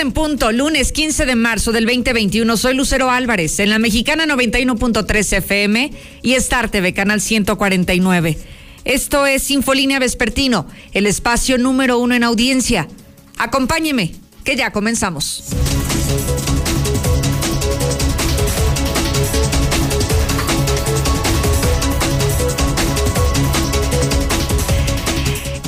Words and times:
En 0.00 0.12
punto, 0.12 0.50
lunes 0.50 0.92
15 0.92 1.26
de 1.26 1.36
marzo 1.36 1.72
del 1.72 1.84
2021. 1.84 2.56
Soy 2.56 2.74
Lucero 2.74 3.10
Álvarez 3.10 3.58
en 3.60 3.68
la 3.68 3.78
Mexicana 3.78 4.24
91.3 4.24 5.36
FM 5.36 5.92
y 6.22 6.32
Star 6.34 6.70
TV, 6.70 6.94
canal 6.94 7.20
149. 7.20 8.38
Esto 8.86 9.26
es 9.26 9.50
Infolínea 9.50 9.98
Vespertino, 9.98 10.66
el 10.92 11.06
espacio 11.06 11.58
número 11.58 11.98
uno 11.98 12.14
en 12.14 12.24
audiencia. 12.24 12.88
Acompáñeme, 13.36 14.14
que 14.42 14.56
ya 14.56 14.72
comenzamos. 14.72 15.44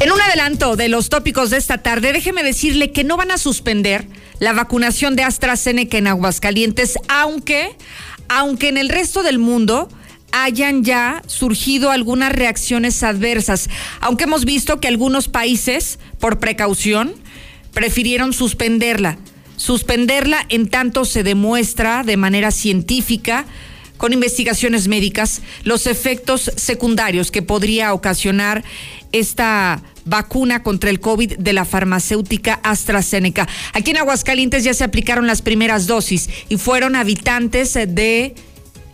En 0.00 0.10
un 0.10 0.20
adelanto 0.20 0.74
de 0.76 0.88
los 0.88 1.10
tópicos 1.10 1.50
de 1.50 1.58
esta 1.58 1.78
tarde, 1.78 2.14
déjeme 2.14 2.42
decirle 2.42 2.92
que 2.92 3.04
no 3.04 3.18
van 3.18 3.30
a 3.30 3.36
suspender 3.36 4.06
la 4.42 4.52
vacunación 4.52 5.14
de 5.14 5.22
AstraZeneca 5.22 5.98
en 5.98 6.08
Aguascalientes, 6.08 6.98
aunque, 7.06 7.76
aunque 8.28 8.70
en 8.70 8.76
el 8.76 8.88
resto 8.88 9.22
del 9.22 9.38
mundo 9.38 9.88
hayan 10.32 10.82
ya 10.82 11.22
surgido 11.28 11.92
algunas 11.92 12.32
reacciones 12.32 13.04
adversas, 13.04 13.70
aunque 14.00 14.24
hemos 14.24 14.44
visto 14.44 14.80
que 14.80 14.88
algunos 14.88 15.28
países, 15.28 16.00
por 16.18 16.40
precaución, 16.40 17.14
prefirieron 17.72 18.32
suspenderla. 18.32 19.16
Suspenderla 19.56 20.44
en 20.48 20.66
tanto 20.66 21.04
se 21.04 21.22
demuestra 21.22 22.02
de 22.02 22.16
manera 22.16 22.50
científica 22.50 23.46
con 23.96 24.12
investigaciones 24.12 24.88
médicas 24.88 25.40
los 25.62 25.86
efectos 25.86 26.50
secundarios 26.56 27.30
que 27.30 27.42
podría 27.42 27.94
ocasionar 27.94 28.64
esta 29.12 29.84
vacuna 30.04 30.62
contra 30.62 30.90
el 30.90 31.00
COVID 31.00 31.38
de 31.38 31.52
la 31.52 31.64
farmacéutica 31.64 32.60
AstraZeneca. 32.62 33.48
Aquí 33.72 33.92
en 33.92 33.98
Aguascalientes 33.98 34.64
ya 34.64 34.74
se 34.74 34.84
aplicaron 34.84 35.26
las 35.26 35.42
primeras 35.42 35.86
dosis 35.86 36.28
y 36.48 36.56
fueron 36.56 36.96
habitantes 36.96 37.74
de 37.74 38.34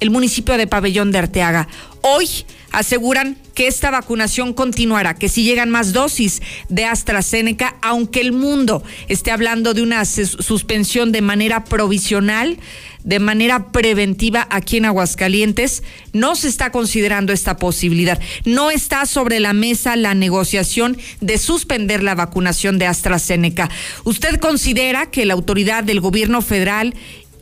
el 0.00 0.11
municipio 0.11 0.56
de 0.56 0.67
Pabellón 0.67 1.11
de 1.12 1.19
Arteaga. 1.19 1.69
Hoy 2.03 2.28
aseguran 2.73 3.37
que 3.55 3.67
esta 3.67 3.91
vacunación 3.91 4.53
continuará, 4.53 5.15
que 5.15 5.29
si 5.29 5.43
llegan 5.43 5.71
más 5.71 5.93
dosis 5.93 6.43
de 6.69 6.85
AstraZeneca, 6.85 7.77
aunque 7.83 8.21
el 8.21 8.33
mundo 8.33 8.83
esté 9.09 9.31
hablando 9.31 9.75
de 9.75 9.83
una 9.83 10.05
suspensión 10.05 11.13
de 11.13 11.23
manera 11.23 11.65
provisional, 11.65 12.59
de 13.05 13.21
manera 13.21 13.73
preventiva 13.73 14.47
aquí 14.51 14.77
en 14.77 14.85
Aguascalientes, 14.85 15.83
no 16.13 16.37
se 16.37 16.49
está 16.49 16.71
considerando 16.71 17.33
esta 17.33 17.57
posibilidad. 17.57 18.21
No 18.45 18.71
está 18.71 19.07
sobre 19.07 19.41
la 19.41 19.53
mesa 19.53 19.97
la 19.97 20.15
negociación 20.15 20.97
de 21.21 21.39
suspender 21.39 22.03
la 22.03 22.15
vacunación 22.15 22.79
de 22.79 22.87
AstraZeneca. 22.87 23.71
¿Usted 24.05 24.39
considera 24.39 25.11
que 25.11 25.25
la 25.25 25.35
autoridad 25.35 25.85
del 25.85 26.01
gobierno 26.01 26.43
federal 26.43 26.95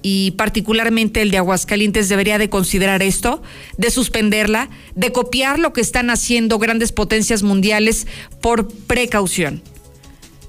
y 0.09 0.31
particularmente 0.31 1.21
el 1.21 1.33
de 1.33 1.39
Aguascalientes 1.39 2.09
debería 2.09 2.39
de 2.39 2.49
considerar 2.49 3.03
esto, 3.03 3.43
de 3.77 3.91
suspenderla, 3.91 4.71
de 4.95 5.11
copiar 5.11 5.59
lo 5.59 5.73
que 5.73 5.81
están 5.81 6.11
haciendo 6.11 6.61
grandes 6.61 6.93
potencias 6.93 7.43
mundiales 7.43 8.07
por 8.41 8.69
precaución, 8.69 9.63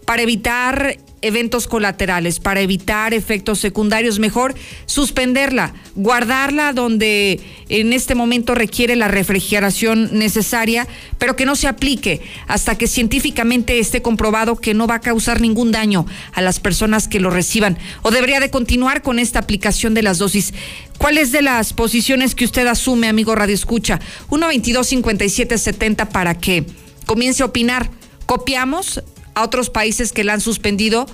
para 0.07 0.21
evitar 0.21 0.95
eventos 1.21 1.67
colaterales, 1.67 2.39
para 2.39 2.61
evitar 2.61 3.13
efectos 3.13 3.59
secundarios, 3.59 4.19
mejor 4.19 4.55
suspenderla, 4.85 5.73
guardarla 5.95 6.71
donde 6.71 7.41
en 7.67 7.91
este 7.91 8.15
momento 8.15 8.55
requiere 8.55 8.95
la 8.95 9.09
refrigeración 9.09 10.17
necesaria, 10.17 10.87
pero 11.17 11.35
que 11.35 11.45
no 11.45 11.57
se 11.57 11.67
aplique 11.67 12.21
hasta 12.47 12.77
que 12.77 12.87
científicamente 12.87 13.79
esté 13.79 14.01
comprobado 14.01 14.55
que 14.55 14.73
no 14.73 14.87
va 14.87 14.95
a 14.95 15.01
causar 15.01 15.41
ningún 15.41 15.73
daño 15.73 16.05
a 16.31 16.41
las 16.41 16.61
personas 16.61 17.09
que 17.09 17.19
lo 17.19 17.29
reciban. 17.29 17.77
O 18.01 18.09
debería 18.09 18.39
de 18.39 18.49
continuar 18.49 19.01
con 19.01 19.19
esta 19.19 19.39
aplicación 19.39 19.93
de 19.93 20.03
las 20.03 20.19
dosis. 20.19 20.53
¿Cuáles 20.99 21.33
de 21.33 21.41
las 21.41 21.73
posiciones 21.73 22.33
que 22.33 22.45
usted 22.45 22.65
asume, 22.65 23.09
amigo 23.09 23.35
Radio 23.35 23.55
Escucha? 23.55 23.99
122 24.29 24.87
57 24.87 25.57
70 25.57 26.07
para 26.07 26.35
que 26.37 26.65
comience 27.05 27.43
a 27.43 27.47
opinar. 27.47 27.89
¿Copiamos 28.25 29.01
a 29.37 29.43
otros 29.43 29.69
países 29.69 30.13
que 30.13 30.23
la 30.23 30.33
han 30.33 30.41
suspendido 30.41 31.05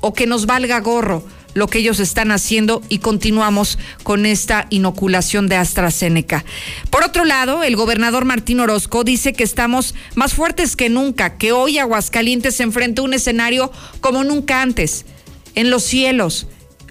o 0.00 0.14
que 0.14 0.26
nos 0.26 0.46
valga 0.46 0.80
gorro 0.80 1.22
lo 1.52 1.66
que 1.66 1.80
ellos 1.80 2.00
están 2.00 2.30
haciendo 2.30 2.82
y 2.88 2.98
continuamos 2.98 3.78
con 4.04 4.24
esta 4.24 4.66
inoculación 4.70 5.48
de 5.48 5.56
AstraZeneca. 5.56 6.46
Por 6.88 7.04
otro 7.04 7.26
lado, 7.26 7.64
el 7.64 7.76
gobernador 7.76 8.24
Martín 8.24 8.60
Orozco 8.60 9.04
dice 9.04 9.34
que 9.34 9.44
estamos 9.44 9.94
más 10.14 10.32
fuertes 10.32 10.76
que 10.76 10.88
nunca, 10.88 11.36
que 11.36 11.52
hoy 11.52 11.78
Aguascalientes 11.78 12.56
se 12.56 12.62
enfrenta 12.62 13.02
a 13.02 13.04
un 13.04 13.12
escenario 13.12 13.70
como 14.00 14.24
nunca 14.24 14.62
antes, 14.62 15.04
en 15.54 15.68
los 15.68 15.82
cielos, 15.82 16.46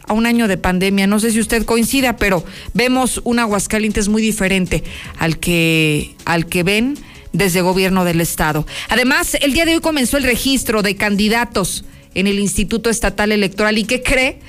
a 0.06 0.14
un 0.14 0.28
año 0.28 0.48
de 0.48 0.58
pandemia. 0.58 1.08
No 1.08 1.20
sé 1.20 1.32
si 1.32 1.40
usted 1.40 1.66
coincida, 1.66 2.18
pero 2.18 2.46
vemos 2.76 3.20
un 3.24 3.40
Aguascalientes 3.40 4.10
muy 4.10 4.22
diferente 4.22 4.84
al 5.18 5.40
que, 5.40 6.16
al 6.26 6.46
que 6.46 6.62
ven 6.62 7.00
desde 7.38 7.62
gobierno 7.62 8.04
del 8.04 8.20
estado. 8.20 8.66
Además, 8.90 9.38
el 9.42 9.54
día 9.54 9.66
de 9.66 9.76
hoy 9.76 9.82
comenzó 9.82 10.18
el 10.18 10.24
registro 10.24 10.82
de 10.82 10.96
candidatos 10.96 11.86
en 12.16 12.28
el 12.28 12.40
Instituto 12.40 12.90
Estatal 12.90 13.32
Electoral 13.32 13.78
y 13.78 13.84
que 13.84 14.02
cree 14.02 14.40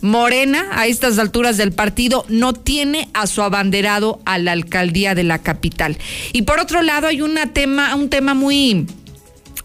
Morena 0.00 0.68
a 0.72 0.86
estas 0.86 1.18
alturas 1.18 1.56
del 1.56 1.72
partido 1.72 2.24
no 2.28 2.52
tiene 2.54 3.08
a 3.14 3.26
su 3.26 3.42
abanderado 3.42 4.20
a 4.24 4.38
la 4.38 4.52
alcaldía 4.52 5.14
de 5.14 5.24
la 5.24 5.40
capital. 5.40 5.98
Y 6.32 6.42
por 6.42 6.60
otro 6.60 6.82
lado 6.82 7.08
hay 7.08 7.20
una 7.20 7.52
tema, 7.52 7.94
un 7.96 8.08
tema 8.08 8.34
muy 8.34 8.86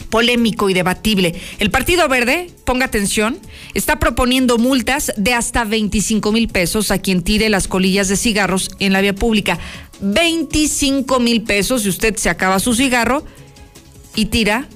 polémico 0.09 0.69
y 0.69 0.75
debatible. 0.75 1.33
El 1.57 1.71
Partido 1.71 2.07
Verde, 2.07 2.51
ponga 2.65 2.85
atención, 2.85 3.39
está 3.73 3.97
proponiendo 3.97 4.59
multas 4.59 5.11
de 5.17 5.33
hasta 5.33 5.63
25 5.63 6.31
mil 6.31 6.49
pesos 6.49 6.91
a 6.91 6.99
quien 6.99 7.23
tire 7.23 7.49
las 7.49 7.67
colillas 7.67 8.09
de 8.09 8.17
cigarros 8.17 8.69
en 8.79 8.93
la 8.93 9.01
vía 9.01 9.15
pública. 9.15 9.57
25 10.01 11.19
mil 11.19 11.43
pesos 11.43 11.83
si 11.83 11.89
usted 11.89 12.15
se 12.15 12.29
acaba 12.29 12.59
su 12.59 12.73
cigarro 12.73 13.23
y 14.15 14.25
tira 14.25 14.67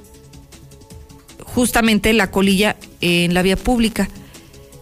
justamente 1.43 2.13
la 2.13 2.31
colilla 2.31 2.77
en 3.01 3.33
la 3.33 3.41
vía 3.41 3.57
pública. 3.57 4.09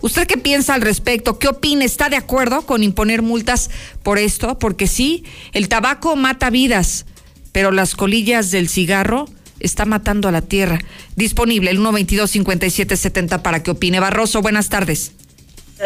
¿Usted 0.02 0.28
qué 0.28 0.38
piensa 0.38 0.74
al 0.76 0.82
respecto? 0.82 1.40
¿Qué 1.40 1.48
opina? 1.48 1.84
¿Está 1.84 2.10
de 2.10 2.16
acuerdo 2.16 2.66
con 2.66 2.84
imponer 2.84 3.22
multas 3.22 3.72
por 4.04 4.20
esto? 4.20 4.60
Porque 4.60 4.86
sí, 4.88 5.24
el 5.52 5.68
tabaco 5.68 6.16
mata 6.16 6.50
vidas, 6.50 7.06
pero 7.52 7.72
las 7.72 7.96
colillas 7.96 8.52
del 8.52 8.70
cigarro 8.70 9.28
está 9.60 9.86
matando 9.86 10.28
a 10.28 10.32
la 10.32 10.42
tierra. 10.42 10.80
Disponible 11.16 11.72
el 11.72 11.80
122-5770 11.80 13.42
para 13.42 13.64
que 13.64 13.72
opine. 13.72 14.00
Barroso, 14.00 14.42
buenas 14.42 14.70
tardes. 14.70 15.14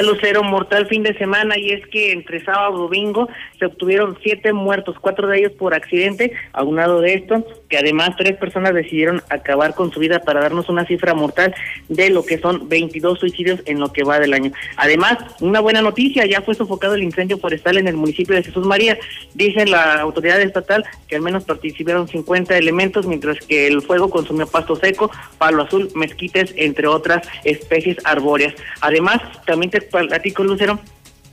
Lucero, 0.03 0.43
mortal 0.43 0.87
fin 0.87 1.03
de 1.03 1.17
semana 1.17 1.57
y 1.57 1.71
es 1.71 1.85
que 1.87 2.11
entre 2.11 2.43
sábado 2.45 2.75
y 2.75 2.81
domingo 2.81 3.27
se 3.57 3.65
obtuvieron 3.65 4.17
siete 4.21 4.53
muertos, 4.53 4.97
cuatro 4.99 5.27
de 5.27 5.39
ellos 5.39 5.53
por 5.53 5.73
accidente, 5.73 6.33
aunado 6.53 7.01
de 7.01 7.15
esto, 7.15 7.45
que 7.69 7.77
además 7.77 8.15
tres 8.17 8.35
personas 8.37 8.73
decidieron 8.73 9.21
acabar 9.29 9.75
con 9.75 9.91
su 9.91 9.99
vida 9.99 10.19
para 10.19 10.41
darnos 10.41 10.69
una 10.69 10.85
cifra 10.85 11.13
mortal 11.13 11.53
de 11.87 12.09
lo 12.09 12.25
que 12.25 12.39
son 12.39 12.67
22 12.67 13.19
suicidios 13.19 13.61
en 13.65 13.79
lo 13.79 13.93
que 13.93 14.03
va 14.03 14.19
del 14.19 14.33
año. 14.33 14.51
Además, 14.75 15.17
una 15.39 15.59
buena 15.59 15.81
noticia, 15.81 16.25
ya 16.25 16.41
fue 16.41 16.55
sofocado 16.55 16.95
el 16.95 17.03
incendio 17.03 17.37
forestal 17.37 17.77
en 17.77 17.87
el 17.87 17.95
municipio 17.95 18.35
de 18.35 18.43
Jesús 18.43 18.65
María. 18.65 18.97
Dice 19.33 19.65
la 19.65 20.01
autoridad 20.01 20.41
estatal 20.41 20.83
que 21.07 21.15
al 21.15 21.21
menos 21.21 21.43
participaron 21.45 22.07
50 22.07 22.57
elementos, 22.57 23.05
mientras 23.05 23.39
que 23.45 23.67
el 23.67 23.81
fuego 23.81 24.09
consumió 24.09 24.47
pasto 24.47 24.75
seco, 24.75 25.11
palo 25.37 25.63
azul, 25.63 25.89
mezquites, 25.95 26.53
entre 26.57 26.87
otras 26.87 27.27
especies 27.43 27.97
arbóreas. 28.03 28.55
Además, 28.81 29.21
también 29.45 29.69
te 29.69 29.81
platico, 29.81 30.43
Lucero, 30.43 30.79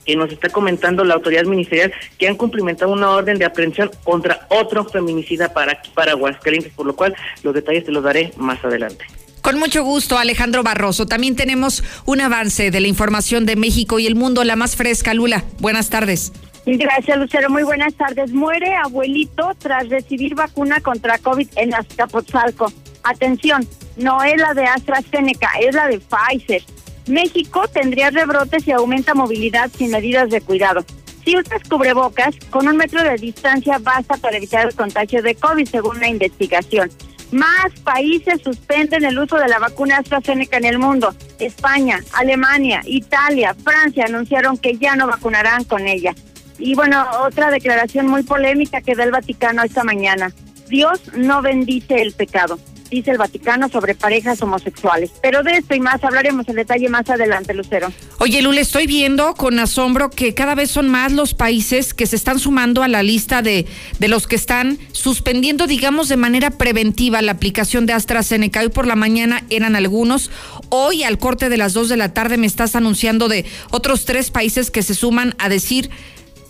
que 0.07 0.17
nos 0.17 0.33
está 0.33 0.49
comentando 0.49 1.05
la 1.05 1.15
autoridad 1.15 1.45
ministerial 1.45 1.93
que 2.19 2.29
han 2.29 2.37
cumplimentado 2.37 2.93
una 2.93 3.11
orden 3.11 3.39
de 3.39 3.45
aprehensión 3.45 3.91
contra 4.05 4.47
otro 4.49 4.85
feminicida 4.85 5.53
para 5.53 5.83
para 5.95 6.13
Aguascalientes, 6.13 6.73
por 6.73 6.87
lo 6.87 6.95
cual 6.95 7.15
los 7.43 7.53
detalles 7.53 7.85
te 7.85 7.93
los 7.93 8.03
daré 8.03 8.33
más 8.37 8.65
adelante. 8.65 9.05
Con 9.43 9.59
mucho 9.61 9.85
gusto, 9.85 10.19
Alejandro 10.19 10.65
Barroso. 10.65 11.07
También 11.07 11.37
tenemos 11.37 11.85
un 12.05 12.21
avance 12.21 12.73
de 12.73 12.81
la 12.81 12.89
información 12.89 13.47
de 13.47 13.55
México 13.55 14.01
y 14.01 14.07
el 14.07 14.17
mundo, 14.17 14.43
la 14.43 14.57
más 14.57 14.75
fresca. 14.75 15.15
Lula, 15.15 15.45
buenas 15.61 15.89
tardes. 15.89 16.33
Gracias, 16.67 17.17
Lucero. 17.17 17.49
Muy 17.49 17.63
buenas 17.63 17.95
tardes. 17.95 18.33
Muere 18.33 18.75
abuelito 18.75 19.53
tras 19.59 19.89
recibir 19.89 20.35
vacuna 20.35 20.81
contra 20.81 21.19
COVID 21.19 21.47
en 21.55 21.75
Azcapotzalco. 21.75 22.73
Atención, 23.05 23.65
no 23.97 24.21
es 24.25 24.37
la 24.37 24.53
de 24.53 24.65
AstraZeneca, 24.65 25.49
es 25.61 25.77
la 25.77 25.87
de 25.87 26.01
Pfizer. 26.01 26.65
México 27.07 27.69
tendría 27.69 28.11
rebrotes 28.11 28.67
y 28.67 28.73
aumenta 28.73 29.15
movilidad 29.15 29.71
sin 29.77 29.91
medidas 29.91 30.29
de 30.31 30.41
cuidado. 30.41 30.85
Si 31.25 31.37
usas 31.37 31.63
cubrebocas, 31.69 32.35
con 32.51 32.69
un 32.69 32.77
metro 32.77 33.03
de 33.03 33.17
distancia 33.17 33.79
basta 33.79 34.17
para 34.17 34.37
evitar 34.37 34.67
el 34.67 34.75
contagio 34.75 35.23
de 35.23 35.35
COVID, 35.35 35.69
según 35.69 36.01
la 36.01 36.09
investigación. 36.09 36.91
Más 37.33 37.73
países 37.83 38.41
suspenden 38.43 39.05
el 39.05 39.19
uso 39.19 39.37
de 39.37 39.49
la 39.49 39.59
vacuna 39.59 39.99
AstraZeneca 39.99 40.59
en 40.59 40.65
el 40.65 40.79
mundo. 40.79 41.15
España, 41.41 42.01
Alemania, 42.13 42.83
Italia, 42.85 43.55
Francia 43.65 44.05
anunciaron 44.05 44.57
que 44.57 44.77
ya 44.79 44.95
no 44.95 45.09
vacunarán 45.09 45.65
con 45.65 45.87
ella. 45.87 46.15
Y 46.59 46.75
bueno, 46.75 47.05
otra 47.25 47.51
declaración 47.51 48.07
muy 48.07 48.23
polémica 48.23 48.81
que 48.81 48.95
da 48.95 49.05
el 49.05 49.11
Vaticano 49.11 49.63
esta 49.63 49.83
mañana. 49.83 50.33
Dios 50.69 51.01
no 51.15 51.43
bendice 51.43 52.01
el 52.01 52.13
pecado 52.13 52.59
dice 52.91 53.11
el 53.11 53.19
Vaticano 53.19 53.69
sobre 53.69 53.95
parejas 53.95 54.41
homosexuales. 54.43 55.11
Pero 55.23 55.43
de 55.43 55.59
esto 55.59 55.75
y 55.75 55.81
más 55.81 56.03
hablaremos 56.03 56.49
en 56.49 56.57
detalle 56.57 56.89
más 56.89 57.09
adelante, 57.09 57.55
Lucero. 57.55 57.93
Oye, 58.19 58.43
Lule, 58.43 58.61
estoy 58.61 58.87
viendo 58.87 59.35
con 59.35 59.59
asombro 59.59 60.11
que 60.11 60.35
cada 60.35 60.55
vez 60.55 60.71
son 60.71 60.89
más 60.89 61.13
los 61.13 61.35
países 61.35 61.95
que 61.95 62.07
se 62.07 62.17
están 62.17 62.39
sumando 62.39 62.83
a 62.83 62.89
la 62.89 63.03
lista 63.03 63.43
de, 63.43 63.67
de 63.99 64.09
los 64.09 64.27
que 64.27 64.37
están 64.37 64.79
suspendiendo, 64.93 65.67
digamos, 65.67 66.09
de 66.09 66.17
manera 66.17 66.51
preventiva 66.51 67.23
la 67.23 67.33
aplicación 67.33 67.87
de 67.87 67.93
AstraZeneca. 67.93 68.61
Hoy 68.61 68.69
por 68.69 68.87
la 68.87 68.97
mañana 68.97 69.45
eran 69.51 69.77
algunos. 69.77 70.31
Hoy, 70.69 71.03
al 71.03 71.19
corte 71.19 71.49
de 71.49 71.57
las 71.57 71.73
dos 71.75 71.89
de 71.89 71.97
la 71.97 72.13
tarde, 72.13 72.37
me 72.37 72.47
estás 72.47 72.77
anunciando 72.77 73.29
de 73.29 73.45
otros 73.71 74.05
tres 74.05 74.31
países 74.31 74.71
que 74.71 74.83
se 74.83 74.95
suman 74.95 75.35
a 75.39 75.49
decir 75.49 75.91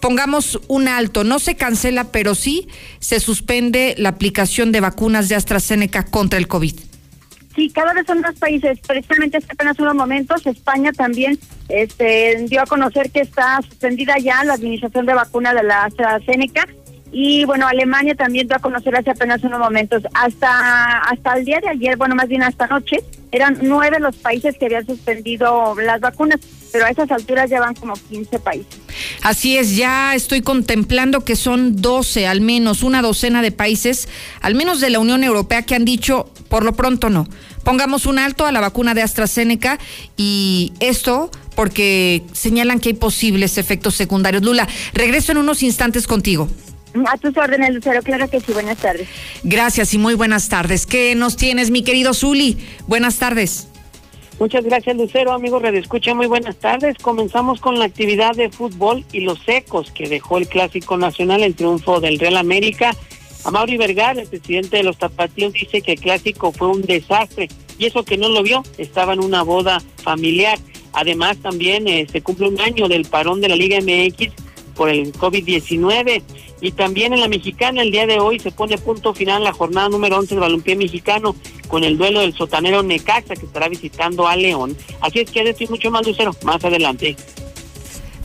pongamos 0.00 0.60
un 0.68 0.88
alto, 0.88 1.24
no 1.24 1.38
se 1.38 1.56
cancela, 1.56 2.12
pero 2.12 2.34
sí 2.34 2.68
se 3.00 3.20
suspende 3.20 3.94
la 3.98 4.10
aplicación 4.10 4.72
de 4.72 4.80
vacunas 4.80 5.28
de 5.28 5.34
AstraZeneca 5.34 6.04
contra 6.04 6.38
el 6.38 6.48
COVID. 6.48 6.74
Sí, 7.56 7.70
cada 7.70 7.94
vez 7.94 8.06
son 8.06 8.20
más 8.20 8.34
países. 8.34 8.78
Precisamente 8.86 9.38
hace 9.38 9.48
apenas 9.50 9.78
unos 9.78 9.94
momentos, 9.94 10.46
España 10.46 10.92
también 10.92 11.38
este, 11.70 12.44
dio 12.48 12.60
a 12.60 12.66
conocer 12.66 13.10
que 13.10 13.20
está 13.20 13.60
suspendida 13.62 14.18
ya 14.18 14.44
la 14.44 14.54
administración 14.54 15.06
de 15.06 15.14
vacuna 15.14 15.54
de 15.54 15.62
la 15.62 15.84
AstraZeneca. 15.84 16.68
Y 17.12 17.46
bueno, 17.46 17.66
Alemania 17.66 18.14
también 18.14 18.46
dio 18.46 18.56
a 18.56 18.60
conocer 18.60 18.94
hace 18.94 19.10
apenas 19.10 19.42
unos 19.42 19.58
momentos. 19.58 20.02
Hasta, 20.12 20.98
hasta 20.98 21.38
el 21.38 21.46
día 21.46 21.60
de 21.60 21.68
ayer, 21.70 21.96
bueno, 21.96 22.14
más 22.14 22.28
bien 22.28 22.42
hasta 22.42 22.66
anoche, 22.66 22.98
eran 23.32 23.56
nueve 23.62 24.00
los 24.00 24.16
países 24.16 24.58
que 24.58 24.66
habían 24.66 24.84
suspendido 24.84 25.74
las 25.80 26.00
vacunas 26.00 26.40
pero 26.72 26.86
a 26.86 26.90
esas 26.90 27.10
alturas 27.10 27.48
ya 27.50 27.60
van 27.60 27.74
como 27.74 27.94
15 27.94 28.38
países. 28.38 28.78
Así 29.22 29.56
es, 29.56 29.76
ya 29.76 30.14
estoy 30.14 30.40
contemplando 30.40 31.24
que 31.24 31.36
son 31.36 31.76
12, 31.76 32.26
al 32.26 32.40
menos 32.40 32.82
una 32.82 33.02
docena 33.02 33.42
de 33.42 33.52
países, 33.52 34.08
al 34.40 34.54
menos 34.54 34.80
de 34.80 34.90
la 34.90 34.98
Unión 34.98 35.24
Europea, 35.24 35.62
que 35.62 35.74
han 35.74 35.84
dicho, 35.84 36.30
por 36.48 36.64
lo 36.64 36.74
pronto 36.74 37.10
no. 37.10 37.28
Pongamos 37.64 38.06
un 38.06 38.18
alto 38.18 38.46
a 38.46 38.52
la 38.52 38.60
vacuna 38.60 38.94
de 38.94 39.02
AstraZeneca 39.02 39.78
y 40.16 40.72
esto 40.80 41.30
porque 41.56 42.22
señalan 42.32 42.78
que 42.78 42.90
hay 42.90 42.94
posibles 42.94 43.58
efectos 43.58 43.94
secundarios. 43.94 44.44
Lula, 44.44 44.68
regreso 44.92 45.32
en 45.32 45.38
unos 45.38 45.62
instantes 45.62 46.06
contigo. 46.06 46.48
A 47.06 47.18
tus 47.18 47.36
órdenes, 47.36 47.74
Lucero, 47.74 48.02
claro 48.02 48.28
que 48.30 48.40
sí, 48.40 48.52
buenas 48.52 48.78
tardes. 48.78 49.08
Gracias 49.42 49.92
y 49.92 49.98
muy 49.98 50.14
buenas 50.14 50.48
tardes. 50.48 50.86
¿Qué 50.86 51.14
nos 51.14 51.36
tienes, 51.36 51.70
mi 51.70 51.82
querido 51.82 52.14
Zuli? 52.14 52.58
Buenas 52.86 53.16
tardes. 53.16 53.68
Muchas 54.38 54.64
gracias, 54.64 54.94
Lucero. 54.96 55.32
Amigos 55.32 55.62
Radio 55.62 55.80
Escucha, 55.80 56.14
muy 56.14 56.26
buenas 56.26 56.56
tardes. 56.56 56.98
Comenzamos 56.98 57.58
con 57.58 57.78
la 57.78 57.86
actividad 57.86 58.34
de 58.34 58.50
fútbol 58.50 59.02
y 59.10 59.20
los 59.20 59.40
ecos 59.46 59.90
que 59.90 60.08
dejó 60.08 60.36
el 60.36 60.46
Clásico 60.46 60.98
Nacional, 60.98 61.42
el 61.42 61.54
triunfo 61.54 62.00
del 62.00 62.18
Real 62.18 62.36
América. 62.36 62.94
Amaury 63.44 63.78
Vergara, 63.78 64.20
el 64.20 64.28
presidente 64.28 64.76
de 64.76 64.82
los 64.82 64.98
Tapatíos, 64.98 65.54
dice 65.54 65.80
que 65.80 65.92
el 65.92 66.00
Clásico 66.00 66.52
fue 66.52 66.68
un 66.68 66.82
desastre 66.82 67.48
y 67.78 67.86
eso 67.86 68.04
que 68.04 68.18
no 68.18 68.28
lo 68.28 68.42
vio, 68.42 68.62
estaba 68.76 69.14
en 69.14 69.20
una 69.20 69.42
boda 69.42 69.80
familiar. 70.02 70.58
Además, 70.92 71.38
también 71.38 71.88
eh, 71.88 72.06
se 72.10 72.20
cumple 72.20 72.48
un 72.48 72.60
año 72.60 72.88
del 72.88 73.06
parón 73.06 73.40
de 73.40 73.48
la 73.48 73.56
Liga 73.56 73.78
MX 73.80 74.32
por 74.76 74.88
el 74.88 75.12
COVID-19. 75.12 76.22
Y 76.60 76.72
también 76.72 77.12
en 77.12 77.20
la 77.20 77.28
mexicana, 77.28 77.82
el 77.82 77.90
día 77.90 78.06
de 78.06 78.18
hoy 78.18 78.38
se 78.38 78.50
pone 78.50 78.78
punto 78.78 79.12
final 79.12 79.44
la 79.44 79.52
jornada 79.52 79.88
número 79.88 80.18
11 80.18 80.34
del 80.34 80.40
balompié 80.40 80.76
mexicano 80.76 81.34
con 81.68 81.84
el 81.84 81.98
duelo 81.98 82.20
del 82.20 82.34
sotanero 82.34 82.82
Necaxa 82.82 83.34
que 83.34 83.46
estará 83.46 83.68
visitando 83.68 84.26
a 84.26 84.36
León. 84.36 84.76
Así 85.00 85.20
es 85.20 85.30
que 85.30 85.44
decir 85.44 85.68
mucho 85.68 85.90
más, 85.90 86.06
Lucero, 86.06 86.34
más 86.44 86.64
adelante. 86.64 87.16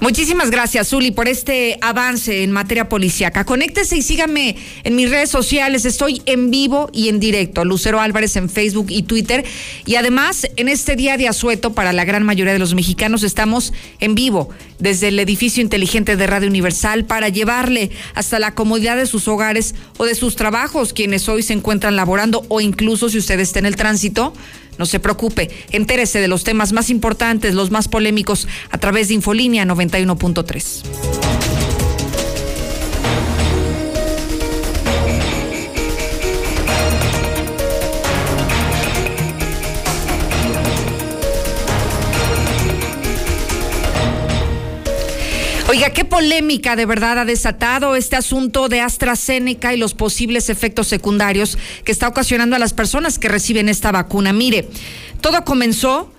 Muchísimas 0.01 0.49
gracias, 0.49 0.89
Zuli, 0.89 1.11
por 1.11 1.27
este 1.27 1.77
avance 1.79 2.41
en 2.41 2.51
materia 2.51 2.89
policíaca. 2.89 3.45
Conéctese 3.45 3.97
y 3.97 4.01
síganme 4.01 4.55
en 4.83 4.95
mis 4.95 5.11
redes 5.11 5.29
sociales. 5.29 5.85
Estoy 5.85 6.23
en 6.25 6.49
vivo 6.49 6.89
y 6.91 7.07
en 7.07 7.19
directo. 7.19 7.63
Lucero 7.65 8.01
Álvarez 8.01 8.35
en 8.35 8.49
Facebook 8.49 8.87
y 8.89 9.03
Twitter. 9.03 9.45
Y 9.85 9.97
además, 9.97 10.47
en 10.55 10.69
este 10.69 10.95
día 10.95 11.17
de 11.17 11.27
asueto, 11.27 11.73
para 11.73 11.93
la 11.93 12.03
gran 12.03 12.23
mayoría 12.23 12.51
de 12.51 12.57
los 12.57 12.73
mexicanos, 12.73 13.21
estamos 13.21 13.73
en 13.99 14.15
vivo 14.15 14.49
desde 14.79 15.09
el 15.09 15.19
edificio 15.19 15.61
inteligente 15.61 16.15
de 16.15 16.25
Radio 16.25 16.49
Universal 16.49 17.05
para 17.05 17.29
llevarle 17.29 17.91
hasta 18.15 18.39
la 18.39 18.55
comodidad 18.55 18.97
de 18.97 19.05
sus 19.05 19.27
hogares 19.27 19.75
o 19.97 20.05
de 20.05 20.15
sus 20.15 20.35
trabajos, 20.35 20.93
quienes 20.93 21.29
hoy 21.29 21.43
se 21.43 21.53
encuentran 21.53 21.95
laborando 21.95 22.43
o 22.47 22.59
incluso 22.59 23.07
si 23.07 23.19
usted 23.19 23.39
está 23.39 23.59
en 23.59 23.67
el 23.67 23.75
tránsito 23.75 24.33
no 24.81 24.87
se 24.87 24.99
preocupe, 24.99 25.51
entérese 25.71 26.19
de 26.19 26.27
los 26.27 26.43
temas 26.43 26.73
más 26.73 26.89
importantes, 26.89 27.53
los 27.53 27.69
más 27.69 27.87
polémicos, 27.87 28.47
a 28.71 28.79
través 28.79 29.09
de 29.09 29.13
Infolínea 29.13 29.63
91.3. 29.63 31.30
Oiga, 45.71 45.91
qué 45.91 46.03
polémica 46.03 46.75
de 46.75 46.85
verdad 46.85 47.19
ha 47.19 47.23
desatado 47.23 47.95
este 47.95 48.17
asunto 48.17 48.67
de 48.67 48.81
AstraZeneca 48.81 49.73
y 49.73 49.77
los 49.77 49.93
posibles 49.93 50.49
efectos 50.49 50.89
secundarios 50.89 51.57
que 51.85 51.93
está 51.93 52.09
ocasionando 52.09 52.57
a 52.57 52.59
las 52.59 52.73
personas 52.73 53.17
que 53.17 53.29
reciben 53.29 53.69
esta 53.69 53.89
vacuna. 53.93 54.33
Mire, 54.33 54.67
todo 55.21 55.45
comenzó 55.45 56.11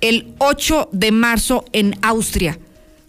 el 0.00 0.34
8 0.38 0.88
de 0.90 1.12
marzo 1.12 1.64
en 1.72 1.96
Austria. 2.02 2.58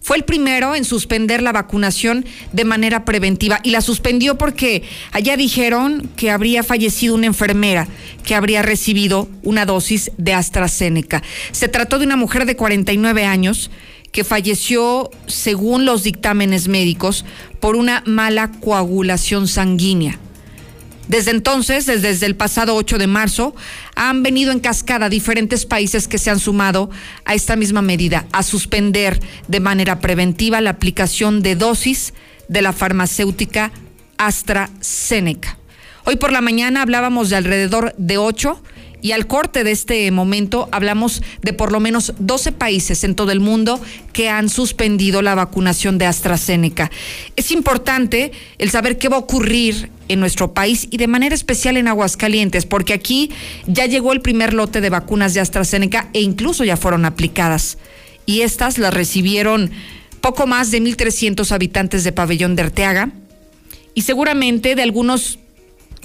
Fue 0.00 0.16
el 0.16 0.24
primero 0.24 0.76
en 0.76 0.84
suspender 0.84 1.42
la 1.42 1.50
vacunación 1.50 2.24
de 2.52 2.64
manera 2.64 3.04
preventiva 3.04 3.58
y 3.64 3.72
la 3.72 3.80
suspendió 3.80 4.38
porque 4.38 4.84
allá 5.10 5.36
dijeron 5.36 6.08
que 6.16 6.30
habría 6.30 6.62
fallecido 6.62 7.16
una 7.16 7.26
enfermera 7.26 7.88
que 8.24 8.36
habría 8.36 8.62
recibido 8.62 9.28
una 9.42 9.66
dosis 9.66 10.12
de 10.16 10.32
AstraZeneca. 10.32 11.24
Se 11.50 11.66
trató 11.66 11.98
de 11.98 12.06
una 12.06 12.16
mujer 12.16 12.46
de 12.46 12.54
49 12.54 13.24
años 13.24 13.72
que 14.12 14.24
falleció, 14.24 15.10
según 15.26 15.84
los 15.84 16.02
dictámenes 16.02 16.68
médicos, 16.68 17.24
por 17.60 17.76
una 17.76 18.02
mala 18.06 18.50
coagulación 18.50 19.48
sanguínea. 19.48 20.18
Desde 21.08 21.30
entonces, 21.30 21.86
desde 21.86 22.26
el 22.26 22.36
pasado 22.36 22.74
8 22.74 22.98
de 22.98 23.06
marzo, 23.06 23.54
han 23.96 24.22
venido 24.22 24.52
en 24.52 24.60
cascada 24.60 25.08
diferentes 25.08 25.64
países 25.64 26.06
que 26.06 26.18
se 26.18 26.30
han 26.30 26.38
sumado 26.38 26.90
a 27.24 27.34
esta 27.34 27.56
misma 27.56 27.80
medida, 27.80 28.26
a 28.32 28.42
suspender 28.42 29.18
de 29.48 29.60
manera 29.60 30.00
preventiva 30.00 30.60
la 30.60 30.70
aplicación 30.70 31.42
de 31.42 31.56
dosis 31.56 32.12
de 32.48 32.60
la 32.60 32.74
farmacéutica 32.74 33.72
AstraZeneca. 34.18 35.56
Hoy 36.04 36.16
por 36.16 36.30
la 36.30 36.42
mañana 36.42 36.82
hablábamos 36.82 37.30
de 37.30 37.36
alrededor 37.36 37.94
de 37.96 38.18
ocho 38.18 38.62
y 39.00 39.12
al 39.12 39.26
corte 39.26 39.64
de 39.64 39.70
este 39.70 40.10
momento 40.10 40.68
hablamos 40.72 41.22
de 41.42 41.52
por 41.52 41.72
lo 41.72 41.80
menos 41.80 42.14
12 42.18 42.52
países 42.52 43.04
en 43.04 43.14
todo 43.14 43.30
el 43.32 43.40
mundo 43.40 43.80
que 44.12 44.28
han 44.28 44.48
suspendido 44.48 45.22
la 45.22 45.34
vacunación 45.34 45.98
de 45.98 46.06
AstraZeneca. 46.06 46.90
Es 47.36 47.50
importante 47.50 48.32
el 48.58 48.70
saber 48.70 48.98
qué 48.98 49.08
va 49.08 49.16
a 49.16 49.20
ocurrir 49.20 49.90
en 50.08 50.20
nuestro 50.20 50.52
país 50.54 50.88
y 50.90 50.96
de 50.96 51.06
manera 51.06 51.34
especial 51.34 51.76
en 51.76 51.88
Aguascalientes, 51.88 52.66
porque 52.66 52.94
aquí 52.94 53.30
ya 53.66 53.86
llegó 53.86 54.12
el 54.12 54.20
primer 54.20 54.54
lote 54.54 54.80
de 54.80 54.90
vacunas 54.90 55.34
de 55.34 55.40
AstraZeneca 55.40 56.08
e 56.12 56.20
incluso 56.20 56.64
ya 56.64 56.76
fueron 56.76 57.04
aplicadas. 57.04 57.78
Y 58.26 58.40
estas 58.42 58.78
las 58.78 58.92
recibieron 58.92 59.70
poco 60.20 60.46
más 60.46 60.70
de 60.70 60.82
1.300 60.82 61.50
habitantes 61.52 62.04
de 62.04 62.12
Pabellón 62.12 62.56
de 62.56 62.62
Arteaga 62.62 63.10
y 63.94 64.02
seguramente 64.02 64.74
de 64.74 64.82
algunos 64.82 65.38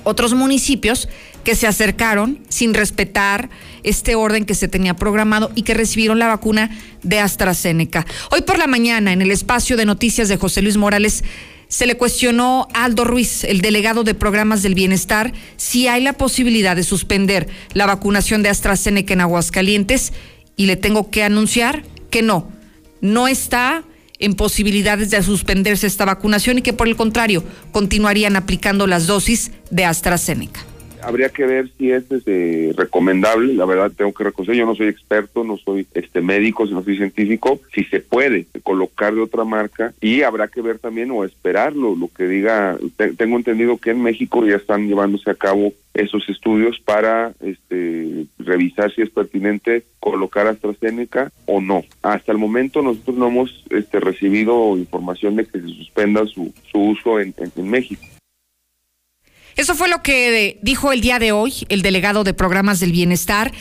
otros 0.03 0.33
municipios 0.33 1.09
que 1.43 1.55
se 1.55 1.67
acercaron 1.67 2.39
sin 2.49 2.73
respetar 2.73 3.49
este 3.83 4.15
orden 4.15 4.45
que 4.45 4.55
se 4.55 4.67
tenía 4.67 4.95
programado 4.95 5.51
y 5.55 5.63
que 5.63 5.73
recibieron 5.73 6.19
la 6.19 6.27
vacuna 6.27 6.69
de 7.03 7.19
AstraZeneca. 7.19 8.05
Hoy 8.31 8.41
por 8.41 8.57
la 8.57 8.67
mañana, 8.67 9.11
en 9.11 9.21
el 9.21 9.31
espacio 9.31 9.75
de 9.77 9.85
noticias 9.85 10.29
de 10.29 10.37
José 10.37 10.61
Luis 10.61 10.77
Morales, 10.77 11.23
se 11.67 11.87
le 11.87 11.97
cuestionó 11.97 12.67
a 12.73 12.85
Aldo 12.85 13.03
Ruiz, 13.03 13.43
el 13.43 13.61
delegado 13.61 14.03
de 14.03 14.13
programas 14.13 14.61
del 14.61 14.75
bienestar, 14.75 15.33
si 15.57 15.87
hay 15.87 16.03
la 16.03 16.13
posibilidad 16.13 16.75
de 16.75 16.83
suspender 16.83 17.49
la 17.73 17.87
vacunación 17.87 18.43
de 18.43 18.49
AstraZeneca 18.49 19.13
en 19.13 19.21
Aguascalientes 19.21 20.13
y 20.55 20.67
le 20.67 20.75
tengo 20.75 21.09
que 21.09 21.23
anunciar 21.23 21.83
que 22.11 22.21
no, 22.21 22.51
no 23.01 23.27
está 23.27 23.83
en 24.23 24.35
posibilidades 24.35 25.09
de 25.09 25.21
suspenderse 25.21 25.85
esta 25.85 26.05
vacunación 26.05 26.57
y 26.57 26.61
que 26.61 26.71
por 26.71 26.87
el 26.87 26.95
contrario 26.95 27.43
continuarían 27.73 28.37
aplicando 28.37 28.87
las 28.87 29.05
dosis 29.05 29.51
de 29.69 29.83
AstraZeneca 29.83 30.61
habría 31.03 31.29
que 31.29 31.45
ver 31.45 31.69
si 31.77 31.91
es 31.91 32.09
este, 32.11 32.73
recomendable, 32.75 33.53
la 33.53 33.65
verdad 33.65 33.91
tengo 33.95 34.13
que 34.13 34.23
reconocer, 34.23 34.55
yo 34.55 34.65
no 34.65 34.75
soy 34.75 34.87
experto, 34.87 35.43
no 35.43 35.57
soy 35.57 35.87
este 35.93 36.21
médico, 36.21 36.65
no 36.65 36.83
soy 36.83 36.97
científico, 36.97 37.59
si 37.73 37.83
se 37.85 37.99
puede 37.99 38.47
colocar 38.63 39.13
de 39.13 39.21
otra 39.21 39.43
marca 39.43 39.93
y 40.01 40.21
habrá 40.21 40.47
que 40.47 40.61
ver 40.61 40.79
también 40.79 41.11
o 41.11 41.23
esperarlo, 41.23 41.95
lo 41.95 42.07
que 42.07 42.27
diga, 42.27 42.77
tengo 43.17 43.37
entendido 43.37 43.77
que 43.77 43.91
en 43.91 44.01
México 44.01 44.45
ya 44.45 44.55
están 44.55 44.87
llevándose 44.87 45.29
a 45.29 45.35
cabo 45.35 45.73
esos 45.93 46.27
estudios 46.27 46.79
para 46.79 47.33
este, 47.41 48.25
revisar 48.39 48.91
si 48.93 49.01
es 49.01 49.09
pertinente 49.09 49.83
colocar 49.99 50.47
AstraZeneca 50.47 51.31
o 51.45 51.61
no. 51.61 51.83
Hasta 52.01 52.31
el 52.31 52.39
momento 52.39 52.81
nosotros 52.81 53.15
no 53.15 53.27
hemos 53.27 53.63
este, 53.69 53.99
recibido 53.99 54.75
información 54.75 55.35
de 55.35 55.45
que 55.45 55.59
se 55.59 55.67
suspenda 55.67 56.25
su, 56.25 56.51
su 56.71 56.79
uso 56.79 57.19
en 57.19 57.33
México. 57.69 58.03
Eso 59.55 59.75
fue 59.75 59.89
lo 59.89 60.01
que 60.01 60.57
dijo 60.61 60.91
el 60.91 61.01
día 61.01 61.19
de 61.19 61.31
hoy 61.31 61.65
el 61.69 61.81
delegado 61.81 62.23
de 62.23 62.33
programas 62.33 62.79
del 62.79 62.91
bienestar. 62.91 63.51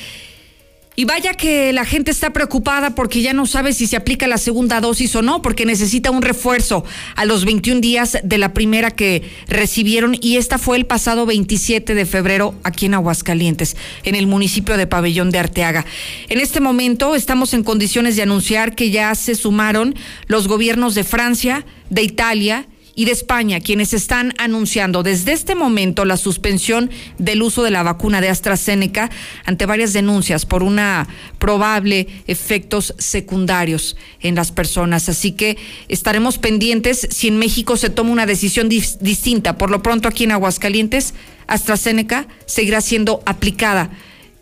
Y 0.94 1.06
vaya 1.06 1.32
que 1.32 1.72
la 1.72 1.86
gente 1.86 2.10
está 2.10 2.34
preocupada 2.34 2.94
porque 2.94 3.22
ya 3.22 3.32
no 3.32 3.46
sabe 3.46 3.72
si 3.72 3.86
se 3.86 3.96
aplica 3.96 4.26
la 4.26 4.36
segunda 4.36 4.78
dosis 4.82 5.16
o 5.16 5.22
no, 5.22 5.40
porque 5.40 5.64
necesita 5.64 6.10
un 6.10 6.20
refuerzo 6.20 6.84
a 7.16 7.24
los 7.24 7.46
21 7.46 7.80
días 7.80 8.18
de 8.22 8.36
la 8.36 8.52
primera 8.52 8.90
que 8.90 9.22
recibieron 9.48 10.14
y 10.20 10.36
esta 10.36 10.58
fue 10.58 10.76
el 10.76 10.84
pasado 10.84 11.24
27 11.24 11.94
de 11.94 12.04
febrero 12.04 12.54
aquí 12.62 12.86
en 12.86 12.94
Aguascalientes, 12.94 13.74
en 14.04 14.14
el 14.14 14.26
municipio 14.26 14.76
de 14.76 14.86
Pabellón 14.86 15.30
de 15.30 15.38
Arteaga. 15.38 15.86
En 16.28 16.40
este 16.40 16.60
momento 16.60 17.14
estamos 17.14 17.54
en 17.54 17.64
condiciones 17.64 18.16
de 18.16 18.22
anunciar 18.22 18.74
que 18.74 18.90
ya 18.90 19.14
se 19.14 19.34
sumaron 19.34 19.94
los 20.26 20.46
gobiernos 20.46 20.94
de 20.94 21.04
Francia, 21.04 21.64
de 21.88 22.02
Italia, 22.02 22.66
y 22.94 23.04
de 23.06 23.12
España, 23.12 23.60
quienes 23.60 23.94
están 23.94 24.34
anunciando 24.38 25.02
desde 25.02 25.32
este 25.32 25.54
momento 25.54 26.04
la 26.04 26.16
suspensión 26.16 26.90
del 27.18 27.42
uso 27.42 27.62
de 27.62 27.70
la 27.70 27.82
vacuna 27.82 28.20
de 28.20 28.28
AstraZeneca 28.28 29.10
ante 29.44 29.66
varias 29.66 29.92
denuncias 29.92 30.44
por 30.44 30.62
una 30.62 31.08
probable 31.38 32.06
efectos 32.26 32.94
secundarios 32.98 33.96
en 34.20 34.34
las 34.34 34.52
personas. 34.52 35.08
Así 35.08 35.32
que 35.32 35.56
estaremos 35.88 36.38
pendientes 36.38 37.08
si 37.10 37.28
en 37.28 37.38
México 37.38 37.76
se 37.76 37.90
toma 37.90 38.10
una 38.10 38.26
decisión 38.26 38.68
distinta. 38.68 39.56
Por 39.56 39.70
lo 39.70 39.82
pronto 39.82 40.08
aquí 40.08 40.24
en 40.24 40.32
Aguascalientes, 40.32 41.14
AstraZeneca 41.46 42.26
seguirá 42.46 42.80
siendo 42.80 43.22
aplicada 43.24 43.90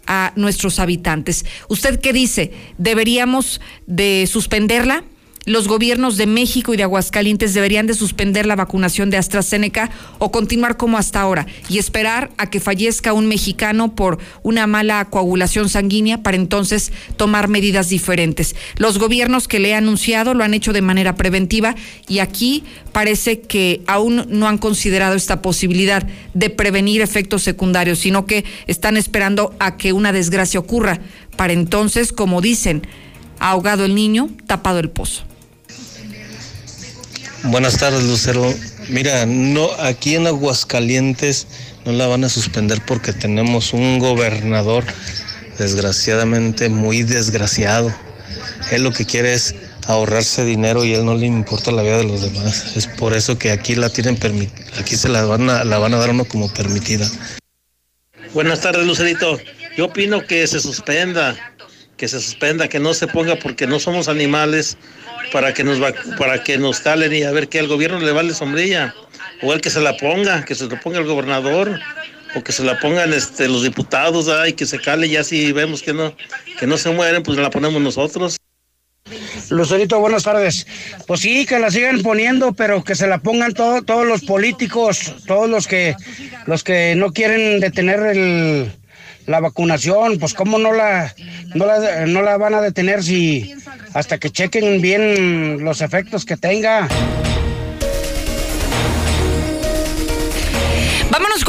a 0.06 0.32
nuestros 0.34 0.80
habitantes. 0.80 1.44
¿Usted 1.68 2.00
qué 2.00 2.12
dice? 2.12 2.52
¿Deberíamos 2.78 3.60
de 3.86 4.28
suspenderla? 4.30 5.04
Los 5.46 5.68
gobiernos 5.68 6.18
de 6.18 6.26
México 6.26 6.74
y 6.74 6.76
de 6.76 6.82
Aguascalientes 6.82 7.54
deberían 7.54 7.86
de 7.86 7.94
suspender 7.94 8.44
la 8.44 8.56
vacunación 8.56 9.08
de 9.08 9.16
AstraZeneca 9.16 9.90
o 10.18 10.30
continuar 10.30 10.76
como 10.76 10.98
hasta 10.98 11.20
ahora 11.20 11.46
y 11.68 11.78
esperar 11.78 12.30
a 12.36 12.50
que 12.50 12.60
fallezca 12.60 13.14
un 13.14 13.26
mexicano 13.26 13.94
por 13.94 14.18
una 14.42 14.66
mala 14.66 15.02
coagulación 15.06 15.70
sanguínea 15.70 16.22
para 16.22 16.36
entonces 16.36 16.92
tomar 17.16 17.48
medidas 17.48 17.88
diferentes. 17.88 18.54
Los 18.76 18.98
gobiernos 18.98 19.48
que 19.48 19.60
le 19.60 19.70
he 19.70 19.74
anunciado 19.74 20.34
lo 20.34 20.44
han 20.44 20.52
hecho 20.52 20.74
de 20.74 20.82
manera 20.82 21.14
preventiva 21.14 21.74
y 22.06 22.18
aquí 22.18 22.62
parece 22.92 23.40
que 23.40 23.82
aún 23.86 24.26
no 24.28 24.46
han 24.46 24.58
considerado 24.58 25.14
esta 25.14 25.40
posibilidad 25.40 26.06
de 26.34 26.50
prevenir 26.50 27.00
efectos 27.00 27.42
secundarios, 27.42 27.98
sino 28.00 28.26
que 28.26 28.44
están 28.66 28.98
esperando 28.98 29.54
a 29.58 29.78
que 29.78 29.94
una 29.94 30.12
desgracia 30.12 30.60
ocurra 30.60 31.00
para 31.36 31.54
entonces, 31.54 32.12
como 32.12 32.42
dicen, 32.42 32.86
ahogado 33.38 33.86
el 33.86 33.94
niño, 33.94 34.28
tapado 34.46 34.78
el 34.80 34.90
pozo. 34.90 35.29
Buenas 37.44 37.78
tardes, 37.78 38.04
Lucero. 38.04 38.52
Mira, 38.88 39.24
no, 39.24 39.70
aquí 39.78 40.14
en 40.14 40.26
Aguascalientes 40.26 41.46
no 41.86 41.92
la 41.92 42.06
van 42.06 42.24
a 42.24 42.28
suspender 42.28 42.80
porque 42.86 43.12
tenemos 43.12 43.72
un 43.72 43.98
gobernador 43.98 44.84
desgraciadamente 45.58 46.68
muy 46.68 47.02
desgraciado. 47.02 47.94
Él 48.70 48.84
lo 48.84 48.92
que 48.92 49.06
quiere 49.06 49.32
es 49.32 49.54
ahorrarse 49.86 50.44
dinero 50.44 50.84
y 50.84 50.92
él 50.92 51.04
no 51.04 51.14
le 51.14 51.26
importa 51.26 51.72
la 51.72 51.82
vida 51.82 51.98
de 51.98 52.04
los 52.04 52.20
demás. 52.20 52.76
Es 52.76 52.86
por 52.86 53.14
eso 53.14 53.38
que 53.38 53.50
aquí 53.50 53.74
la 53.74 53.88
tienen 53.88 54.18
aquí 54.78 54.96
se 54.96 55.08
la 55.08 55.24
van 55.24 55.48
a, 55.48 55.64
la 55.64 55.78
van 55.78 55.94
a 55.94 55.98
dar 55.98 56.10
uno 56.10 56.26
como 56.26 56.52
permitida. 56.52 57.10
Buenas 58.34 58.60
tardes, 58.60 58.86
Lucerito. 58.86 59.38
Yo 59.76 59.86
opino 59.86 60.26
que 60.26 60.46
se 60.46 60.60
suspenda, 60.60 61.49
que 62.00 62.08
se 62.08 62.18
suspenda, 62.18 62.66
que 62.66 62.80
no 62.80 62.94
se 62.94 63.06
ponga 63.06 63.36
porque 63.36 63.66
no 63.66 63.78
somos 63.78 64.08
animales 64.08 64.78
para 65.34 65.52
que 65.52 65.62
nos 65.62 65.78
para 66.16 66.42
que 66.42 66.56
nos 66.56 66.82
talen 66.82 67.12
y 67.12 67.24
a 67.24 67.30
ver 67.30 67.50
que 67.50 67.58
al 67.58 67.68
gobierno 67.68 67.98
le 67.98 68.10
vale 68.10 68.32
sombrilla 68.32 68.94
o 69.42 69.52
el 69.52 69.60
que 69.60 69.68
se 69.68 69.82
la 69.82 69.94
ponga, 69.98 70.42
que 70.46 70.54
se 70.54 70.64
lo 70.64 70.80
ponga 70.80 70.98
el 70.98 71.04
gobernador 71.04 71.78
o 72.34 72.42
que 72.42 72.52
se 72.52 72.64
la 72.64 72.80
pongan 72.80 73.12
este 73.12 73.48
los 73.48 73.64
diputados 73.64 74.30
y 74.48 74.54
que 74.54 74.64
se 74.64 74.78
cale 74.78 75.10
ya 75.10 75.22
si 75.22 75.52
vemos 75.52 75.82
que 75.82 75.92
no 75.92 76.16
que 76.58 76.66
no 76.66 76.78
se 76.78 76.90
mueren 76.90 77.22
pues 77.22 77.36
la 77.36 77.50
ponemos 77.50 77.82
nosotros. 77.82 78.38
Lucerito, 79.50 80.00
buenas 80.00 80.22
tardes. 80.22 80.66
Pues 81.06 81.20
sí, 81.20 81.44
que 81.44 81.58
la 81.58 81.70
sigan 81.70 82.00
poniendo, 82.00 82.54
pero 82.54 82.82
que 82.82 82.94
se 82.94 83.08
la 83.08 83.18
pongan 83.18 83.52
todos 83.52 84.06
los 84.06 84.22
políticos, 84.22 85.16
todos 85.26 85.50
los 85.50 85.66
que 85.66 85.94
los 86.46 86.64
que 86.64 86.94
no 86.94 87.12
quieren 87.12 87.60
detener 87.60 88.00
el, 88.16 88.72
la 89.30 89.40
vacunación, 89.40 90.18
pues 90.18 90.34
cómo 90.34 90.58
no 90.58 90.72
la, 90.72 91.14
no 91.54 91.64
la, 91.64 92.06
no 92.06 92.22
la 92.22 92.36
van 92.36 92.54
a 92.54 92.60
detener 92.60 93.02
si 93.02 93.54
hasta 93.94 94.18
que 94.18 94.30
chequen 94.30 94.80
bien 94.82 95.64
los 95.64 95.80
efectos 95.80 96.24
que 96.24 96.36
tenga. 96.36 96.88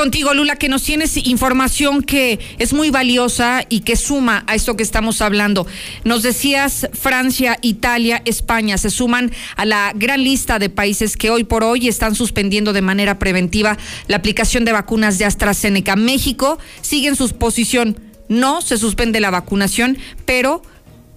Contigo, 0.01 0.33
Lula, 0.33 0.55
que 0.55 0.67
nos 0.67 0.81
tienes 0.81 1.15
información 1.27 2.01
que 2.01 2.39
es 2.57 2.73
muy 2.73 2.89
valiosa 2.89 3.63
y 3.69 3.81
que 3.81 3.95
suma 3.95 4.43
a 4.47 4.55
esto 4.55 4.75
que 4.75 4.81
estamos 4.81 5.21
hablando. 5.21 5.67
Nos 6.03 6.23
decías 6.23 6.89
Francia, 6.91 7.59
Italia, 7.61 8.23
España 8.25 8.79
se 8.79 8.89
suman 8.89 9.31
a 9.55 9.63
la 9.63 9.91
gran 9.93 10.23
lista 10.23 10.57
de 10.57 10.71
países 10.71 11.17
que 11.17 11.29
hoy 11.29 11.43
por 11.43 11.63
hoy 11.63 11.87
están 11.87 12.15
suspendiendo 12.15 12.73
de 12.73 12.81
manera 12.81 13.19
preventiva 13.19 13.77
la 14.07 14.17
aplicación 14.17 14.65
de 14.65 14.71
vacunas 14.71 15.19
de 15.19 15.25
AstraZeneca. 15.25 15.95
México 15.95 16.57
sigue 16.81 17.09
en 17.09 17.15
su 17.15 17.29
posición. 17.37 17.99
No 18.27 18.63
se 18.63 18.79
suspende 18.79 19.19
la 19.19 19.29
vacunación, 19.29 19.99
pero 20.25 20.63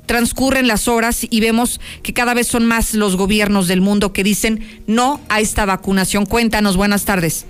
transcurren 0.05 0.69
las 0.69 0.89
horas 0.89 1.27
y 1.31 1.41
vemos 1.41 1.81
que 2.03 2.13
cada 2.13 2.35
vez 2.35 2.49
son 2.49 2.67
más 2.67 2.93
los 2.93 3.17
gobiernos 3.17 3.67
del 3.67 3.81
mundo 3.81 4.13
que 4.13 4.23
dicen 4.23 4.83
no 4.87 5.23
a 5.31 5.41
esta 5.41 5.65
vacunación. 5.65 6.27
Cuéntanos, 6.27 6.77
buenas 6.77 7.07
tardes. 7.07 7.47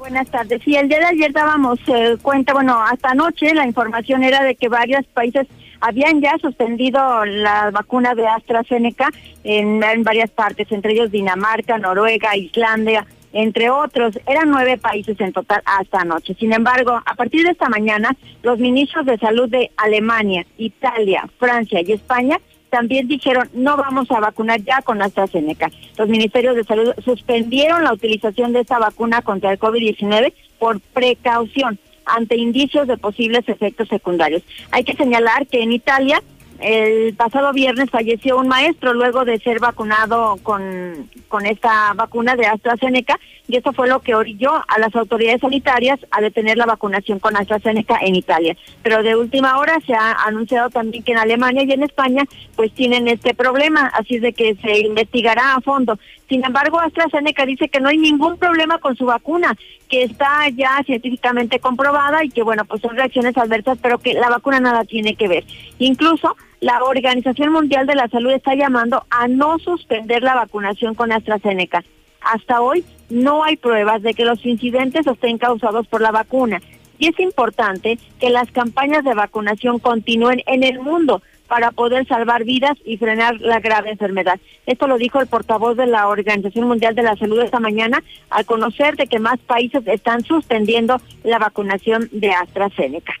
Buenas 0.00 0.30
tardes. 0.30 0.62
Sí, 0.64 0.74
el 0.76 0.88
día 0.88 0.98
de 0.98 1.04
ayer 1.04 1.30
dábamos 1.30 1.78
eh, 1.86 2.16
cuenta, 2.22 2.54
bueno, 2.54 2.82
hasta 2.82 3.10
anoche 3.10 3.54
la 3.54 3.66
información 3.66 4.24
era 4.24 4.42
de 4.42 4.54
que 4.54 4.70
varios 4.70 5.04
países 5.08 5.46
habían 5.78 6.22
ya 6.22 6.38
suspendido 6.40 7.26
la 7.26 7.70
vacuna 7.70 8.14
de 8.14 8.26
AstraZeneca 8.26 9.10
en, 9.44 9.82
en 9.82 10.02
varias 10.02 10.30
partes, 10.30 10.72
entre 10.72 10.94
ellos 10.94 11.10
Dinamarca, 11.10 11.76
Noruega, 11.76 12.34
Islandia, 12.34 13.06
entre 13.34 13.68
otros. 13.68 14.18
Eran 14.26 14.48
nueve 14.48 14.78
países 14.78 15.20
en 15.20 15.34
total 15.34 15.60
hasta 15.66 16.00
anoche. 16.00 16.34
Sin 16.34 16.54
embargo, 16.54 16.98
a 17.04 17.14
partir 17.14 17.44
de 17.44 17.50
esta 17.50 17.68
mañana, 17.68 18.16
los 18.42 18.58
ministros 18.58 19.04
de 19.04 19.18
salud 19.18 19.50
de 19.50 19.70
Alemania, 19.76 20.46
Italia, 20.56 21.28
Francia 21.38 21.82
y 21.82 21.92
España 21.92 22.40
también 22.70 23.08
dijeron 23.08 23.48
no 23.52 23.76
vamos 23.76 24.10
a 24.10 24.20
vacunar 24.20 24.60
ya 24.62 24.80
con 24.82 25.02
AstraZeneca. 25.02 25.70
Los 25.98 26.08
ministerios 26.08 26.56
de 26.56 26.64
salud 26.64 26.92
suspendieron 27.04 27.84
la 27.84 27.92
utilización 27.92 28.52
de 28.52 28.60
esta 28.60 28.78
vacuna 28.78 29.22
contra 29.22 29.52
el 29.52 29.58
COVID-19 29.58 30.32
por 30.58 30.80
precaución 30.80 31.78
ante 32.06 32.36
indicios 32.36 32.88
de 32.88 32.96
posibles 32.96 33.48
efectos 33.48 33.88
secundarios. 33.88 34.42
Hay 34.70 34.84
que 34.84 34.94
señalar 34.94 35.46
que 35.46 35.62
en 35.62 35.72
Italia 35.72 36.22
el 36.60 37.14
pasado 37.14 37.52
viernes 37.52 37.90
falleció 37.90 38.38
un 38.38 38.48
maestro 38.48 38.92
luego 38.92 39.24
de 39.24 39.38
ser 39.38 39.60
vacunado 39.60 40.38
con, 40.42 41.08
con 41.28 41.46
esta 41.46 41.94
vacuna 41.94 42.36
de 42.36 42.46
AstraZeneca 42.46 43.18
y 43.48 43.56
eso 43.56 43.72
fue 43.72 43.88
lo 43.88 44.00
que 44.00 44.14
orilló 44.14 44.52
a 44.54 44.78
las 44.78 44.94
autoridades 44.94 45.40
sanitarias 45.40 45.98
a 46.10 46.20
detener 46.20 46.56
la 46.56 46.66
vacunación 46.66 47.18
con 47.18 47.36
AstraZeneca 47.36 47.98
en 48.02 48.14
Italia. 48.14 48.56
Pero 48.82 49.02
de 49.02 49.16
última 49.16 49.58
hora 49.58 49.78
se 49.86 49.94
ha 49.94 50.12
anunciado 50.24 50.70
también 50.70 51.02
que 51.02 51.12
en 51.12 51.18
Alemania 51.18 51.64
y 51.64 51.72
en 51.72 51.82
España 51.82 52.24
pues 52.54 52.72
tienen 52.72 53.08
este 53.08 53.34
problema, 53.34 53.86
así 53.94 54.16
es 54.16 54.22
de 54.22 54.32
que 54.32 54.54
se 54.56 54.80
investigará 54.80 55.54
a 55.54 55.60
fondo. 55.60 55.98
Sin 56.28 56.44
embargo, 56.44 56.78
AstraZeneca 56.78 57.44
dice 57.44 57.68
que 57.68 57.80
no 57.80 57.88
hay 57.88 57.98
ningún 57.98 58.36
problema 58.36 58.78
con 58.78 58.94
su 58.96 59.06
vacuna, 59.06 59.56
que 59.88 60.04
está 60.04 60.48
ya 60.50 60.80
científicamente 60.84 61.58
comprobada 61.58 62.22
y 62.22 62.28
que 62.28 62.42
bueno, 62.42 62.64
pues 62.66 62.82
son 62.82 62.96
reacciones 62.96 63.36
adversas, 63.36 63.78
pero 63.82 63.98
que 63.98 64.14
la 64.14 64.28
vacuna 64.28 64.60
nada 64.60 64.84
tiene 64.84 65.16
que 65.16 65.26
ver. 65.26 65.44
Incluso 65.80 66.36
la 66.60 66.82
Organización 66.84 67.52
Mundial 67.52 67.86
de 67.86 67.94
la 67.94 68.08
Salud 68.08 68.30
está 68.30 68.54
llamando 68.54 69.04
a 69.10 69.28
no 69.28 69.58
suspender 69.58 70.22
la 70.22 70.34
vacunación 70.34 70.94
con 70.94 71.12
AstraZeneca. 71.12 71.84
Hasta 72.20 72.60
hoy 72.60 72.84
no 73.08 73.44
hay 73.44 73.56
pruebas 73.56 74.02
de 74.02 74.14
que 74.14 74.24
los 74.24 74.44
incidentes 74.44 75.06
estén 75.06 75.38
causados 75.38 75.86
por 75.86 76.00
la 76.00 76.10
vacuna. 76.10 76.60
Y 76.98 77.08
es 77.08 77.18
importante 77.18 77.98
que 78.18 78.28
las 78.28 78.50
campañas 78.50 79.04
de 79.04 79.14
vacunación 79.14 79.78
continúen 79.78 80.42
en 80.46 80.62
el 80.62 80.80
mundo, 80.80 81.22
para 81.50 81.72
poder 81.72 82.06
salvar 82.06 82.44
vidas 82.44 82.78
y 82.84 82.96
frenar 82.96 83.40
la 83.40 83.58
grave 83.58 83.90
enfermedad. 83.90 84.38
Esto 84.66 84.86
lo 84.86 84.98
dijo 84.98 85.20
el 85.20 85.26
portavoz 85.26 85.76
de 85.76 85.86
la 85.86 86.06
Organización 86.06 86.68
Mundial 86.68 86.94
de 86.94 87.02
la 87.02 87.16
Salud 87.16 87.40
esta 87.40 87.58
mañana 87.58 88.04
al 88.30 88.46
conocer 88.46 88.94
de 88.94 89.08
que 89.08 89.18
más 89.18 89.40
países 89.40 89.82
están 89.88 90.22
suspendiendo 90.22 91.00
la 91.24 91.40
vacunación 91.40 92.08
de 92.12 92.30
AstraZeneca. 92.30 93.14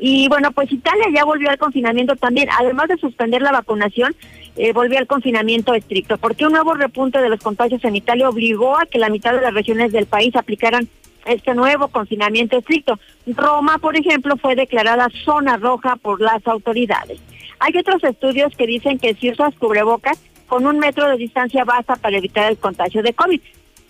Y 0.00 0.28
bueno, 0.28 0.50
pues 0.52 0.72
Italia 0.72 1.06
ya 1.14 1.24
volvió 1.24 1.50
al 1.50 1.58
confinamiento 1.58 2.16
también, 2.16 2.48
además 2.58 2.88
de 2.88 2.96
suspender 2.96 3.42
la 3.42 3.52
vacunación, 3.52 4.16
eh, 4.56 4.72
volvió 4.72 4.98
al 4.98 5.06
confinamiento 5.06 5.74
estricto, 5.74 6.16
porque 6.16 6.46
un 6.46 6.52
nuevo 6.52 6.72
repunte 6.72 7.20
de 7.20 7.28
los 7.28 7.40
contagios 7.40 7.84
en 7.84 7.96
Italia 7.96 8.30
obligó 8.30 8.78
a 8.78 8.86
que 8.86 8.98
la 8.98 9.10
mitad 9.10 9.34
de 9.34 9.42
las 9.42 9.52
regiones 9.52 9.92
del 9.92 10.06
país 10.06 10.34
aplicaran 10.36 10.88
este 11.26 11.54
nuevo 11.54 11.88
confinamiento 11.88 12.56
estricto. 12.56 12.98
Roma, 13.26 13.76
por 13.78 13.94
ejemplo, 13.94 14.38
fue 14.38 14.56
declarada 14.56 15.08
zona 15.22 15.58
roja 15.58 15.96
por 15.96 16.20
las 16.22 16.46
autoridades. 16.46 17.20
Hay 17.58 17.76
otros 17.76 18.02
estudios 18.02 18.56
que 18.56 18.66
dicen 18.66 18.98
que 18.98 19.14
si 19.14 19.30
usas 19.30 19.54
cubrebocas, 19.56 20.18
con 20.46 20.66
un 20.66 20.78
metro 20.78 21.08
de 21.08 21.16
distancia 21.16 21.64
basta 21.64 21.94
para 21.96 22.16
evitar 22.16 22.50
el 22.50 22.58
contagio 22.58 23.02
de 23.02 23.12
COVID. 23.12 23.40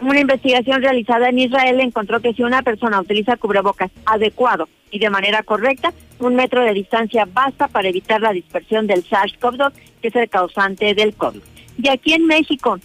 Una 0.00 0.20
investigación 0.20 0.80
realizada 0.80 1.28
en 1.28 1.38
Israel 1.38 1.78
encontró 1.80 2.20
que 2.20 2.32
si 2.32 2.42
una 2.42 2.62
persona 2.62 3.00
utiliza 3.00 3.36
cubrebocas 3.36 3.90
adecuado 4.06 4.66
y 4.90 4.98
de 4.98 5.10
manera 5.10 5.42
correcta, 5.42 5.92
un 6.18 6.36
metro 6.36 6.62
de 6.62 6.72
distancia 6.72 7.28
basta 7.30 7.68
para 7.68 7.88
evitar 7.88 8.22
la 8.22 8.32
dispersión 8.32 8.86
del 8.86 9.04
SARS-CoV-2, 9.04 9.72
que 10.00 10.08
es 10.08 10.16
el 10.16 10.30
causante 10.30 10.94
del 10.94 11.14
COVID. 11.14 11.42
Y 11.82 11.88
aquí 11.90 12.14
en 12.14 12.26
México, 12.26 12.78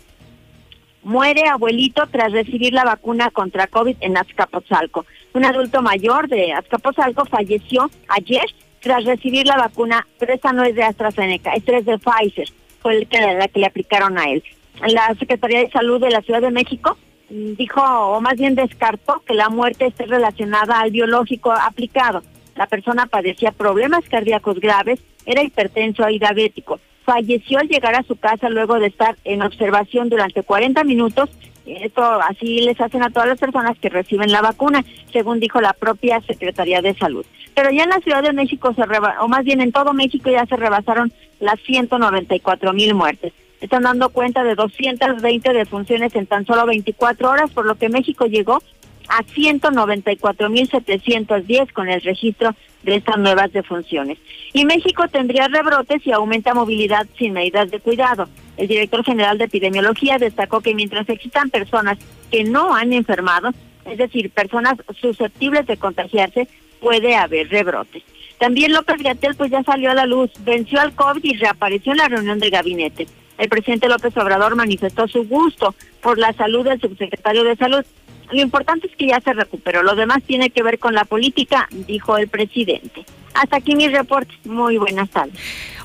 muere 1.04 1.48
abuelito 1.48 2.06
tras 2.08 2.34
recibir 2.34 2.74
la 2.74 2.84
vacuna 2.84 3.32
contra 3.32 3.68
COVID 3.68 3.96
en 4.02 4.18
Azcapotzalco. 4.18 5.06
Un 5.34 5.46
adulto 5.46 5.82
mayor 5.82 6.28
de 6.28 6.52
Azcapotzalco 6.52 7.24
falleció 7.26 7.90
ayer 8.10 8.46
tras 8.82 9.06
recibir 9.06 9.48
la 9.48 9.56
vacuna, 9.56 10.06
pero 10.20 10.34
esta 10.34 10.52
no 10.52 10.64
es 10.64 10.76
de 10.76 10.84
AstraZeneca, 10.84 11.54
esta 11.54 11.78
es 11.78 11.86
de 11.86 11.98
Pfizer, 11.98 12.50
fue 12.82 13.08
la 13.10 13.48
que 13.48 13.60
le 13.60 13.66
aplicaron 13.66 14.18
a 14.18 14.26
él. 14.30 14.44
La 14.88 15.16
Secretaría 15.18 15.60
de 15.60 15.72
Salud 15.72 16.02
de 16.02 16.10
la 16.10 16.22
Ciudad 16.22 16.42
de 16.42 16.52
México 16.52 16.98
dijo, 17.30 17.82
o 17.82 18.22
más 18.22 18.36
bien 18.36 18.56
descartó, 18.56 19.22
que 19.26 19.34
la 19.34 19.50
muerte 19.50 19.88
esté 19.88 20.06
relacionada 20.06 20.80
al 20.80 20.92
biológico 20.92 21.52
aplicado. 21.52 22.22
La 22.56 22.68
persona 22.68 23.06
padecía 23.08 23.52
problemas 23.52 24.08
cardíacos 24.10 24.60
graves, 24.60 25.00
era 25.26 25.44
hipertenso 25.44 26.08
y 26.10 26.20
diabético. 26.20 26.80
Falleció 27.04 27.60
al 27.60 27.68
llegar 27.68 27.96
a 27.96 28.04
su 28.04 28.16
casa 28.16 28.50
luego 28.50 28.80
de 28.80 28.88
estar 28.88 29.16
en 29.24 29.42
observación 29.42 30.10
durante 30.10 30.44
40 30.44 30.84
minutos 30.84 31.30
esto 31.66 32.04
así 32.04 32.60
les 32.60 32.80
hacen 32.80 33.02
a 33.04 33.10
todas 33.10 33.28
las 33.28 33.40
personas 33.40 33.78
que 33.80 33.90
reciben 33.90 34.32
la 34.32 34.42
vacuna, 34.42 34.86
según 35.12 35.40
dijo 35.40 35.62
la 35.62 35.74
propia 35.74 36.22
Secretaría 36.22 36.82
de 36.82 36.94
Salud. 36.94 37.26
Pero 37.56 37.72
ya 37.72 37.84
en 37.84 37.90
la 37.90 38.00
Ciudad 38.00 38.22
de 38.22 38.34
México, 38.34 38.74
se 38.74 38.84
o 38.84 39.28
más 39.28 39.44
bien 39.44 39.62
en 39.62 39.72
todo 39.72 39.94
México, 39.94 40.30
ya 40.30 40.46
se 40.46 40.58
rebasaron 40.58 41.12
las 41.40 41.60
194 41.62 42.74
mil 42.74 42.94
muertes. 42.94 43.34
Están 43.62 43.84
dando 43.84 44.10
cuenta 44.10 44.44
de 44.44 44.56
220 44.56 45.54
defunciones 45.54 46.14
en 46.16 46.28
tan 46.28 46.46
solo 46.46 46.66
24 46.66 47.30
horas, 47.30 47.52
por 47.52 47.66
lo 47.66 47.76
que 47.76 47.88
México 47.90 48.26
llegó 48.26 48.62
a 49.08 49.24
194.710 49.24 51.72
con 51.72 51.90
el 51.90 52.02
registro 52.02 52.56
de 52.84 52.96
estas 52.96 53.18
nuevas 53.18 53.52
defunciones. 53.52 54.18
Y 54.54 54.66
México 54.66 55.08
tendría 55.08 55.48
rebrotes 55.48 56.06
y 56.06 56.12
aumenta 56.12 56.54
movilidad 56.54 57.08
sin 57.18 57.34
medidas 57.34 57.72
de 57.72 57.80
cuidado. 57.80 58.28
El 58.58 58.68
director 58.68 59.04
general 59.04 59.38
de 59.38 59.46
epidemiología 59.46 60.18
destacó 60.18 60.62
que 60.62 60.76
mientras 60.76 61.10
existan 61.10 61.50
personas 61.50 61.98
que 62.32 62.44
no 62.44 62.76
han 62.76 62.94
enfermado, 62.94 63.52
es 63.86 63.98
decir, 63.98 64.30
personas 64.32 64.76
susceptibles 65.00 65.66
de 65.68 65.78
contagiarse, 65.78 66.48
puede 66.80 67.16
haber 67.16 67.50
rebrotes. 67.50 68.04
También 68.38 68.74
López 68.74 69.02
Gatel 69.02 69.36
pues 69.36 69.52
ya 69.52 69.64
salió 69.64 69.92
a 69.92 69.96
la 69.96 70.06
luz, 70.06 70.30
venció 70.44 70.80
al 70.80 70.94
COVID 70.94 71.24
y 71.24 71.38
reapareció 71.38 71.94
en 71.94 72.00
la 72.00 72.10
reunión 72.10 72.40
del 72.40 72.52
gabinete. 72.52 73.08
El 73.38 73.50
presidente 73.50 73.88
López 73.88 74.16
Obrador 74.18 74.56
manifestó 74.56 75.08
su 75.08 75.24
gusto 75.28 75.76
por 76.02 76.18
la 76.18 76.34
salud 76.34 76.64
del 76.64 76.80
subsecretario 76.80 77.44
de 77.44 77.56
Salud 77.56 77.86
lo 78.32 78.42
importante 78.42 78.88
es 78.88 78.96
que 78.96 79.08
ya 79.08 79.20
se 79.22 79.34
recuperó. 79.34 79.84
Lo 79.84 79.96
demás 79.96 80.24
tiene 80.26 80.50
que 80.50 80.64
ver 80.64 80.80
con 80.80 80.94
la 80.94 81.06
política, 81.06 81.68
dijo 81.88 82.18
el 82.18 82.28
presidente. 82.28 83.06
Hasta 83.34 83.58
aquí 83.58 83.76
mi 83.76 83.88
reporte. 83.88 84.34
Muy 84.46 84.78
buenas 84.78 85.10
tardes. 85.10 85.36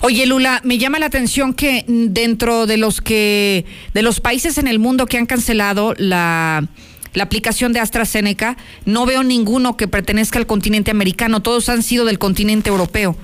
Oye, 0.01 0.25
Lula, 0.27 0.61
me 0.65 0.79
llama 0.79 0.99
la 0.99 1.07
atención 1.07 1.53
que 1.53 1.85
dentro 1.87 2.67
de 2.67 2.77
los 2.77 3.01
que 3.01 3.67
de 3.93 4.03
los 4.03 4.21
países 4.21 4.57
en 4.57 4.69
el 4.69 4.79
mundo 4.79 5.07
que 5.07 5.19
han 5.19 5.27
cancelado 5.27 5.95
la 5.99 6.67
la 7.13 7.25
aplicación 7.25 7.73
de 7.73 7.81
AstraZeneca, 7.81 8.57
no 8.85 9.05
veo 9.05 9.25
ninguno 9.25 9.77
que 9.77 9.89
pertenezca 9.89 10.39
al 10.39 10.47
continente 10.47 10.93
americano, 10.93 11.41
todos 11.41 11.69
han 11.69 11.83
sido 11.83 12.05
del 12.05 12.21
continente 12.21 12.71
europeo. 12.71 13.17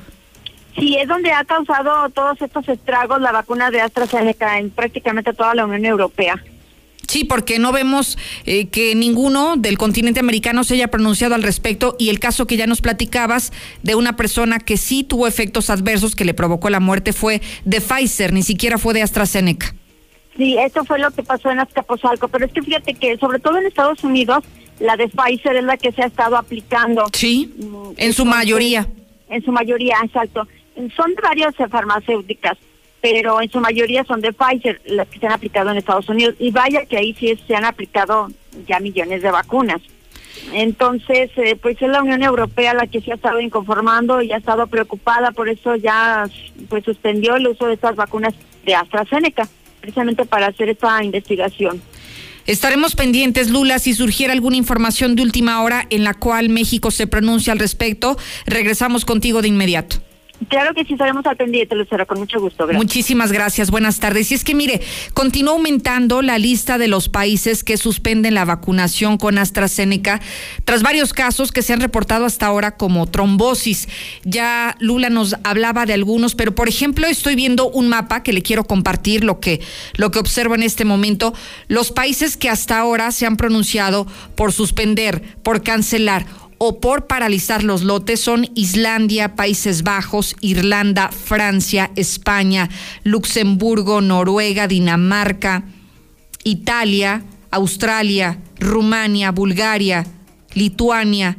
Sí, 0.79 0.97
es 0.97 1.09
donde 1.09 1.31
ha 1.33 1.45
causado 1.45 2.09
todos 2.11 2.41
estos 2.41 2.69
estragos 2.69 3.21
la 3.21 3.33
vacuna 3.33 3.71
de 3.71 3.81
AstraZeneca 3.81 4.59
en 4.59 4.71
prácticamente 4.71 5.33
toda 5.33 5.55
la 5.55 5.65
Unión 5.65 5.85
Europea. 5.85 6.43
Sí, 7.09 7.25
porque 7.25 7.59
no 7.59 7.73
vemos 7.73 8.19
eh, 8.47 8.67
que 8.67 8.95
ninguno 8.95 9.57
del 9.57 9.79
continente 9.79 10.21
americano 10.21 10.65
se 10.65 10.75
haya 10.75 10.89
pronunciado 10.89 11.35
al 11.35 11.43
respecto 11.43 11.95
y 11.99 12.09
el 12.09 12.19
caso 12.19 12.47
que 12.47 12.57
ya 12.57 12.67
nos 12.67 12.81
platicabas 12.81 13.53
de 13.83 13.95
una 13.95 14.17
persona 14.17 14.59
que 14.59 14.77
sí 14.77 15.05
tuvo 15.05 15.27
efectos 15.27 15.71
adversos 15.71 16.17
que 16.17 16.25
le 16.25 16.35
provocó 16.35 16.69
la 16.69 16.81
muerte 16.81 17.13
fue 17.13 17.41
de 17.65 17.81
Pfizer, 17.81 18.33
ni 18.33 18.43
siquiera 18.43 18.77
fue 18.77 18.93
de 18.93 19.03
AstraZeneca. 19.03 19.75
Sí, 20.37 20.59
eso 20.59 20.85
fue 20.85 20.99
lo 20.99 21.11
que 21.13 21.23
pasó 21.23 21.51
en 21.51 21.61
Azcapotzalco, 21.61 22.29
pero 22.29 22.45
es 22.45 22.53
que 22.53 22.63
fíjate 22.63 22.95
que 22.95 23.17
sobre 23.19 23.39
todo 23.39 23.57
en 23.57 23.67
Estados 23.67 24.03
Unidos 24.05 24.45
la 24.81 24.97
de 24.97 25.09
Pfizer 25.09 25.57
es 25.57 25.65
la 25.65 25.77
que 25.77 25.93
se 25.93 26.03
ha 26.03 26.07
estado 26.07 26.37
aplicando. 26.37 27.07
Sí, 27.13 27.55
mm, 27.57 27.93
en 27.97 28.13
su 28.13 28.25
mayoría. 28.25 28.87
En 29.29 29.43
su 29.43 29.53
mayoría, 29.53 29.97
exacto. 30.05 30.47
Son 30.95 31.15
varias 31.23 31.55
farmacéuticas 31.71 32.59
pero 33.01 33.41
en 33.41 33.49
su 33.51 33.61
mayoría 33.61 34.03
son 34.03 34.21
de 34.21 34.33
Pfizer, 34.33 34.81
las 34.87 35.07
que 35.07 35.21
se 35.21 35.27
han 35.27 35.33
aplicado 35.33 35.71
en 35.71 35.77
Estados 35.77 36.09
Unidos. 36.09 36.35
Y 36.41 36.51
vaya 36.51 36.87
que 36.87 36.97
ahí 36.97 37.15
sí 37.15 37.39
se 37.47 37.55
han 37.55 37.65
aplicado 37.65 38.29
ya 38.67 38.81
millones 38.81 39.23
de 39.23 39.31
vacunas. 39.31 39.81
Entonces, 40.53 41.31
eh, 41.37 41.57
pues 41.61 41.81
es 41.81 41.89
la 41.89 42.03
Unión 42.03 42.23
Europea 42.23 42.75
la 42.75 42.87
que 42.87 43.01
se 43.01 43.13
ha 43.13 43.15
estado 43.15 43.41
inconformando 43.41 44.23
y 44.23 44.33
ha 44.33 44.37
estado 44.37 44.67
preocupada, 44.67 45.33
por 45.33 45.49
eso 45.49 45.77
ya 45.77 46.29
pues 46.69 46.85
suspendió 46.85 47.37
el 47.37 47.47
uso 47.47 47.67
de 47.67 47.75
estas 47.75 47.97
vacunas 47.97 48.35
de 48.65 48.75
AstraZeneca, 48.75 49.49
precisamente 49.81 50.25
para 50.25 50.49
hacer 50.49 50.69
esta 50.69 51.03
investigación. 51.03 51.81
Estaremos 52.47 52.95
pendientes, 52.95 53.51
Lula, 53.51 53.79
si 53.81 53.93
surgiera 53.93 54.33
alguna 54.33 54.57
información 54.57 55.17
de 55.17 55.23
última 55.23 55.63
hora 55.63 55.87
en 55.91 56.05
la 56.05 56.15
cual 56.15 56.49
México 56.49 56.93
se 56.93 57.09
pronuncia 57.09 57.53
al 57.53 57.59
respecto, 57.59 58.17
regresamos 58.47 59.05
contigo 59.05 59.43
de 59.43 59.49
inmediato. 59.49 60.06
Claro 60.49 60.75
que 60.75 60.85
sí, 60.85 60.93
estaremos 60.93 61.25
al 61.25 61.37
pendiente, 61.37 61.75
Lucero, 61.75 62.07
con 62.07 62.19
mucho 62.19 62.39
gusto. 62.39 62.67
Muchísimas 62.69 63.33
gracias, 63.33 63.71
buenas 63.71 64.01
tardes. 64.01 64.31
Y 64.31 64.35
es 64.35 64.45
que 64.45 64.55
mire, 64.55 64.83
continúa 65.15 65.55
aumentando 65.55 66.21
la 66.21 66.39
lista 66.39 66.77
de 66.77 66.89
los 66.89 67.09
países 67.09 67.65
que 67.65 67.79
suspenden 67.79 68.35
la 68.35 68.45
vacunación 68.45 69.17
con 69.17 69.39
AstraZeneca 69.39 70.21
tras 70.65 70.83
varios 70.83 71.15
casos 71.15 71.53
que 71.53 71.63
se 71.63 71.73
han 71.73 71.81
reportado 71.81 72.27
hasta 72.27 72.47
ahora 72.47 72.77
como 72.77 73.07
trombosis. 73.07 73.89
Ya 74.25 74.77
Lula 74.79 75.09
nos 75.09 75.37
hablaba 75.43 75.87
de 75.87 75.95
algunos, 75.95 76.35
pero 76.35 76.55
por 76.55 76.69
ejemplo 76.69 77.07
estoy 77.07 77.35
viendo 77.35 77.71
un 77.71 77.89
mapa 77.89 78.23
que 78.23 78.35
le 78.35 78.43
quiero 78.43 78.65
compartir 78.65 79.25
lo 79.25 79.41
que, 79.41 79.63
lo 79.95 80.11
que 80.11 80.19
observo 80.19 80.55
en 80.55 80.63
este 80.63 80.85
momento. 80.85 81.33
Los 81.69 81.93
países 81.93 82.37
que 82.37 82.51
hasta 82.51 82.79
ahora 82.79 83.11
se 83.11 83.25
han 83.25 83.37
pronunciado 83.39 84.07
por 84.35 84.53
suspender, 84.53 85.23
por 85.43 85.63
cancelar 85.63 86.27
o 86.59 86.81
por 86.81 87.07
paralizar 87.07 87.63
los 87.63 87.83
lotes 87.83 88.21
son 88.21 88.49
Islandia, 88.55 89.35
Países 89.35 89.83
Bajos, 89.83 90.37
Irlanda, 90.41 91.11
Francia, 91.11 91.91
España, 91.97 92.71
Luxemburgo, 93.05 94.01
Noruega, 94.01 94.67
Dinamarca, 94.67 95.65
Italia, 96.45 97.23
Australia, 97.51 98.39
Rumania, 98.59 99.33
Bulgaria, 99.33 100.07
Lituania, 100.55 101.37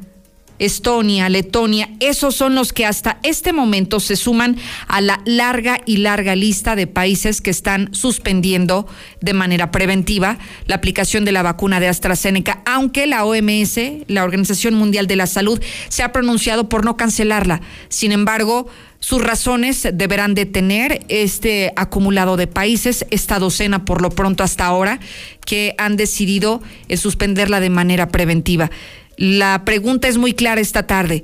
Estonia, 0.60 1.30
Letonia, 1.30 1.89
esos 2.00 2.36
son 2.36 2.56
los 2.56 2.74
que 2.74 2.86
hasta 2.86 3.20
este 3.24 3.54
momento 3.54 4.00
se 4.00 4.15
suman 4.15 4.58
a 4.88 5.02
la 5.02 5.22
larga 5.26 5.82
y 5.86 5.98
larga 5.98 6.36
lista 6.36 6.76
de 6.76 6.88
países 6.88 7.41
que 7.41 7.50
están 7.50 7.93
suspendiendo 7.93 8.88
de 9.22 9.34
manera 9.34 9.72
preventiva 9.72 10.38
la 10.65 10.76
aplicación 10.76 11.26
de 11.26 11.32
la 11.32 11.43
vacuna 11.43 11.80
de 11.80 11.88
AstraZeneca, 11.88 12.62
aunque 12.65 13.08
la 13.08 13.26
OMS, 13.26 13.80
la 14.08 14.24
Organización 14.24 14.74
Mundial 14.74 15.08
de 15.08 15.15
la 15.15 15.28
Salud, 15.28 15.62
se 15.89 16.04
ha 16.04 16.12
pronunciado 16.12 16.70
por 16.70 16.86
no 16.86 16.98
cancelarla. 16.98 17.62
Sin 17.89 18.12
embargo, 18.12 18.67
sus 19.00 19.24
razones 19.24 19.88
deberán 19.93 20.34
de 20.34 20.46
tener 20.46 21.06
este 21.08 21.72
acumulado 21.76 22.36
de 22.36 22.48
países, 22.48 23.06
esta 23.12 23.39
docena 23.39 23.86
por 23.86 24.02
lo 24.02 24.10
pronto 24.10 24.43
hasta 24.43 24.65
ahora, 24.65 25.00
que 25.46 25.76
han 25.78 25.98
decidido 25.98 26.62
eh, 26.89 26.98
suspenderla 26.98 27.60
de 27.60 27.70
manera 27.70 28.10
preventiva. 28.10 28.72
La 29.17 29.63
pregunta 29.65 30.08
es 30.08 30.17
muy 30.17 30.34
clara 30.34 30.62
esta 30.62 30.86
tarde. 30.86 31.23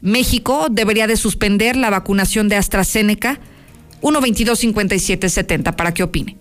¿México 0.00 0.66
debería 0.70 1.06
de 1.06 1.16
suspender 1.16 1.76
la 1.76 1.90
vacunación 1.90 2.48
de 2.48 2.56
AstraZeneca? 2.56 3.38
1-22-57-70, 4.02 5.74
para 5.74 5.94
que 5.94 6.02
opine. 6.02 6.36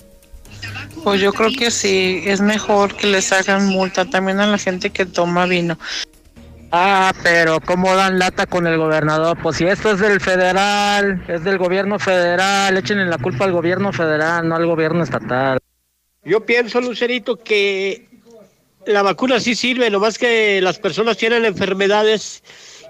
Pues 1.04 1.22
yo 1.22 1.32
creo 1.32 1.52
que 1.52 1.72
sí, 1.72 2.22
es 2.26 2.42
mejor 2.42 2.96
que 2.96 3.08
les 3.08 3.32
hagan 3.32 3.68
multa 3.68 4.06
también 4.06 4.40
a 4.40 4.48
la 4.48 4.58
gente 4.58 4.90
que 4.90 5.06
toma 5.06 5.46
vino. 5.46 5.78
Ah, 6.72 7.14
pero 7.24 7.62
¿cómo 7.62 7.96
dan 7.96 8.20
lata 8.20 8.46
con 8.46 8.68
el 8.68 8.78
gobernador? 8.78 9.38
Pues 9.42 9.58
si 9.58 9.66
esto 9.66 9.92
es 9.92 10.00
del 10.00 10.20
federal, 10.20 11.24
es 11.28 11.44
del 11.44 11.58
gobierno 11.58 11.98
federal, 11.98 12.76
échenle 12.76 13.06
la 13.06 13.18
culpa 13.18 13.46
al 13.46 13.54
gobierno 13.54 13.94
federal, 13.94 14.48
no 14.48 14.56
al 14.56 14.66
gobierno 14.66 15.04
estatal. 15.04 15.60
Yo 16.26 16.46
pienso, 16.46 16.82
Lucerito, 16.82 17.38
que 17.38 18.10
la 18.88 19.04
vacuna 19.04 19.40
sí 19.40 19.56
sirve, 19.56 19.90
lo 19.90 20.00
más 20.00 20.18
que 20.18 20.62
las 20.62 20.80
personas 20.80 21.18
tienen 21.18 21.46
enfermedades 21.46 22.44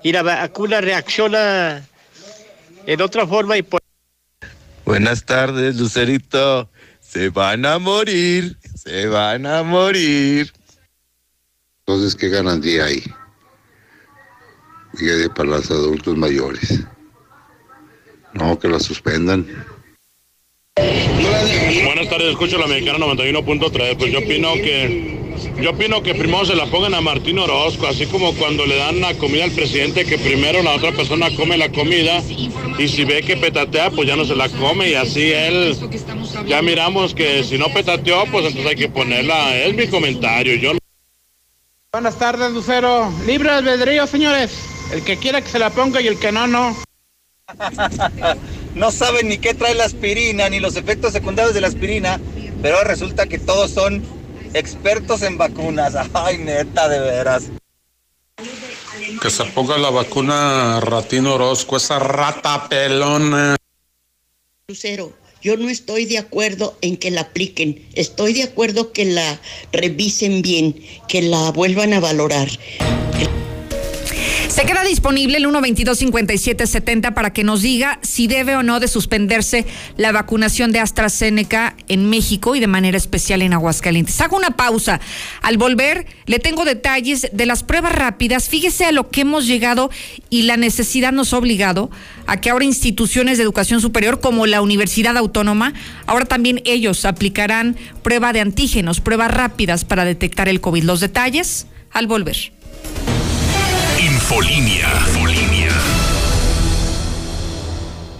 y 0.03 0.11
la 0.11 0.21
vacuna 0.23 0.79
reacciona 0.79 1.85
en 2.85 3.01
otra 3.01 3.27
forma 3.27 3.57
y 3.57 3.63
por... 3.63 3.81
Buenas 4.85 5.25
tardes, 5.25 5.75
Lucerito. 5.75 6.69
Se 7.01 7.29
van 7.29 7.65
a 7.65 7.79
morir, 7.79 8.57
se 8.75 9.07
van 9.07 9.45
a 9.45 9.63
morir. 9.63 10.53
Entonces, 11.79 12.15
¿qué 12.15 12.29
garantía 12.29 12.85
hay? 12.85 13.03
Y 14.99 15.29
para 15.29 15.49
los 15.49 15.71
adultos 15.71 16.15
mayores. 16.15 16.83
No, 18.33 18.57
que 18.59 18.67
la 18.67 18.79
suspendan. 18.79 19.47
Buenas 20.75 22.09
tardes, 22.09 22.31
escucho 22.31 22.57
la 22.57 22.67
mexicana 22.67 22.99
91.3. 22.99 23.97
Pues 23.97 24.11
yo 24.11 24.19
opino 24.19 24.53
que 24.55 25.16
yo 25.61 25.71
opino 25.71 26.01
que 26.03 26.15
primero 26.15 26.45
se 26.45 26.55
la 26.55 26.65
pongan 26.65 26.93
a 26.93 27.01
Martín 27.01 27.39
Orozco, 27.39 27.87
así 27.87 28.05
como 28.05 28.33
cuando 28.35 28.65
le 28.65 28.75
dan 28.75 28.99
la 29.01 29.13
comida 29.15 29.43
al 29.43 29.51
presidente, 29.51 30.05
que 30.05 30.17
primero 30.17 30.61
la 30.63 30.75
otra 30.75 30.91
persona 30.91 31.29
come 31.35 31.57
la 31.57 31.71
comida 31.71 32.21
y 32.77 32.87
si 32.87 33.05
ve 33.05 33.21
que 33.21 33.37
petatea, 33.37 33.91
pues 33.91 34.07
ya 34.07 34.15
no 34.15 34.25
se 34.25 34.35
la 34.35 34.49
come 34.49 34.89
y 34.89 34.93
así 34.93 35.31
él, 35.31 35.75
ya 36.45 36.61
miramos 36.61 37.13
que 37.13 37.43
si 37.43 37.57
no 37.57 37.67
petateó, 37.73 38.25
pues 38.31 38.45
entonces 38.45 38.71
hay 38.71 38.75
que 38.75 38.89
ponerla. 38.89 39.57
Es 39.57 39.75
mi 39.75 39.87
comentario. 39.87 40.55
Yo 40.55 40.73
Buenas 41.91 42.19
tardes, 42.19 42.51
Lucero. 42.51 43.11
Libre 43.25 43.49
albedrío, 43.49 44.05
señores. 44.05 44.51
El 44.91 45.03
que 45.03 45.17
quiera 45.17 45.41
que 45.41 45.49
se 45.49 45.57
la 45.57 45.69
ponga 45.69 46.01
y 46.01 46.07
el 46.07 46.19
que 46.19 46.31
no, 46.31 46.45
no. 46.45 46.77
no 48.75 48.91
saben 48.91 49.29
ni 49.29 49.37
qué 49.37 49.53
trae 49.53 49.73
la 49.73 49.85
aspirina, 49.85 50.49
ni 50.49 50.59
los 50.59 50.75
efectos 50.75 51.13
secundarios 51.13 51.53
de 51.53 51.61
la 51.61 51.67
aspirina, 51.67 52.19
pero 52.61 52.83
resulta 52.83 53.27
que 53.27 53.39
todos 53.39 53.71
son 53.71 54.03
expertos 54.53 55.21
en 55.21 55.37
vacunas. 55.37 55.95
Ay, 56.13 56.37
neta, 56.39 56.87
de 56.89 56.99
veras. 56.99 57.49
Que 59.21 59.29
se 59.29 59.45
ponga 59.45 59.77
la 59.77 59.89
vacuna 59.89 60.79
Ratino 60.79 61.35
Orozco, 61.35 61.77
esa 61.77 61.97
rata 61.99 62.67
pelona. 62.69 63.55
Lucero, 64.67 65.13
yo 65.41 65.55
no 65.57 65.69
estoy 65.69 66.05
de 66.05 66.17
acuerdo 66.17 66.77
en 66.81 66.97
que 66.97 67.09
la 67.09 67.21
apliquen. 67.21 67.87
Estoy 67.93 68.33
de 68.33 68.43
acuerdo 68.43 68.91
que 68.91 69.05
la 69.05 69.39
revisen 69.71 70.41
bien, 70.41 70.75
que 71.07 71.21
la 71.21 71.51
vuelvan 71.51 71.93
a 71.93 71.99
valorar. 71.99 72.49
Se 74.57 74.65
queda 74.65 74.83
disponible 74.83 75.37
el 75.37 75.45
122-5770 75.45 77.13
para 77.13 77.31
que 77.31 77.43
nos 77.43 77.61
diga 77.61 77.99
si 78.01 78.25
debe 78.25 78.55
o 78.55 78.63
no 78.63 78.79
de 78.79 78.87
suspenderse 78.87 79.67
la 79.97 80.11
vacunación 80.11 80.71
de 80.71 80.79
AstraZeneca 80.79 81.75
en 81.87 82.09
México 82.09 82.55
y 82.55 82.59
de 82.59 82.65
manera 82.65 82.97
especial 82.97 83.43
en 83.43 83.53
Aguascalientes. 83.53 84.19
Hago 84.19 84.35
una 84.35 84.57
pausa. 84.57 84.99
Al 85.43 85.59
volver, 85.59 86.07
le 86.25 86.39
tengo 86.39 86.65
detalles 86.65 87.29
de 87.31 87.45
las 87.45 87.61
pruebas 87.61 87.93
rápidas. 87.93 88.49
Fíjese 88.49 88.85
a 88.85 88.91
lo 88.91 89.11
que 89.11 89.21
hemos 89.21 89.45
llegado 89.45 89.91
y 90.31 90.41
la 90.41 90.57
necesidad 90.57 91.11
nos 91.11 91.33
ha 91.33 91.37
obligado 91.37 91.91
a 92.25 92.41
que 92.41 92.49
ahora 92.49 92.65
instituciones 92.65 93.37
de 93.37 93.43
educación 93.43 93.79
superior 93.79 94.21
como 94.21 94.47
la 94.47 94.63
Universidad 94.63 95.17
Autónoma, 95.17 95.75
ahora 96.07 96.25
también 96.25 96.63
ellos 96.65 97.05
aplicarán 97.05 97.77
prueba 98.01 98.33
de 98.33 98.41
antígenos, 98.41 99.01
pruebas 99.01 99.29
rápidas 99.29 99.85
para 99.85 100.03
detectar 100.03 100.49
el 100.49 100.61
COVID. 100.61 100.83
Los 100.83 100.99
detalles 100.99 101.67
al 101.91 102.07
volver. 102.07 102.56
Infolinia. 104.27 105.96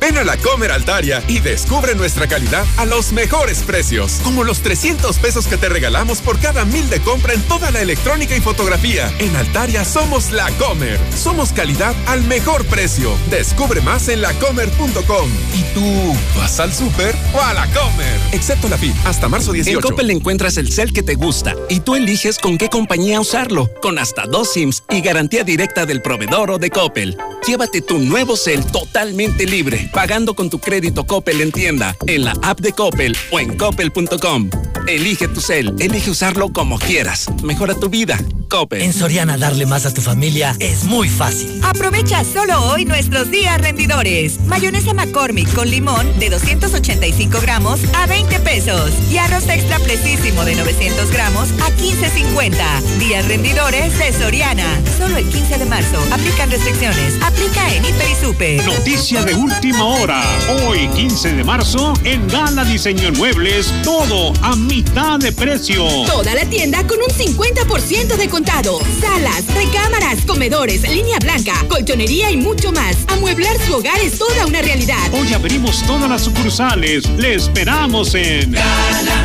Ven 0.08 0.17
a 0.20 0.24
la 0.24 0.38
Comer 0.38 0.72
Altaria 0.72 1.22
y 1.28 1.41
descubre 1.41 1.93
nuestra 1.93 2.28
calidad 2.28 2.65
a 2.78 2.86
los 2.86 3.12
mejores 3.12 3.62
precios, 3.63 4.22
como 4.24 4.46
los 4.46 4.62
300 4.62 5.17
pesos 5.17 5.48
que 5.48 5.58
te 5.58 5.67
regalamos 5.67 6.22
por 6.22 6.39
cada 6.39 6.63
mil 6.63 6.89
de 6.89 7.02
compra 7.02 7.34
en 7.34 7.41
toda 7.41 7.72
la 7.72 7.82
electrónica 7.82 8.34
y 8.34 8.39
fotografía. 8.39 9.12
En 9.20 9.36
Altaria 9.36 9.84
somos 9.84 10.32
la 10.32 10.50
Comer. 10.52 10.98
Somos 11.13 11.52
calidad 11.52 11.93
al 12.06 12.24
mejor 12.24 12.63
precio. 12.67 13.17
Descubre 13.30 13.82
más 13.82 14.08
en 14.08 14.22
lacomer.com. 14.22 15.30
¿Y 15.54 15.63
tú 15.74 16.15
vas 16.38 16.58
al 16.62 16.74
súper 16.74 17.13
o 17.34 17.41
a 17.41 17.54
la 17.54 17.65
Comer? 17.74 18.17
Excepto 18.32 18.70
la 18.70 18.78
FIT, 18.78 18.96
hasta 19.04 19.28
marzo 19.28 19.52
18. 19.52 19.78
En 19.78 19.82
Coppel 19.82 20.12
encuentras 20.12 20.56
el 20.56 20.72
cel 20.72 20.93
que 20.93 21.04
te 21.04 21.15
gusta 21.15 21.54
y 21.67 21.82
tú 21.82 21.96
eliges 21.96 22.39
con 22.39 22.58
qué 22.58 22.70
compañía 22.70 23.20
usarlo, 23.20 23.70
con 23.82 24.00
hasta 24.00 24.26
dos 24.26 24.54
SIMs 24.54 24.84
y 24.89 25.02
garantía 25.02 25.43
directa 25.43 25.86
del 25.86 26.02
proveedor 26.02 26.52
o 26.52 26.58
de 26.60 26.70
Coppel. 26.70 27.17
Llévate 27.46 27.82
tu 27.82 28.00
nuevo 28.00 28.38
cel 28.38 28.65
totalmente 28.65 29.46
libre 29.46 29.89
pagando 29.98 30.36
con 30.36 30.52
tu 30.52 30.60
crédito 30.60 31.08
Coppel 31.08 31.42
en 31.42 31.52
tienda, 31.52 31.98
en 32.06 32.24
la 32.24 32.36
app 32.44 32.60
de 32.60 32.72
Coppel 32.72 33.18
o 33.32 33.40
en 33.40 33.58
coppel.com. 33.58 34.48
Elige 34.86 35.28
tu 35.28 35.42
cel, 35.42 35.74
elige 35.80 36.12
usarlo 36.12 36.54
como 36.54 36.78
quieras. 36.78 37.26
Mejora 37.44 37.74
tu 37.74 37.90
vida. 37.90 38.20
Coppel. 38.48 38.82
En 38.82 38.94
Soriana 38.94 39.38
darle 39.38 39.66
más 39.66 39.86
a 39.86 39.94
tu 39.94 40.02
familia 40.02 40.56
es 40.60 40.86
muy 40.86 41.10
fácil. 41.10 41.60
Aprovecha 41.64 42.24
solo 42.24 42.64
hoy 42.72 42.86
nuestros 42.86 43.30
días 43.30 43.60
rendidores. 43.60 44.40
Mayonesa 44.46 44.94
McCormick 44.94 45.54
con 45.54 45.70
limón 45.70 46.08
de 46.20 46.30
285 46.30 47.40
gramos 47.42 47.82
a 47.94 48.06
20 48.06 48.40
pesos. 48.40 48.92
Y 49.12 49.18
arroz 49.18 49.50
extra 49.50 49.80
precisísimo 49.80 50.46
de 50.46 50.56
900 50.56 51.12
gramos 51.12 51.50
a 51.62 51.70
15.50. 51.72 52.82
Días 53.00 53.28
rendidores 53.28 53.98
de 54.00 54.14
Soriana. 54.14 54.80
Solo 54.98 55.18
el 55.18 55.28
15 55.28 55.58
de 55.58 55.66
marzo. 55.66 56.00
Aplican 56.14 56.50
restricciones. 56.50 57.16
Aplica 57.22 57.74
en 57.74 57.84
Hiper 57.84 58.10
y 58.10 58.26
Super. 58.26 58.66
Noticia 58.66 59.26
de 59.26 59.36
última 59.36 59.84
hora. 59.88 60.21
Hoy, 60.65 60.88
15 60.89 61.34
de 61.34 61.43
marzo, 61.43 61.93
en 62.04 62.28
Gala 62.28 62.65
Diseño 62.65 63.08
en 63.08 63.17
Muebles, 63.17 63.73
todo 63.84 64.34
a 64.41 64.56
mitad 64.56 65.17
de 65.17 65.32
precio. 65.32 65.86
Toda 66.06 66.36
la 66.36 66.45
tienda 66.45 66.86
con 66.86 67.00
un 67.00 67.08
50% 67.08 68.17
de 68.17 68.30
contado. 68.30 68.80
Salas, 69.00 69.45
recámaras, 69.54 70.26
comedores, 70.26 70.82
línea 70.89 71.19
blanca, 71.19 71.54
colchonería 71.69 72.30
y 72.32 72.38
mucho 72.38 72.71
más. 72.71 72.97
Amueblar 73.08 73.58
su 73.65 73.76
hogar 73.76 74.00
es 74.00 74.19
toda 74.19 74.45
una 74.45 74.62
realidad. 74.62 74.97
Hoy 75.13 75.34
abrimos 75.34 75.82
todas 75.84 76.10
las 76.10 76.23
sucursales. 76.23 77.10
Le 77.17 77.36
esperamos 77.36 78.13
en 78.15 78.56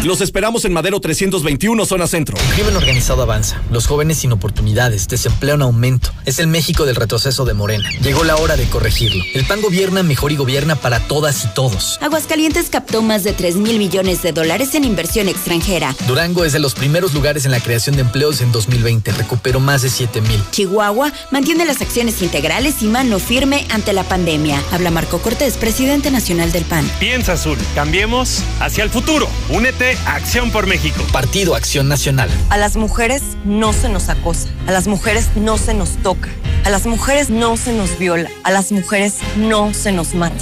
Los 0.04 0.20
esperamos 0.20 0.64
en 0.64 0.72
Madero 0.72 1.00
321, 1.00 1.84
zona 1.84 2.06
centro. 2.06 2.36
El 2.38 2.54
crimen 2.54 2.76
organizado 2.76 3.22
avanza. 3.22 3.60
Los 3.70 3.86
jóvenes 3.86 4.18
sin 4.18 4.32
oportunidades, 4.32 5.08
desempleo 5.08 5.56
en 5.56 5.62
aumento. 5.62 6.10
Es 6.24 6.38
el 6.38 6.46
México 6.46 6.86
del 6.86 6.96
retroceso 6.96 7.44
de 7.44 7.54
Morena. 7.54 7.88
Llegó 8.02 8.22
la 8.22 8.36
hora 8.36 8.56
de 8.56 8.64
corregirlo. 8.66 9.24
El 9.34 9.44
PAN 9.44 9.60
gobierna 9.60 10.02
mejor 10.02 10.30
y 10.30 10.36
gobierna 10.52 10.76
para 10.76 11.00
todas 11.00 11.46
y 11.46 11.48
todos. 11.54 11.98
Aguascalientes 12.02 12.68
captó 12.68 13.00
más 13.00 13.24
de 13.24 13.32
3 13.32 13.56
mil 13.56 13.78
millones 13.78 14.20
de 14.20 14.32
dólares 14.32 14.74
en 14.74 14.84
inversión 14.84 15.26
extranjera. 15.30 15.96
Durango 16.06 16.44
es 16.44 16.52
de 16.52 16.58
los 16.58 16.74
primeros 16.74 17.14
lugares 17.14 17.46
en 17.46 17.52
la 17.52 17.60
creación 17.60 17.96
de 17.96 18.02
empleos 18.02 18.42
en 18.42 18.52
2020. 18.52 19.12
Recuperó 19.12 19.60
más 19.60 19.80
de 19.80 19.88
7 19.88 20.20
mil. 20.20 20.44
Chihuahua 20.50 21.10
mantiene 21.30 21.64
las 21.64 21.80
acciones 21.80 22.20
integrales 22.20 22.82
y 22.82 22.86
mano 22.86 23.18
firme 23.18 23.66
ante 23.70 23.94
la 23.94 24.04
pandemia. 24.04 24.62
Habla 24.72 24.90
Marco 24.90 25.22
Cortés, 25.22 25.56
presidente 25.56 26.10
nacional 26.10 26.52
del 26.52 26.66
PAN. 26.66 26.86
Piensa 27.00 27.32
azul. 27.32 27.56
Cambiemos 27.74 28.42
hacia 28.60 28.84
el 28.84 28.90
futuro. 28.90 29.30
Únete 29.48 29.96
a 30.04 30.16
Acción 30.16 30.50
por 30.50 30.66
México. 30.66 31.02
Partido 31.12 31.54
Acción 31.54 31.88
Nacional. 31.88 32.28
A 32.50 32.58
las 32.58 32.76
mujeres 32.76 33.22
no 33.46 33.72
se 33.72 33.88
nos 33.88 34.10
acosa. 34.10 34.50
A 34.66 34.72
las 34.72 34.86
mujeres 34.86 35.30
no 35.34 35.56
se 35.56 35.72
nos 35.72 35.96
toca. 36.02 36.28
A 36.66 36.70
las 36.70 36.86
mujeres 36.86 37.30
no 37.30 37.56
se 37.56 37.72
nos 37.72 37.98
viola. 37.98 38.30
A 38.44 38.50
las 38.50 38.70
mujeres 38.70 39.16
no 39.36 39.72
se 39.72 39.92
nos 39.92 40.14
mata. 40.14 40.41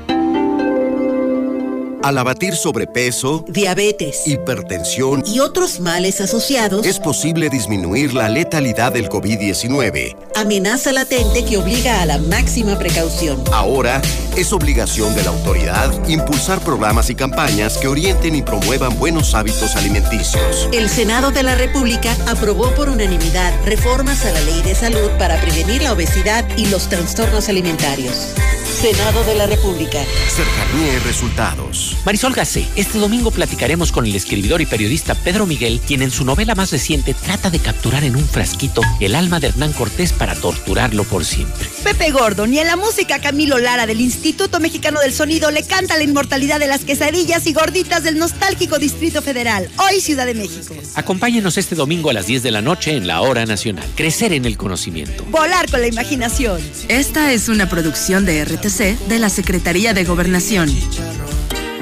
Al 2.03 2.17
abatir 2.17 2.55
sobrepeso, 2.55 3.45
diabetes, 3.47 4.23
hipertensión 4.25 5.23
y 5.27 5.39
otros 5.39 5.79
males 5.79 6.19
asociados, 6.19 6.83
es 6.87 6.99
posible 6.99 7.47
disminuir 7.49 8.15
la 8.15 8.27
letalidad 8.27 8.91
del 8.91 9.07
COVID-19. 9.07 10.15
Amenaza 10.35 10.91
latente 10.93 11.45
que 11.45 11.57
obliga 11.57 12.01
a 12.01 12.07
la 12.07 12.17
máxima 12.17 12.79
precaución. 12.79 13.43
Ahora 13.51 14.01
es 14.37 14.53
obligación 14.53 15.13
de 15.15 15.23
la 15.23 15.29
autoridad 15.29 15.91
impulsar 16.07 16.61
programas 16.61 17.09
y 17.09 17.15
campañas 17.15 17.77
que 17.77 17.87
orienten 17.87 18.35
y 18.35 18.41
promuevan 18.41 18.97
buenos 18.97 19.33
hábitos 19.33 19.75
alimenticios. 19.75 20.69
El 20.71 20.89
Senado 20.89 21.31
de 21.31 21.43
la 21.43 21.55
República 21.55 22.15
aprobó 22.27 22.71
por 22.75 22.89
unanimidad 22.89 23.53
reformas 23.65 24.25
a 24.25 24.31
la 24.31 24.41
Ley 24.41 24.61
de 24.61 24.75
Salud 24.75 25.09
para 25.17 25.39
prevenir 25.41 25.81
la 25.81 25.93
obesidad 25.93 26.45
y 26.57 26.67
los 26.67 26.87
trastornos 26.87 27.49
alimentarios. 27.49 28.33
Senado 28.81 29.23
de 29.25 29.35
la 29.35 29.45
República. 29.45 29.99
Cercanía 30.29 30.93
y 30.93 30.99
resultados. 30.99 31.97
Marisol 32.05 32.33
Gacé, 32.33 32.65
este 32.75 32.97
domingo 32.97 33.29
platicaremos 33.29 33.91
con 33.91 34.05
el 34.05 34.15
escribidor 34.15 34.61
y 34.61 34.65
periodista 34.65 35.13
Pedro 35.13 35.45
Miguel, 35.45 35.81
quien 35.85 36.01
en 36.01 36.09
su 36.09 36.25
novela 36.25 36.55
más 36.55 36.71
reciente 36.71 37.13
trata 37.13 37.49
de 37.49 37.59
capturar 37.59 38.03
en 38.03 38.15
un 38.15 38.25
frasquito 38.25 38.81
el 38.99 39.13
alma 39.13 39.39
de 39.39 39.47
Hernán 39.47 39.73
Cortés 39.73 40.13
para 40.13 40.35
torturarlo 40.35 41.03
por 41.03 41.25
siempre. 41.25 41.67
Pepe 41.83 42.11
Gordon 42.11 42.53
y 42.53 42.59
en 42.59 42.67
la 42.67 42.75
música 42.75 43.19
Camilo 43.19 43.59
Lara 43.59 43.85
del 43.85 44.01
Instituto 44.01 44.20
Mexicano 44.61 44.99
del 44.99 45.11
Sonido 45.11 45.49
le 45.49 45.63
canta 45.63 45.97
la 45.97 46.03
inmortalidad 46.03 46.59
de 46.59 46.67
las 46.67 46.85
quesadillas 46.85 47.47
y 47.47 47.53
gorditas 47.53 48.03
del 48.03 48.17
nostálgico 48.17 48.77
Distrito 48.77 49.21
Federal, 49.21 49.69
hoy 49.77 49.99
Ciudad 49.99 50.27
de 50.27 50.35
México. 50.35 50.75
Acompáñenos 50.95 51.57
este 51.57 51.75
domingo 51.75 52.11
a 52.11 52.13
las 52.13 52.27
10 52.27 52.43
de 52.43 52.51
la 52.51 52.61
noche 52.61 52.95
en 52.95 53.07
la 53.07 53.21
Hora 53.21 53.45
Nacional. 53.45 53.85
Crecer 53.95 54.31
en 54.33 54.45
el 54.45 54.57
conocimiento. 54.57 55.25
Volar 55.25 55.69
con 55.69 55.81
la 55.81 55.87
imaginación. 55.87 56.61
Esta 56.87 57.33
es 57.33 57.49
una 57.49 57.67
producción 57.67 58.25
de 58.25 58.45
RTC 58.45 59.07
de 59.07 59.19
la 59.19 59.29
Secretaría 59.29 59.93
de 59.93 60.03
Gobernación. 60.03 60.69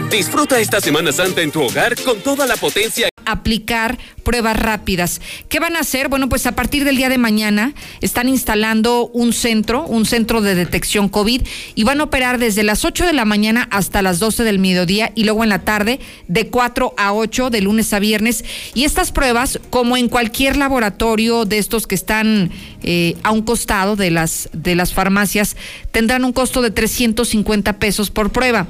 Disfruta 0.09 0.59
esta 0.59 0.79
Semana 0.79 1.11
Santa 1.11 1.41
en 1.41 1.51
tu 1.51 1.61
hogar 1.61 1.95
con 2.01 2.21
toda 2.21 2.47
la 2.47 2.55
potencia. 2.55 3.09
Aplicar 3.31 3.97
pruebas 4.23 4.57
rápidas. 4.57 5.21
¿Qué 5.47 5.59
van 5.59 5.75
a 5.75 5.79
hacer? 5.79 6.07
Bueno, 6.07 6.29
pues 6.29 6.45
a 6.45 6.51
partir 6.51 6.83
del 6.85 6.97
día 6.97 7.09
de 7.09 7.17
mañana 7.17 7.73
están 8.01 8.29
instalando 8.29 9.07
un 9.07 9.33
centro, 9.33 9.85
un 9.85 10.05
centro 10.05 10.41
de 10.41 10.55
detección 10.55 11.09
COVID 11.09 11.41
y 11.75 11.83
van 11.83 11.99
a 11.99 12.03
operar 12.03 12.37
desde 12.37 12.63
las 12.63 12.85
8 12.85 13.05
de 13.05 13.13
la 13.13 13.25
mañana 13.25 13.67
hasta 13.71 14.01
las 14.01 14.19
12 14.19 14.43
del 14.43 14.59
mediodía 14.59 15.11
y 15.15 15.23
luego 15.23 15.43
en 15.43 15.49
la 15.49 15.63
tarde 15.63 15.99
de 16.27 16.47
4 16.47 16.93
a 16.97 17.13
8 17.13 17.49
de 17.49 17.61
lunes 17.61 17.91
a 17.93 17.99
viernes. 17.99 18.45
Y 18.73 18.83
estas 18.83 19.11
pruebas, 19.11 19.59
como 19.69 19.97
en 19.97 20.09
cualquier 20.09 20.57
laboratorio 20.57 21.45
de 21.45 21.57
estos 21.57 21.87
que 21.87 21.95
están 21.95 22.51
eh, 22.83 23.15
a 23.23 23.31
un 23.31 23.41
costado 23.41 23.95
de 23.95 24.11
las, 24.11 24.49
de 24.53 24.75
las 24.75 24.93
farmacias, 24.93 25.55
tendrán 25.91 26.23
un 26.23 26.33
costo 26.33 26.61
de 26.61 26.71
350 26.71 27.79
pesos 27.79 28.11
por 28.11 28.31
prueba. 28.31 28.67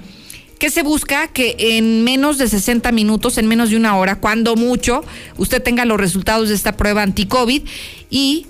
¿Qué 0.59 0.69
se 0.69 0.83
busca? 0.83 1.29
Que 1.29 1.55
en 1.57 2.03
menos 2.03 2.37
de 2.37 2.49
60 2.49 2.91
minutos, 2.91 3.37
en 3.37 3.47
menos 3.47 3.69
de 3.69 3.77
una 3.77 3.95
hora, 3.95 4.19
cuando 4.19 4.57
mucho, 4.57 5.05
usted 5.37 5.63
tenga 5.63 5.85
los 5.85 5.97
resultados 5.97 6.49
de 6.49 6.55
esta 6.55 6.75
prueba 6.75 7.01
anti-COVID 7.01 7.63
y 8.09 8.45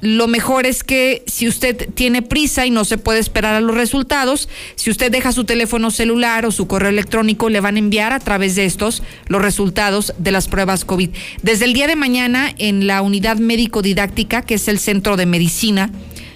lo 0.00 0.28
mejor 0.28 0.64
es 0.64 0.84
que 0.84 1.24
si 1.26 1.48
usted 1.48 1.90
tiene 1.92 2.22
prisa 2.22 2.66
y 2.66 2.70
no 2.70 2.84
se 2.84 2.98
puede 2.98 3.18
esperar 3.18 3.56
a 3.56 3.60
los 3.60 3.74
resultados, 3.74 4.48
si 4.76 4.90
usted 4.90 5.10
deja 5.10 5.32
su 5.32 5.44
teléfono 5.44 5.90
celular 5.90 6.46
o 6.46 6.52
su 6.52 6.68
correo 6.68 6.88
electrónico, 6.88 7.50
le 7.50 7.60
van 7.60 7.74
a 7.74 7.80
enviar 7.80 8.12
a 8.12 8.20
través 8.20 8.54
de 8.54 8.64
estos 8.64 9.02
los 9.26 9.42
resultados 9.42 10.14
de 10.18 10.30
las 10.30 10.46
pruebas 10.46 10.84
COVID. 10.84 11.10
Desde 11.42 11.64
el 11.64 11.74
día 11.74 11.88
de 11.88 11.96
mañana 11.96 12.54
en 12.58 12.86
la 12.86 13.02
unidad 13.02 13.38
médico 13.38 13.82
didáctica, 13.82 14.42
que 14.42 14.54
es 14.54 14.68
el 14.68 14.78
centro 14.78 15.16
de 15.16 15.26
medicina, 15.26 15.90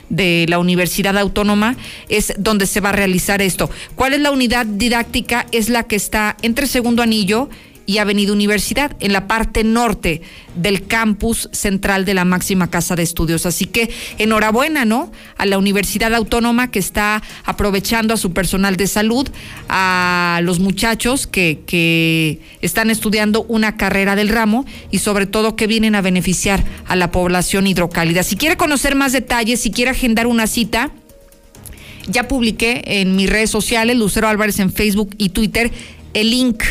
de 0.09 0.47
la 0.49 0.59
Universidad 0.59 1.17
Autónoma 1.19 1.77
es 2.09 2.35
donde 2.39 2.67
se 2.67 2.81
va 2.81 2.91
a 2.91 2.93
realizar 2.93 3.43
esto. 3.43 3.71
¿Cuál 3.95 4.15
es 4.15 4.21
la 4.21 4.31
unidad 4.31 4.67
didáctica? 4.67 5.47
Es 5.53 5.69
la 5.69 5.85
que 5.85 5.97
está 5.97 6.37
entre 6.43 6.67
Segundo 6.67 7.03
Anillo 7.03 7.49
y 7.87 7.99
Avenida 7.99 8.33
Universidad, 8.33 8.97
en 9.01 9.13
la 9.13 9.27
parte 9.27 9.65
norte 9.65 10.23
del 10.55 10.87
campus 10.87 11.49
central 11.53 12.05
de 12.05 12.15
la 12.15 12.25
máxima 12.25 12.71
casa 12.71 12.97
de 12.97 13.03
estudios. 13.03 13.47
Así 13.47 13.67
que 13.67 13.91
enhorabuena, 14.19 14.85
¿no? 14.85 15.11
A 15.37 15.47
la 15.47 15.59
Universidad 15.59 16.15
Autónoma 16.15 16.71
que 16.71 16.79
está 16.79 17.23
aprovechando 17.45 18.15
a 18.15 18.17
su 18.17 18.33
personal 18.33 18.77
de 18.77 18.87
salud, 18.87 19.29
a 19.69 20.41
los 20.43 20.61
muchachos 20.61 21.27
que, 21.27 21.61
que 21.67 22.41
están 22.61 22.91
estudiando 22.91 23.45
una 23.49 23.77
carrera 23.77 24.17
del 24.17 24.29
ramo 24.29 24.65
y 24.91 24.99
sobre 24.99 25.27
todo 25.27 25.57
que 25.57 25.67
vienen 25.67 25.95
a 25.95 26.01
beneficiar 26.01 26.65
a 26.87 26.97
la 26.97 27.11
población 27.11 27.67
hidrocálida. 27.67 28.23
Si 28.23 28.37
quiere 28.37 28.57
conocer 28.57 28.95
más 28.95 29.13
detalles, 29.13 29.61
si 29.61 29.71
quiere 29.71 29.91
agendar 29.91 30.27
una 30.27 30.47
cita, 30.47 30.91
ya 32.07 32.29
publiqué 32.29 32.83
en 32.87 33.17
mis 33.17 33.31
redes 33.31 33.51
sociales, 33.51 33.97
Lucero 33.97 34.29
Álvarez 34.29 34.59
en 34.59 34.73
Facebook 34.73 35.15
y 35.19 35.31
Twitter, 35.31 35.71
el 36.13 36.31
link 36.31 36.63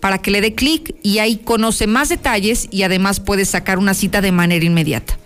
para 0.00 0.18
que 0.18 0.30
le 0.30 0.40
dé 0.40 0.54
clic 0.54 0.94
y 1.02 1.18
ahí 1.18 1.36
conoce 1.36 1.86
más 1.86 2.08
detalles 2.08 2.68
y 2.70 2.82
además 2.82 3.20
puede 3.20 3.44
sacar 3.44 3.78
una 3.78 3.94
cita 3.94 4.20
de 4.20 4.32
manera 4.32 4.64
inmediata. 4.64 5.18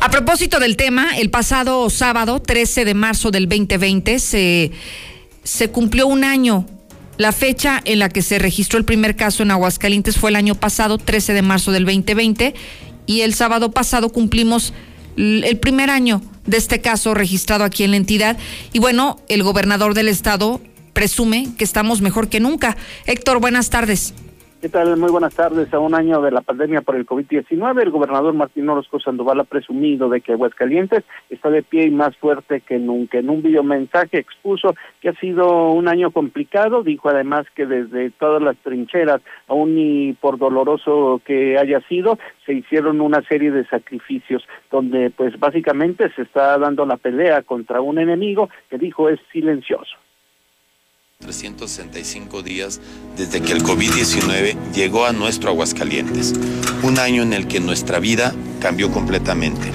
A 0.00 0.10
propósito 0.10 0.60
del 0.60 0.76
tema, 0.76 1.18
el 1.18 1.28
pasado 1.28 1.90
sábado, 1.90 2.40
13 2.40 2.84
de 2.84 2.94
marzo 2.94 3.30
del 3.30 3.48
2020, 3.48 4.18
se, 4.18 4.70
se 5.42 5.70
cumplió 5.70 6.06
un 6.06 6.24
año. 6.24 6.66
La 7.16 7.32
fecha 7.32 7.80
en 7.84 7.98
la 7.98 8.08
que 8.08 8.22
se 8.22 8.38
registró 8.38 8.78
el 8.78 8.84
primer 8.84 9.16
caso 9.16 9.42
en 9.42 9.50
Aguascalientes 9.50 10.16
fue 10.16 10.30
el 10.30 10.36
año 10.36 10.54
pasado, 10.54 10.98
13 10.98 11.34
de 11.34 11.42
marzo 11.42 11.72
del 11.72 11.84
2020, 11.84 12.54
y 13.06 13.22
el 13.22 13.34
sábado 13.34 13.72
pasado 13.72 14.10
cumplimos 14.10 14.72
el 15.18 15.58
primer 15.58 15.90
año 15.90 16.22
de 16.46 16.56
este 16.56 16.80
caso 16.80 17.12
registrado 17.14 17.64
aquí 17.64 17.84
en 17.84 17.90
la 17.90 17.96
entidad. 17.96 18.38
Y 18.72 18.78
bueno, 18.78 19.20
el 19.28 19.42
gobernador 19.42 19.94
del 19.94 20.08
estado 20.08 20.60
presume 20.92 21.48
que 21.58 21.64
estamos 21.64 22.00
mejor 22.00 22.28
que 22.28 22.40
nunca. 22.40 22.76
Héctor, 23.06 23.40
buenas 23.40 23.70
tardes. 23.70 24.14
¿Qué 24.60 24.68
tal? 24.68 24.96
Muy 24.96 25.12
buenas 25.12 25.36
tardes. 25.36 25.72
A 25.72 25.78
un 25.78 25.94
año 25.94 26.20
de 26.20 26.32
la 26.32 26.40
pandemia 26.40 26.80
por 26.80 26.96
el 26.96 27.06
COVID-19, 27.06 27.80
el 27.80 27.90
gobernador 27.92 28.34
Martín 28.34 28.68
Orozco 28.68 28.98
Sandoval 28.98 29.38
ha 29.38 29.44
presumido 29.44 30.08
de 30.08 30.20
que 30.20 30.32
Aguascalientes 30.32 31.04
está 31.30 31.48
de 31.48 31.62
pie 31.62 31.84
y 31.84 31.92
más 31.92 32.16
fuerte 32.16 32.60
que 32.62 32.76
nunca. 32.80 33.18
En 33.18 33.30
un 33.30 33.40
videomensaje 33.40 34.18
expuso 34.18 34.74
que 35.00 35.10
ha 35.10 35.14
sido 35.20 35.70
un 35.70 35.86
año 35.86 36.10
complicado. 36.10 36.82
Dijo 36.82 37.08
además 37.08 37.46
que 37.54 37.66
desde 37.66 38.10
todas 38.10 38.42
las 38.42 38.56
trincheras, 38.56 39.20
aún 39.46 39.78
y 39.78 40.14
por 40.14 40.38
doloroso 40.38 41.22
que 41.24 41.56
haya 41.56 41.80
sido, 41.82 42.18
se 42.44 42.54
hicieron 42.54 43.00
una 43.00 43.22
serie 43.28 43.52
de 43.52 43.64
sacrificios 43.66 44.42
donde 44.72 45.10
pues 45.10 45.38
básicamente 45.38 46.12
se 46.16 46.22
está 46.22 46.58
dando 46.58 46.84
la 46.84 46.96
pelea 46.96 47.42
contra 47.42 47.80
un 47.80 48.00
enemigo 48.00 48.50
que 48.68 48.78
dijo 48.78 49.08
es 49.08 49.20
silencioso. 49.30 49.94
365 51.28 52.42
días 52.42 52.80
desde 53.16 53.42
que 53.42 53.52
el 53.52 53.62
COVID-19 53.62 54.56
llegó 54.72 55.04
a 55.04 55.12
nuestro 55.12 55.50
Aguascalientes, 55.50 56.32
un 56.82 56.98
año 56.98 57.22
en 57.22 57.32
el 57.32 57.48
que 57.48 57.58
nuestra 57.60 57.98
vida 57.98 58.34
cambió 58.60 58.90
completamente. 58.92 59.72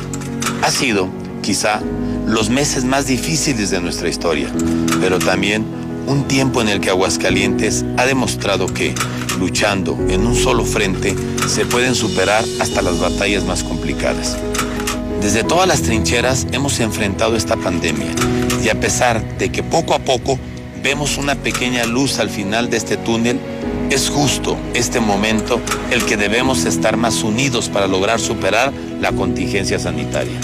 Ha 0.64 0.72
sido, 0.72 1.10
quizá, 1.42 1.82
los 2.26 2.50
meses 2.50 2.86
más 2.86 3.08
difíciles 3.08 3.70
de 3.70 3.82
nuestra 3.82 4.10
historia, 4.10 4.52
pero 5.00 5.20
también 5.20 5.66
un 6.08 6.28
tiempo 6.28 6.62
en 6.62 6.70
el 6.70 6.80
que 6.80 6.90
Aguascalientes 6.90 7.86
ha 7.98 8.06
demostrado 8.06 8.66
que, 8.66 8.96
luchando 9.38 9.96
en 10.10 10.26
un 10.26 10.36
solo 10.36 10.64
frente, 10.64 11.14
se 11.48 11.66
pueden 11.66 11.94
superar 11.94 12.44
hasta 12.62 12.82
las 12.82 13.00
batallas 13.00 13.44
más 13.44 13.64
complicadas. 13.64 14.38
Desde 15.22 15.44
todas 15.44 15.68
las 15.68 15.82
trincheras 15.82 16.48
hemos 16.52 16.80
enfrentado 16.80 17.36
esta 17.36 17.58
pandemia 17.58 18.12
y 18.64 18.70
a 18.70 18.80
pesar 18.80 19.38
de 19.38 19.52
que 19.52 19.62
poco 19.62 19.94
a 19.94 20.00
poco 20.00 20.40
vemos 20.84 21.17
una 21.17 21.36
pequeña 21.36 21.86
luz 21.86 22.19
al 22.19 22.30
final 22.30 22.69
de 22.69 22.78
este 22.78 22.98
túnel, 22.98 23.39
es 23.89 24.10
justo 24.10 24.58
este 24.74 25.00
momento 25.00 25.62
el 25.91 26.04
que 26.06 26.17
debemos 26.17 26.65
estar 26.65 26.98
más 26.98 27.24
unidos 27.24 27.69
para 27.69 27.88
lograr 27.88 28.19
superar 28.19 28.74
la 29.00 29.13
contingencia 29.13 29.80
sanitaria. 29.80 30.38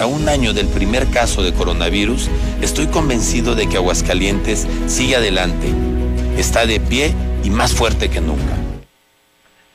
A 0.00 0.06
un 0.06 0.28
año 0.28 0.52
del 0.54 0.68
primer 0.68 1.08
caso 1.08 1.42
de 1.42 1.52
coronavirus, 1.52 2.28
estoy 2.60 2.86
convencido 2.86 3.56
de 3.56 3.68
que 3.68 3.76
Aguascalientes 3.76 4.66
sigue 4.86 5.16
adelante, 5.16 5.68
está 6.38 6.64
de 6.64 6.78
pie 6.78 7.12
y 7.42 7.50
más 7.50 7.72
fuerte 7.72 8.08
que 8.08 8.20
nunca. 8.20 8.71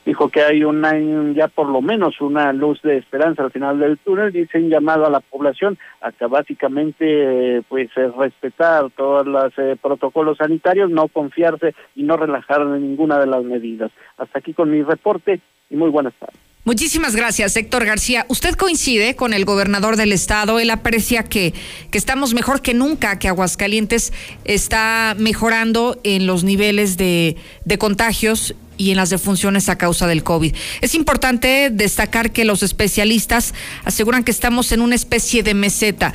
Dijo 0.08 0.30
que 0.30 0.40
hay 0.40 0.64
un 0.64 0.86
año, 0.86 1.32
ya 1.32 1.48
por 1.48 1.68
lo 1.68 1.82
menos 1.82 2.22
una 2.22 2.50
luz 2.54 2.80
de 2.80 2.96
esperanza 2.96 3.42
al 3.42 3.50
final 3.50 3.78
del 3.78 3.98
túnel. 3.98 4.32
Dicen 4.32 4.70
llamado 4.70 5.04
a 5.04 5.10
la 5.10 5.20
población 5.20 5.76
a 6.00 6.12
que 6.12 6.24
básicamente 6.24 7.62
pues 7.68 7.90
respetar 7.94 8.88
todos 8.96 9.26
los 9.26 9.52
protocolos 9.82 10.38
sanitarios, 10.38 10.90
no 10.90 11.08
confiarse 11.08 11.74
y 11.94 12.04
no 12.04 12.16
relajar 12.16 12.62
en 12.62 12.80
ninguna 12.80 13.18
de 13.18 13.26
las 13.26 13.44
medidas. 13.44 13.90
Hasta 14.16 14.38
aquí 14.38 14.54
con 14.54 14.70
mi 14.70 14.82
reporte 14.82 15.42
y 15.68 15.76
muy 15.76 15.90
buenas 15.90 16.14
tardes. 16.14 16.47
Muchísimas 16.64 17.16
gracias, 17.16 17.56
Héctor 17.56 17.86
García. 17.86 18.26
¿Usted 18.28 18.54
coincide 18.54 19.16
con 19.16 19.32
el 19.32 19.46
gobernador 19.46 19.96
del 19.96 20.12
estado? 20.12 20.58
Él 20.58 20.70
aprecia 20.70 21.22
que, 21.22 21.54
que 21.90 21.96
estamos 21.98 22.34
mejor 22.34 22.60
que 22.60 22.74
nunca, 22.74 23.18
que 23.18 23.28
Aguascalientes 23.28 24.12
está 24.44 25.16
mejorando 25.18 25.98
en 26.04 26.26
los 26.26 26.44
niveles 26.44 26.98
de, 26.98 27.36
de 27.64 27.78
contagios 27.78 28.54
y 28.76 28.90
en 28.90 28.96
las 28.96 29.10
defunciones 29.10 29.68
a 29.68 29.76
causa 29.76 30.06
del 30.06 30.22
COVID. 30.22 30.54
Es 30.80 30.94
importante 30.94 31.70
destacar 31.70 32.32
que 32.32 32.44
los 32.44 32.62
especialistas 32.62 33.54
aseguran 33.84 34.24
que 34.24 34.30
estamos 34.30 34.70
en 34.72 34.80
una 34.80 34.94
especie 34.94 35.42
de 35.42 35.54
meseta 35.54 36.14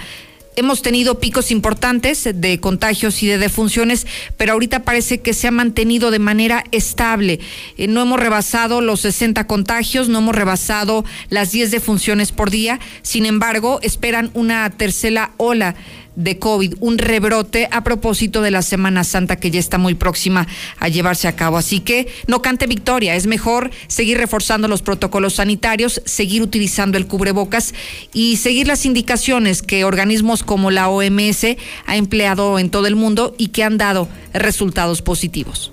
hemos 0.56 0.82
tenido 0.82 1.20
picos 1.20 1.52
importantes 1.52 2.30
de 2.34 2.60
contagios 2.60 3.24
y 3.24 3.28
de 3.28 3.38
defunciones, 3.38 4.08
pero 4.38 4.54
ahorita 4.54 4.84
parece 4.84 5.22
que 5.22 5.34
se 5.34 5.48
ha 5.48 5.52
mantenido 5.52 6.12
de 6.12 6.20
manera 6.20 6.64
estable. 6.72 7.40
Eh, 7.78 7.88
no 7.88 8.02
hemos 8.02 8.20
rebasado 8.20 8.82
los 8.82 9.02
60 9.02 9.48
contagios, 9.48 10.10
no 10.10 10.20
hemos 10.20 10.36
rebasado 10.36 11.06
las 11.30 11.52
10 11.52 11.72
defunciones 11.72 12.32
por 12.32 12.50
día. 12.50 12.80
Sin 13.02 13.26
embargo, 13.26 13.80
esperan 13.82 14.32
una 14.34 14.70
tercera 14.70 15.32
ola 15.38 15.76
de 16.16 16.40
COVID, 16.40 16.76
un 16.80 16.98
rebrote 16.98 17.68
a 17.72 17.84
propósito 17.84 18.42
de 18.42 18.52
la 18.52 18.62
Semana 18.62 19.04
Santa 19.04 19.38
que 19.38 19.52
ya 19.52 19.60
está 19.60 19.78
muy 19.78 19.96
próxima 19.96 20.48
a 20.78 20.90
llevarse 20.90 21.28
a 21.28 21.36
cabo. 21.36 21.58
Así 21.58 21.80
que 21.80 22.08
no 22.28 22.42
cante 22.42 22.68
victoria, 22.68 23.16
es 23.16 23.28
mejor 23.28 23.72
seguir 23.88 24.18
reforzando 24.18 24.68
los 24.68 24.82
protocolos 24.82 25.36
sanitarios, 25.36 26.02
seguir 26.06 26.42
utilizando 26.42 26.98
el 26.98 27.08
cubrebocas 27.08 27.74
y 28.14 28.38
seguir 28.38 28.68
las 28.68 28.86
indicaciones 28.86 29.62
que 29.62 29.86
organismos 29.86 30.44
como 30.44 30.72
la 30.72 30.90
OMS 30.90 31.46
ha 31.86 31.98
empleado 31.98 32.60
en 32.60 32.70
todo 32.70 32.88
el 32.88 32.96
mundo 32.96 33.36
y 33.38 33.48
que 33.50 33.64
han 33.64 33.78
dado 33.78 34.08
resultados 34.34 35.02
positivos. 35.02 35.72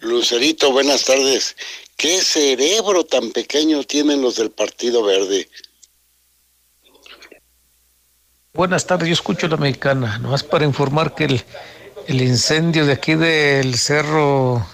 Lucerito, 0.00 0.72
buenas 0.72 1.04
tardes. 1.04 1.56
¿Qué 1.96 2.22
cerebro 2.22 3.04
tan 3.04 3.30
pequeño 3.30 3.84
tienen 3.84 4.22
los 4.22 4.36
del 4.36 4.50
Partido 4.50 5.02
Verde? 5.02 5.48
Buenas 8.60 8.86
tardes, 8.86 9.08
yo 9.08 9.14
escucho 9.14 9.48
la 9.48 9.56
mexicana, 9.56 10.18
nomás 10.18 10.42
para 10.42 10.66
informar 10.66 11.14
que 11.14 11.24
el, 11.24 11.42
el 12.06 12.20
incendio 12.20 12.84
de 12.84 12.92
aquí 12.92 13.14
del 13.14 13.74
cerro 13.76 14.66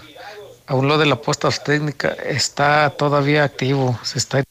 a 0.65 0.75
un 0.75 0.89
lado 0.89 0.99
de 0.99 1.05
la 1.05 1.21
puesta 1.21 1.49
técnica 1.51 2.09
está 2.09 2.89
todavía 2.97 3.45
activo, 3.45 3.97
se 4.03 4.17
está 4.17 4.43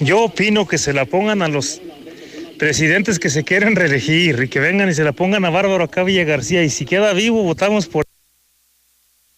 Yo 0.00 0.24
opino 0.24 0.66
que 0.66 0.78
se 0.78 0.92
la 0.92 1.04
pongan 1.04 1.42
a 1.42 1.46
los 1.46 1.80
presidentes 2.58 3.20
que 3.20 3.30
se 3.30 3.44
quieren 3.44 3.76
reelegir 3.76 4.42
y 4.42 4.48
que 4.48 4.58
vengan 4.58 4.88
y 4.88 4.94
se 4.94 5.04
la 5.04 5.12
pongan 5.12 5.44
a 5.44 5.50
Bárbaro 5.50 5.84
acá 5.84 6.02
Villa 6.02 6.24
García 6.24 6.64
y 6.64 6.70
si 6.70 6.86
queda 6.86 7.12
vivo 7.12 7.40
votamos 7.44 7.86
por 7.86 8.04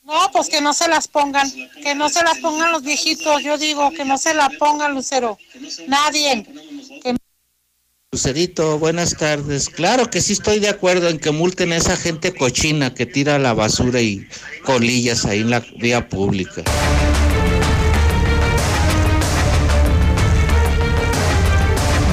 no, 0.07 0.31
pues 0.33 0.49
que 0.49 0.61
no 0.61 0.73
se 0.73 0.87
las 0.87 1.09
pongan, 1.09 1.51
que 1.83 1.97
no 1.97 2.09
se 2.09 2.23
las 2.23 2.39
pongan 2.39 2.71
los 2.71 2.85
viejitos, 2.85 3.43
yo 3.43 3.59
digo 3.59 3.91
que 3.91 4.05
no 4.05 4.17
se 4.17 4.35
la 4.35 4.49
pongan, 4.51 4.95
Lucero, 4.95 5.37
nadie, 5.89 6.47
Lucerito, 8.17 8.79
buenas 8.79 9.15
tardes. 9.15 9.69
Claro 9.69 10.09
que 10.09 10.23
sí 10.23 10.33
estoy 10.33 10.59
de 10.59 10.71
acuerdo 10.71 11.11
en 11.11 11.19
que 11.19 11.33
multen 11.33 11.73
a 11.73 11.77
esa 11.77 11.99
gente 11.99 12.33
cochina 12.33 12.95
que 12.95 13.05
tira 13.05 13.39
la 13.39 13.53
basura 13.53 14.01
y 14.01 14.27
colillas 14.65 15.27
ahí 15.27 15.41
en 15.41 15.51
la 15.51 15.63
vía 15.77 16.09
pública. 16.09 16.63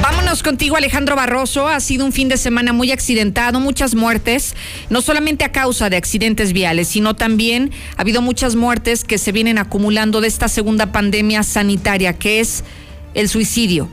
Vámonos 0.01 0.43
contigo, 0.43 0.75
Alejandro 0.75 1.15
Barroso. 1.15 1.69
Ha 1.69 1.79
sido 1.79 2.03
un 2.05 2.11
fin 2.11 2.27
de 2.27 2.35
semana 2.35 2.73
muy 2.73 2.91
accidentado, 2.91 3.61
muchas 3.61 3.95
muertes, 3.95 4.55
no 4.89 5.01
solamente 5.01 5.45
a 5.45 5.53
causa 5.53 5.89
de 5.89 5.95
accidentes 5.95 6.51
viales, 6.51 6.89
sino 6.89 7.15
también 7.15 7.71
ha 7.95 8.01
habido 8.01 8.21
muchas 8.21 8.57
muertes 8.57 9.05
que 9.05 9.17
se 9.17 9.31
vienen 9.31 9.57
acumulando 9.57 10.19
de 10.19 10.27
esta 10.27 10.49
segunda 10.49 10.91
pandemia 10.91 11.43
sanitaria, 11.43 12.11
que 12.11 12.41
es 12.41 12.65
el 13.13 13.29
suicidio. 13.29 13.87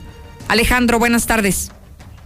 Alejandro, 0.49 0.99
buenas 0.99 1.25
tardes 1.25 1.71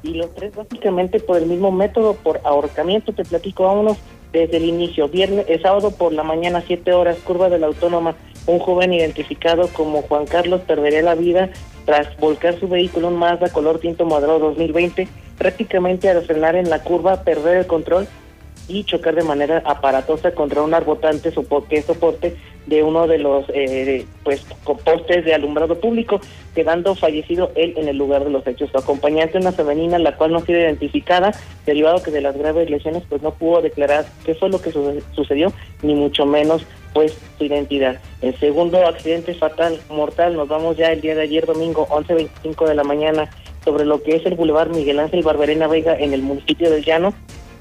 y 0.05 0.13
los 0.13 0.33
tres 0.33 0.55
básicamente 0.55 1.19
por 1.19 1.37
el 1.37 1.47
mismo 1.47 1.71
método, 1.71 2.13
por 2.13 2.39
ahorcamiento. 2.43 3.13
Te 3.13 3.23
platico 3.23 3.67
a 3.67 3.73
unos 3.73 3.97
desde 4.31 4.57
el 4.57 4.65
inicio. 4.65 5.07
Viernes, 5.07 5.45
el 5.49 5.61
sábado 5.61 5.91
por 5.91 6.13
la 6.13 6.23
mañana, 6.23 6.63
7 6.65 6.93
horas, 6.93 7.17
curva 7.19 7.49
de 7.49 7.59
la 7.59 7.67
Autónoma, 7.67 8.15
un 8.47 8.59
joven 8.59 8.93
identificado 8.93 9.67
como 9.69 10.03
Juan 10.03 10.25
Carlos 10.25 10.61
perdería 10.61 11.01
la 11.01 11.15
vida 11.15 11.49
tras 11.85 12.15
volcar 12.17 12.59
su 12.59 12.67
vehículo, 12.67 13.07
un 13.07 13.17
Mazda 13.17 13.49
color 13.49 13.79
tinto 13.79 14.05
moderado 14.05 14.39
2020, 14.39 15.07
prácticamente 15.37 16.09
al 16.09 16.21
frenar 16.23 16.55
en 16.55 16.69
la 16.69 16.83
curva, 16.83 17.23
perder 17.23 17.57
el 17.57 17.67
control 17.67 18.07
y 18.67 18.83
chocar 18.83 19.15
de 19.15 19.23
manera 19.23 19.61
aparatosa 19.65 20.31
contra 20.31 20.61
un 20.61 20.73
arbotante 20.73 21.29
que 21.29 21.81
soporte 21.81 22.35
de 22.65 22.83
uno 22.83 23.07
de 23.07 23.19
los 23.19 23.45
eh, 23.49 24.05
pues 24.23 24.45
postes 24.83 25.25
de 25.25 25.33
alumbrado 25.33 25.79
público, 25.79 26.19
quedando 26.53 26.95
fallecido 26.95 27.51
él 27.55 27.73
en 27.77 27.87
el 27.87 27.97
lugar 27.97 28.23
de 28.23 28.31
los 28.31 28.45
hechos. 28.47 28.69
Su 28.71 28.77
acompañante, 28.77 29.37
una 29.37 29.51
femenina, 29.51 29.99
la 29.99 30.15
cual 30.15 30.31
no 30.31 30.39
ha 30.39 30.45
sido 30.45 30.59
identificada, 30.59 31.31
derivado 31.65 32.01
que 32.01 32.11
de 32.11 32.21
las 32.21 32.37
graves 32.37 32.69
lesiones, 32.69 33.03
pues 33.07 33.21
no 33.21 33.31
pudo 33.31 33.61
declarar 33.61 34.05
qué 34.25 34.33
fue 34.35 34.49
lo 34.49 34.61
que 34.61 34.71
sucedió, 34.71 35.53
ni 35.83 35.95
mucho 35.95 36.25
menos 36.25 36.65
pues 36.93 37.17
su 37.37 37.43
identidad. 37.43 37.99
El 38.21 38.35
segundo 38.39 38.85
accidente 38.87 39.33
fatal, 39.33 39.79
mortal, 39.89 40.35
nos 40.35 40.47
vamos 40.47 40.77
ya 40.77 40.93
el 40.93 41.01
día 41.01 41.13
de 41.13 41.23
ayer, 41.23 41.45
domingo, 41.45 41.87
11.25 41.89 42.67
de 42.67 42.75
la 42.75 42.83
mañana, 42.83 43.29
sobre 43.65 43.83
lo 43.83 44.01
que 44.01 44.15
es 44.15 44.25
el 44.25 44.35
Boulevard 44.35 44.69
Miguel 44.69 44.99
Ángel 44.99 45.23
Barberena 45.23 45.67
Vega 45.67 45.97
en 45.97 46.13
el 46.13 46.21
municipio 46.21 46.69
del 46.69 46.85
Llano, 46.85 47.13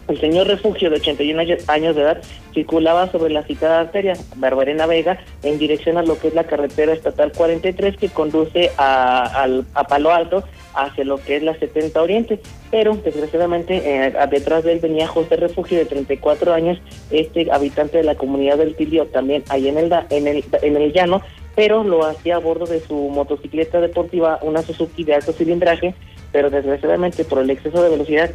el 0.09 0.21
señor 0.21 0.47
Refugio, 0.47 0.91
de 0.91 0.97
81 0.97 1.43
años 1.69 1.97
de 1.97 2.03
edad, 2.03 2.23
circulaba 2.53 3.11
sobre 3.11 3.33
la 3.33 3.43
citada 3.43 3.81
arteria 3.81 4.15
Barbarena 4.37 4.87
Vega 4.87 5.19
en 5.43 5.59
dirección 5.59 5.97
a 5.97 6.03
lo 6.03 6.19
que 6.19 6.29
es 6.29 6.35
la 6.35 6.45
carretera 6.45 6.93
estatal 6.93 7.33
43 7.33 7.97
que 7.97 8.09
conduce 8.09 8.71
a, 8.77 9.47
a, 9.75 9.85
Palo 9.85 10.13
Alto 10.13 10.45
hacia 10.75 11.05
lo 11.05 11.19
que 11.19 11.37
es 11.37 11.43
la 11.43 11.59
70 11.59 12.03
Oriente. 12.03 12.41
Pero 12.71 12.95
desgraciadamente 12.97 13.83
eh, 13.85 14.15
detrás 14.31 14.65
de 14.65 14.73
él 14.73 14.81
venía 14.81 15.09
José 15.09 15.37
Refugio 15.37 15.79
de 15.79 15.87
34 15.87 16.53
años, 16.53 16.79
este 17.11 17.51
habitante 17.51 17.99
de 17.99 18.05
la 18.05 18.15
comunidad 18.15 18.59
del 18.59 18.75
Tilio, 18.75 19.07
también 19.07 19.43
ahí 19.49 19.69
en 19.69 19.79
el, 19.79 19.93
en 20.11 20.27
el, 20.27 20.45
en 20.63 20.77
el 20.77 20.93
llano, 20.93 21.23
pero 21.55 21.85
lo 21.85 22.05
hacía 22.05 22.37
a 22.37 22.41
bordo 22.41 22.67
de 22.67 22.81
su 22.81 22.95
motocicleta 22.95 23.81
deportiva, 23.81 24.39
una 24.43 24.63
Suzuki 24.63 25.05
de 25.05 25.15
alto 25.15 25.33
cilindraje, 25.33 25.95
pero 26.33 26.51
desgraciadamente 26.51 27.25
por 27.25 27.39
el 27.39 27.51
exceso 27.51 27.83
de 27.83 27.91
velocidad 27.91 28.31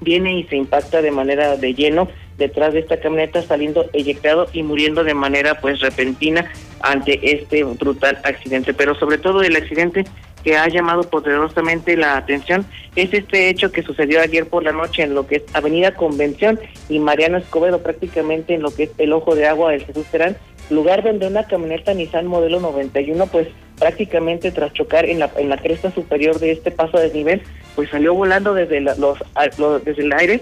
viene 0.00 0.38
y 0.38 0.44
se 0.44 0.56
impacta 0.56 1.02
de 1.02 1.10
manera 1.10 1.56
de 1.56 1.74
lleno 1.74 2.08
detrás 2.38 2.74
de 2.74 2.80
esta 2.80 3.00
camioneta 3.00 3.42
saliendo 3.42 3.86
eyectado 3.92 4.46
y 4.52 4.62
muriendo 4.62 5.04
de 5.04 5.14
manera 5.14 5.60
pues 5.60 5.80
repentina 5.80 6.50
ante 6.80 7.32
este 7.32 7.64
brutal 7.64 8.18
accidente. 8.24 8.74
Pero 8.74 8.94
sobre 8.94 9.18
todo 9.18 9.42
el 9.42 9.56
accidente 9.56 10.04
que 10.44 10.56
ha 10.56 10.68
llamado 10.68 11.02
poderosamente 11.02 11.96
la 11.96 12.16
atención 12.16 12.64
es 12.94 13.12
este 13.12 13.48
hecho 13.48 13.72
que 13.72 13.82
sucedió 13.82 14.20
ayer 14.20 14.46
por 14.46 14.62
la 14.62 14.72
noche 14.72 15.02
en 15.02 15.14
lo 15.14 15.26
que 15.26 15.36
es 15.36 15.42
Avenida 15.54 15.94
Convención 15.94 16.60
y 16.88 17.00
Mariano 17.00 17.38
Escobedo, 17.38 17.82
prácticamente 17.82 18.54
en 18.54 18.62
lo 18.62 18.70
que 18.70 18.84
es 18.84 18.90
el 18.98 19.12
Ojo 19.12 19.34
de 19.34 19.46
Agua 19.46 19.72
del 19.72 19.84
Jesús 19.84 20.06
Terán, 20.06 20.36
lugar 20.70 21.02
donde 21.02 21.26
una 21.26 21.48
camioneta 21.48 21.94
Nissan 21.94 22.26
modelo 22.26 22.60
91 22.60 23.26
pues 23.26 23.48
prácticamente 23.78 24.50
tras 24.50 24.72
chocar 24.72 25.04
en 25.04 25.18
la, 25.18 25.30
en 25.36 25.48
la 25.48 25.58
cresta 25.58 25.90
superior 25.90 26.38
de 26.38 26.52
este 26.52 26.70
paso 26.70 26.98
de 26.98 27.04
desnivel, 27.04 27.42
pues 27.74 27.90
salió 27.90 28.14
volando 28.14 28.54
desde, 28.54 28.80
los, 28.80 29.18
desde 29.84 30.02
el 30.02 30.12
aire 30.12 30.40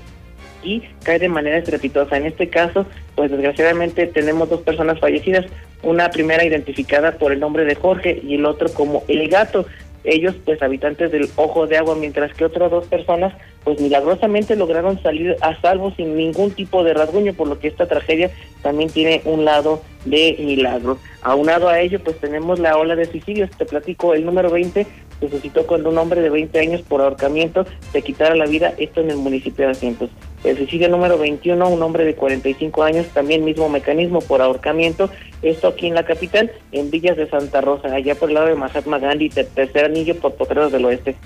y 0.63 0.83
cae 1.03 1.19
de 1.19 1.29
manera 1.29 1.59
estrepitosa. 1.59 2.17
En 2.17 2.27
este 2.27 2.49
caso, 2.49 2.87
pues 3.15 3.31
desgraciadamente 3.31 4.07
tenemos 4.07 4.49
dos 4.49 4.63
personas 4.63 4.99
fallecidas, 4.99 5.47
una 5.83 6.11
primera 6.11 6.45
identificada 6.45 7.13
por 7.19 7.33
el 7.33 7.41
nombre 7.41 7.65
de 7.65 7.75
Jorge 7.75 8.21
y 8.23 8.37
el 8.37 8.47
otro 8.47 8.73
como 8.73 9.05
el 9.09 9.29
gato. 9.29 9.67
Ellos, 10.05 10.35
pues 10.45 10.63
habitantes 10.63 11.11
del 11.13 11.29
Ojo 11.37 11.67
de 11.67 11.79
Agua, 11.79 11.97
mientras 11.97 12.33
que 12.35 12.45
otras 12.45 12.71
dos 12.71 12.87
personas, 12.87 13.35
pues 13.65 13.81
milagrosamente 13.81 14.57
lograron 14.57 15.03
salir 15.03 15.37
a 15.41 15.59
salvo 15.61 15.93
sin 15.97 16.17
ningún 16.17 16.51
tipo 16.51 16.85
de 16.85 16.95
rasguño, 16.95 17.33
por 17.33 17.49
lo 17.49 17.59
que 17.59 17.69
esta 17.69 17.87
tragedia 17.87 18.31
también 18.63 18.91
tiene 18.91 19.23
un 19.25 19.45
lado 19.45 19.83
de 20.05 20.37
milagro. 20.39 20.99
Aunado 21.23 21.69
a 21.69 21.81
ello, 21.81 22.01
pues 22.05 22.19
tenemos 22.21 22.59
la 22.59 22.77
ola 22.77 22.95
de 22.95 23.07
suicidios. 23.07 23.51
Te 23.51 23.65
platico, 23.65 24.13
el 24.13 24.27
número 24.27 24.51
20 24.51 24.87
se 25.21 25.29
suscitó 25.29 25.67
cuando 25.67 25.91
un 25.91 25.99
hombre 25.99 26.21
de 26.21 26.31
20 26.31 26.59
años 26.59 26.83
por 26.83 27.01
ahorcamiento 27.01 27.65
se 27.93 28.03
quitara 28.03 28.35
la 28.35 28.47
vida, 28.47 28.75
esto 28.79 29.01
en 29.01 29.11
el 29.11 29.17
municipio 29.17 29.65
de 29.65 29.73
Asientos. 29.73 30.11
El 30.43 30.59
suicidio 30.59 30.91
número 30.91 31.17
21, 31.17 31.67
un 31.67 31.83
hombre 31.83 32.05
de 32.05 32.15
45 32.15 32.83
años, 32.83 33.07
también 33.09 33.45
mismo 33.45 33.69
mecanismo 33.71 34.21
por 34.21 34.43
ahorcamiento, 34.43 35.09
esto 35.41 35.69
aquí 35.69 35.87
en 35.87 35.95
la 35.95 36.05
capital, 36.05 36.53
en 36.73 36.91
Villas 36.91 37.17
de 37.17 37.29
Santa 37.29 37.63
Rosa, 37.63 37.89
allá 37.89 38.15
por 38.15 38.29
el 38.29 38.35
lado 38.35 38.49
de 38.49 38.55
Mahatma 38.55 38.99
Gandhi, 38.99 39.31
tercer 39.31 39.87
anillo 39.87 40.17
por 40.17 40.35
Potreros 40.35 40.71
del 40.71 40.85
Oeste. 40.85 41.17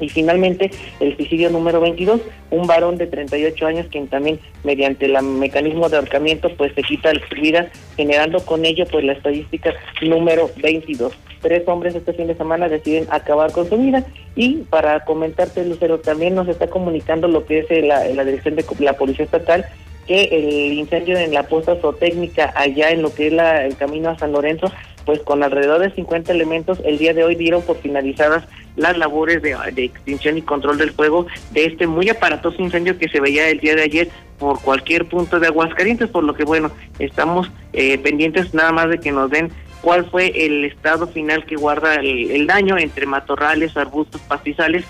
Y 0.00 0.08
finalmente, 0.08 0.70
el 1.00 1.16
suicidio 1.16 1.50
número 1.50 1.80
22, 1.80 2.20
un 2.50 2.66
varón 2.66 2.96
de 2.96 3.06
38 3.06 3.66
años 3.66 3.86
quien 3.90 4.08
también 4.08 4.38
mediante 4.64 5.06
el 5.06 5.22
mecanismo 5.22 5.88
de 5.88 5.96
ahorcamiento 5.96 6.50
pues 6.56 6.74
se 6.74 6.82
quita 6.82 7.12
la 7.12 7.20
vida, 7.40 7.70
generando 7.96 8.44
con 8.44 8.64
ello 8.64 8.84
pues 8.90 9.04
la 9.04 9.12
estadística 9.12 9.74
número 10.02 10.50
22. 10.56 11.12
Tres 11.40 11.66
hombres 11.68 11.94
este 11.94 12.12
fin 12.12 12.26
de 12.26 12.34
semana 12.34 12.68
deciden 12.68 13.06
acabar 13.10 13.52
con 13.52 13.68
su 13.68 13.76
vida 13.76 14.04
y 14.34 14.56
para 14.70 15.04
comentarte 15.04 15.64
Lucero 15.64 16.00
también 16.00 16.34
nos 16.34 16.48
está 16.48 16.66
comunicando 16.66 17.28
lo 17.28 17.46
que 17.46 17.60
es 17.60 17.84
la, 17.84 18.04
la 18.08 18.24
dirección 18.24 18.56
de 18.56 18.64
la 18.80 18.94
Policía 18.94 19.24
Estatal 19.24 19.66
que 20.06 20.24
el 20.24 20.72
incendio 20.74 21.18
en 21.18 21.34
la 21.34 21.44
posta 21.44 21.76
zootécnica 21.76 22.52
allá 22.56 22.90
en 22.90 23.02
lo 23.02 23.12
que 23.14 23.28
es 23.28 23.32
la, 23.32 23.64
el 23.64 23.76
camino 23.76 24.10
a 24.10 24.18
San 24.18 24.32
Lorenzo 24.32 24.70
pues 25.04 25.20
con 25.20 25.42
alrededor 25.42 25.80
de 25.80 25.94
50 25.94 26.32
elementos 26.32 26.80
el 26.84 26.98
día 26.98 27.14
de 27.14 27.24
hoy 27.24 27.36
dieron 27.36 27.62
por 27.62 27.76
finalizadas 27.78 28.44
las 28.76 28.98
labores 28.98 29.40
de, 29.40 29.54
extinción 29.76 30.36
y 30.36 30.42
control 30.42 30.78
del 30.78 30.90
fuego 30.90 31.26
de 31.52 31.64
este 31.64 31.86
muy 31.86 32.08
aparatoso 32.08 32.60
incendio 32.60 32.98
que 32.98 33.08
se 33.08 33.20
veía 33.20 33.48
el 33.48 33.60
día 33.60 33.74
de 33.74 33.82
ayer 33.82 34.08
por 34.38 34.60
cualquier 34.60 35.06
punto 35.06 35.40
de 35.40 35.46
Aguascalientes, 35.46 36.10
por 36.10 36.22
lo 36.22 36.34
que 36.34 36.44
bueno, 36.44 36.70
estamos 36.98 37.50
eh, 37.72 37.96
pendientes 37.98 38.52
nada 38.52 38.72
más 38.72 38.90
de 38.90 38.98
que 38.98 39.12
nos 39.12 39.30
den 39.30 39.50
cuál 39.80 40.04
fue 40.10 40.44
el 40.44 40.64
estado 40.64 41.06
final 41.06 41.46
que 41.46 41.56
guarda 41.56 41.94
el 41.94 42.46
daño 42.46 42.76
entre 42.76 43.06
matorrales, 43.06 43.76
arbustos, 43.76 44.20
pastizales 44.22 44.84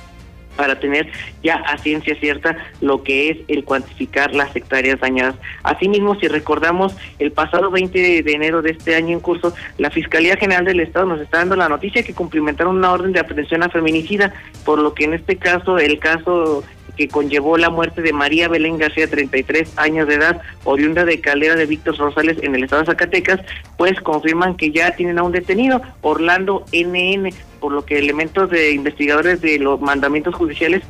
para 0.57 0.81
tener 0.81 1.11
ya 1.43 1.57
a 1.57 1.79
ciencia 1.79 2.15
cierta 2.19 2.57
lo 2.81 3.03
que 3.03 3.31
es 3.31 3.39
el 3.49 3.65
cuantificar 3.65 4.35
las 4.35 4.55
hectáreas 4.57 5.01
dañadas. 5.01 5.37
Asimismo, 5.63 6.15
si 6.17 6.29
recordamos 6.29 6.97
el 7.19 7.33
pasado 7.33 7.71
20 7.71 8.23
de 8.23 8.33
enero 8.33 8.63
de 8.63 8.71
este 8.71 8.95
año 8.95 9.13
en 9.13 9.21
curso, 9.21 9.55
la 9.79 9.91
Fiscalía 9.91 10.37
General 10.37 10.65
del 10.65 10.81
Estado 10.81 11.07
nos 11.07 11.21
está 11.21 11.39
dando 11.39 11.57
la 11.57 11.69
noticia 11.69 12.03
que 12.03 12.15
cumplimentaron 12.15 12.77
una 12.77 12.93
orden 12.93 13.13
de 13.13 13.21
aprehensión 13.21 13.63
a 13.63 13.69
feminicida, 13.69 14.35
por 14.65 14.79
lo 14.81 14.95
que 14.95 15.05
en 15.05 15.15
este 15.15 15.37
caso, 15.37 15.79
el 15.79 15.99
caso 15.99 16.65
que 16.97 17.09
conllevó 17.09 17.59
la 17.59 17.71
muerte 17.71 18.03
de 18.03 18.13
María 18.13 18.49
Belén 18.49 18.79
García, 18.79 19.09
33 19.09 19.79
años 19.79 20.09
de 20.09 20.15
edad, 20.15 20.41
oriunda 20.65 21.05
de 21.05 21.21
Calera 21.21 21.55
de 21.55 21.67
Víctor 21.67 21.97
Rosales 21.99 22.39
en 22.43 22.55
el 22.55 22.65
estado 22.65 22.83
de 22.83 22.87
Zacatecas, 22.87 23.41
pues 23.77 24.01
confirman 24.01 24.57
que 24.57 24.71
ya 24.71 24.93
tienen 24.97 25.19
a 25.19 25.23
un 25.23 25.33
detenido, 25.33 25.83
Orlando 26.01 26.65
NN, 26.73 27.31
por 27.67 27.73
lo 27.73 27.85
que 27.85 27.99
elementos 27.99 28.49
de 28.49 28.71
investigadores 28.71 29.41
de 29.41 29.59
los 29.59 29.81
mandamientos 29.81 30.37
judiciales 30.37 30.85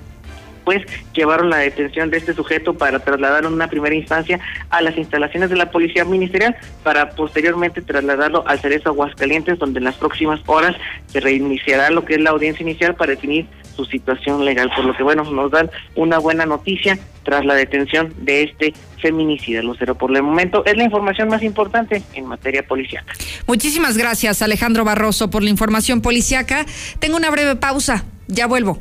pues 0.62 0.84
llevaron 1.14 1.48
la 1.48 1.56
detención 1.56 2.10
de 2.10 2.18
este 2.18 2.34
sujeto 2.34 2.74
para 2.74 2.98
trasladarlo 2.98 3.48
en 3.48 3.54
una 3.54 3.68
primera 3.68 3.94
instancia 3.94 4.40
a 4.68 4.82
las 4.82 4.98
instalaciones 4.98 5.48
de 5.48 5.56
la 5.56 5.70
Policía 5.70 6.04
Ministerial 6.04 6.54
para 6.82 7.08
posteriormente 7.08 7.80
trasladarlo 7.80 8.46
al 8.46 8.58
Cerezo 8.58 8.90
Aguascalientes, 8.90 9.58
donde 9.58 9.78
en 9.78 9.84
las 9.84 9.94
próximas 9.94 10.40
horas 10.44 10.76
se 11.06 11.20
reiniciará 11.20 11.88
lo 11.88 12.04
que 12.04 12.16
es 12.16 12.20
la 12.20 12.28
audiencia 12.28 12.62
inicial 12.62 12.94
para 12.94 13.12
definir 13.12 13.46
su 13.76 13.84
situación 13.84 14.44
legal. 14.44 14.70
Por 14.74 14.84
lo 14.84 14.96
que, 14.96 15.02
bueno, 15.02 15.24
nos 15.24 15.50
dan 15.50 15.70
una 15.94 16.18
buena 16.18 16.46
noticia 16.46 16.98
tras 17.22 17.44
la 17.44 17.54
detención 17.54 18.14
de 18.18 18.44
este 18.44 18.74
feminicida, 19.00 19.62
Lucero. 19.62 19.94
Por 19.94 20.16
el 20.16 20.22
momento 20.22 20.64
es 20.64 20.76
la 20.76 20.84
información 20.84 21.28
más 21.28 21.42
importante 21.42 22.02
en 22.14 22.26
materia 22.26 22.66
policiaca. 22.66 23.12
Muchísimas 23.46 23.96
gracias, 23.96 24.42
Alejandro 24.42 24.84
Barroso, 24.84 25.30
por 25.30 25.42
la 25.42 25.50
información 25.50 26.00
policiaca. 26.00 26.64
Tengo 26.98 27.16
una 27.16 27.30
breve 27.30 27.56
pausa. 27.56 28.04
Ya 28.28 28.46
vuelvo. 28.46 28.78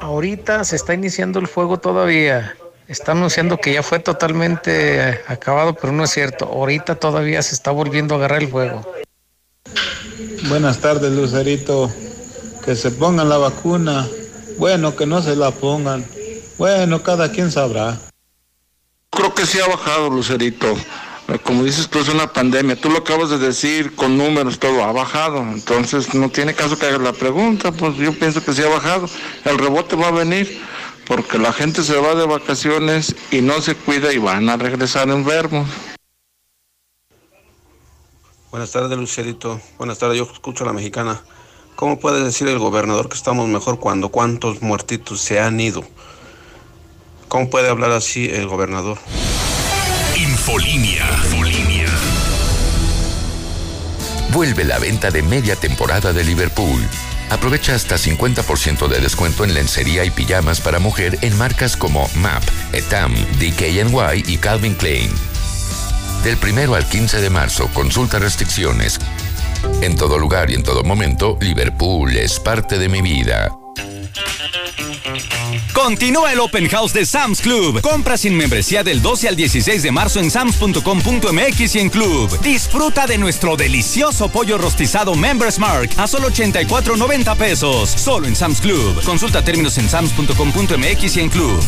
Ahorita 0.00 0.64
se 0.64 0.76
está 0.76 0.94
iniciando 0.94 1.38
el 1.38 1.46
fuego 1.46 1.78
todavía. 1.78 2.54
Está 2.88 3.12
anunciando 3.12 3.58
que 3.58 3.74
ya 3.74 3.82
fue 3.82 3.98
totalmente 3.98 5.20
acabado, 5.26 5.74
pero 5.74 5.92
no 5.92 6.04
es 6.04 6.10
cierto. 6.10 6.46
Ahorita 6.46 6.94
todavía 6.94 7.42
se 7.42 7.54
está 7.54 7.70
volviendo 7.70 8.14
a 8.14 8.18
agarrar 8.18 8.42
el 8.42 8.48
fuego. 8.48 8.90
Buenas 10.48 10.80
tardes, 10.80 11.12
Lucerito. 11.12 11.90
Que 12.68 12.76
se 12.76 12.90
pongan 12.90 13.30
la 13.30 13.38
vacuna. 13.38 14.06
Bueno, 14.58 14.94
que 14.94 15.06
no 15.06 15.22
se 15.22 15.34
la 15.34 15.52
pongan. 15.52 16.04
Bueno, 16.58 17.02
cada 17.02 17.32
quien 17.32 17.50
sabrá. 17.50 17.98
Creo 19.08 19.34
que 19.34 19.46
sí 19.46 19.58
ha 19.58 19.66
bajado, 19.66 20.10
Lucerito 20.10 20.76
como 21.44 21.64
dices 21.64 21.88
tú, 21.88 21.98
es 21.98 22.10
una 22.10 22.30
pandemia. 22.30 22.76
Tú 22.76 22.90
lo 22.90 22.98
acabas 22.98 23.30
de 23.30 23.38
decir 23.38 23.94
con 23.94 24.18
números, 24.18 24.58
todo 24.58 24.84
ha 24.84 24.92
bajado. 24.92 25.38
Entonces 25.38 26.12
no 26.12 26.28
tiene 26.28 26.52
caso 26.52 26.78
que 26.78 26.84
hagas 26.84 27.00
la 27.00 27.14
pregunta, 27.14 27.72
pues 27.72 27.96
yo 27.96 28.12
pienso 28.12 28.44
que 28.44 28.52
sí 28.52 28.62
ha 28.62 28.68
bajado. 28.68 29.08
El 29.46 29.56
rebote 29.56 29.96
va 29.96 30.08
a 30.08 30.10
venir 30.10 30.60
porque 31.06 31.38
la 31.38 31.54
gente 31.54 31.82
se 31.82 31.96
va 31.96 32.14
de 32.14 32.26
vacaciones 32.26 33.16
y 33.30 33.40
no 33.40 33.62
se 33.62 33.76
cuida 33.76 34.12
y 34.12 34.18
van 34.18 34.50
a 34.50 34.58
regresar 34.58 35.08
enfermos. 35.08 35.66
Buenas 38.50 38.72
tardes, 38.72 38.98
Lucerito. 38.98 39.58
Buenas 39.78 39.98
tardes, 39.98 40.18
yo 40.18 40.28
escucho 40.30 40.64
a 40.64 40.66
la 40.66 40.74
mexicana. 40.74 41.22
¿Cómo 41.78 42.00
puede 42.00 42.24
decir 42.24 42.48
el 42.48 42.58
gobernador 42.58 43.08
que 43.08 43.14
estamos 43.14 43.46
mejor 43.46 43.78
cuando 43.78 44.08
cuántos 44.08 44.62
muertitos 44.62 45.20
se 45.20 45.38
han 45.38 45.60
ido? 45.60 45.84
¿Cómo 47.28 47.50
puede 47.50 47.68
hablar 47.68 47.92
así 47.92 48.28
el 48.28 48.48
gobernador? 48.48 48.98
Infolinia. 50.16 51.06
Vuelve 54.32 54.64
la 54.64 54.80
venta 54.80 55.12
de 55.12 55.22
media 55.22 55.54
temporada 55.54 56.12
de 56.12 56.24
Liverpool. 56.24 56.82
Aprovecha 57.30 57.76
hasta 57.76 57.94
50% 57.94 58.88
de 58.88 58.98
descuento 58.98 59.44
en 59.44 59.54
lencería 59.54 60.04
y 60.04 60.10
pijamas 60.10 60.60
para 60.60 60.80
mujer 60.80 61.16
en 61.22 61.38
marcas 61.38 61.76
como 61.76 62.10
MAP, 62.16 62.42
Etam, 62.72 63.14
DKNY 63.38 64.24
y 64.26 64.38
Calvin 64.38 64.74
Klein. 64.74 65.12
Del 66.24 66.38
primero 66.38 66.74
al 66.74 66.88
15 66.88 67.20
de 67.20 67.30
marzo, 67.30 67.70
consulta 67.72 68.18
restricciones. 68.18 68.98
En 69.82 69.96
todo 69.96 70.18
lugar 70.18 70.50
y 70.50 70.54
en 70.54 70.62
todo 70.62 70.82
momento, 70.82 71.38
Liverpool 71.40 72.16
es 72.16 72.38
parte 72.40 72.78
de 72.78 72.88
mi 72.88 73.02
vida. 73.02 73.50
Continúa 75.72 76.32
el 76.32 76.40
Open 76.40 76.68
House 76.68 76.92
de 76.92 77.06
Sam's 77.06 77.40
Club. 77.40 77.80
Compra 77.80 78.18
sin 78.18 78.36
membresía 78.36 78.82
del 78.82 79.00
12 79.00 79.28
al 79.28 79.36
16 79.36 79.82
de 79.82 79.92
marzo 79.92 80.18
en 80.18 80.30
sams.com.mx 80.30 81.74
y 81.74 81.78
en 81.78 81.88
Club. 81.88 82.40
Disfruta 82.40 83.06
de 83.06 83.16
nuestro 83.16 83.56
delicioso 83.56 84.28
pollo 84.28 84.58
rostizado 84.58 85.14
Members 85.14 85.58
Mark 85.58 85.90
a 85.96 86.06
solo 86.06 86.30
84.90 86.30 87.36
pesos. 87.36 87.90
Solo 87.90 88.26
en 88.26 88.36
Sam's 88.36 88.60
Club. 88.60 89.02
Consulta 89.04 89.42
términos 89.42 89.78
en 89.78 89.88
sams.com.mx 89.88 91.16
y 91.16 91.20
en 91.20 91.30
Club. 91.30 91.60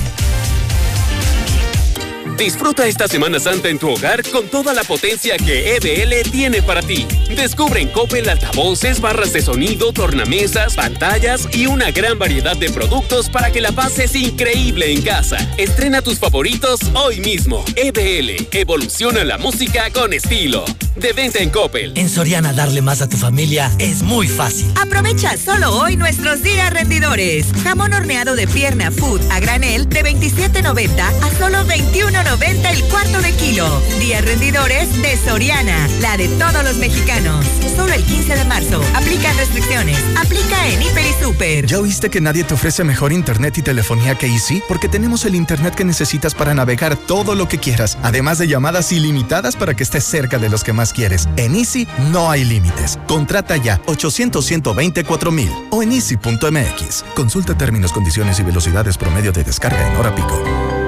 Disfruta 2.40 2.86
esta 2.86 3.06
Semana 3.06 3.38
Santa 3.38 3.68
en 3.68 3.78
tu 3.78 3.90
hogar 3.90 4.22
con 4.30 4.48
toda 4.48 4.72
la 4.72 4.82
potencia 4.82 5.36
que 5.36 5.76
EBL 5.76 6.30
tiene 6.30 6.62
para 6.62 6.80
ti. 6.80 7.06
Descubre 7.36 7.82
en 7.82 7.90
Coppel 7.90 8.26
altavoces, 8.30 8.98
barras 8.98 9.34
de 9.34 9.42
sonido, 9.42 9.92
tornamesas, 9.92 10.74
pantallas 10.74 11.46
y 11.52 11.66
una 11.66 11.90
gran 11.90 12.18
variedad 12.18 12.56
de 12.56 12.70
productos 12.70 13.28
para 13.28 13.52
que 13.52 13.60
la 13.60 13.72
pases 13.72 14.14
increíble 14.16 14.90
en 14.90 15.02
casa. 15.02 15.36
Estrena 15.58 16.00
tus 16.00 16.18
favoritos 16.18 16.80
hoy 16.94 17.20
mismo. 17.20 17.62
EBL, 17.76 18.48
evoluciona 18.52 19.22
la 19.22 19.36
música 19.36 19.90
con 19.90 20.14
estilo. 20.14 20.64
De 20.96 21.12
venta 21.12 21.38
en 21.40 21.50
Coppel. 21.50 21.92
En 21.96 22.08
Soriana 22.08 22.52
darle 22.52 22.82
más 22.82 23.00
a 23.00 23.08
tu 23.08 23.16
familia 23.16 23.70
es 23.78 24.02
muy 24.02 24.28
fácil. 24.28 24.66
Aprovecha 24.80 25.36
solo 25.36 25.78
hoy 25.78 25.96
nuestros 25.96 26.42
días 26.42 26.72
rendidores. 26.72 27.46
Jamón 27.64 27.92
horneado 27.92 28.34
de 28.34 28.46
pierna 28.48 28.90
food 28.90 29.20
a 29.30 29.40
granel 29.40 29.88
de 29.88 30.02
27.90 30.02 31.00
a 31.00 31.38
solo 31.38 31.64
21.90 31.66 32.29
90 32.30 32.70
el 32.70 32.84
cuarto 32.84 33.20
de 33.22 33.32
kilo. 33.32 33.66
Días 33.98 34.24
rendidores 34.24 35.02
de 35.02 35.16
Soriana, 35.16 35.88
la 36.00 36.16
de 36.16 36.28
todos 36.28 36.62
los 36.62 36.76
mexicanos. 36.76 37.44
Solo 37.74 37.92
el 37.92 38.04
15 38.04 38.36
de 38.36 38.44
marzo. 38.44 38.80
Aplica 38.94 39.32
restricciones. 39.32 39.98
Aplica 40.16 40.68
en 40.68 40.80
Hiper 40.80 41.06
y 41.06 41.24
Super. 41.24 41.66
¿Ya 41.66 41.80
oíste 41.80 42.08
que 42.08 42.20
nadie 42.20 42.44
te 42.44 42.54
ofrece 42.54 42.84
mejor 42.84 43.12
internet 43.12 43.58
y 43.58 43.62
telefonía 43.62 44.16
que 44.16 44.28
Easy? 44.28 44.62
Porque 44.68 44.88
tenemos 44.88 45.24
el 45.24 45.34
internet 45.34 45.74
que 45.74 45.84
necesitas 45.84 46.36
para 46.36 46.54
navegar 46.54 46.94
todo 46.94 47.34
lo 47.34 47.48
que 47.48 47.58
quieras, 47.58 47.98
además 48.04 48.38
de 48.38 48.46
llamadas 48.46 48.92
ilimitadas 48.92 49.56
para 49.56 49.74
que 49.74 49.82
estés 49.82 50.04
cerca 50.04 50.38
de 50.38 50.50
los 50.50 50.62
que 50.62 50.72
más 50.72 50.92
quieres. 50.92 51.28
En 51.36 51.56
Easy 51.56 51.88
no 52.12 52.30
hay 52.30 52.44
límites. 52.44 53.00
Contrata 53.08 53.56
ya 53.56 53.80
800 53.86 54.46
124 54.46 55.32
mil 55.32 55.50
o 55.70 55.82
en 55.82 55.90
easy.mx. 55.90 57.04
Consulta 57.16 57.58
términos, 57.58 57.92
condiciones 57.92 58.38
y 58.38 58.44
velocidades 58.44 58.96
promedio 58.96 59.32
de 59.32 59.42
descarga 59.42 59.84
en 59.90 59.96
hora 59.96 60.14
pico. 60.14 60.79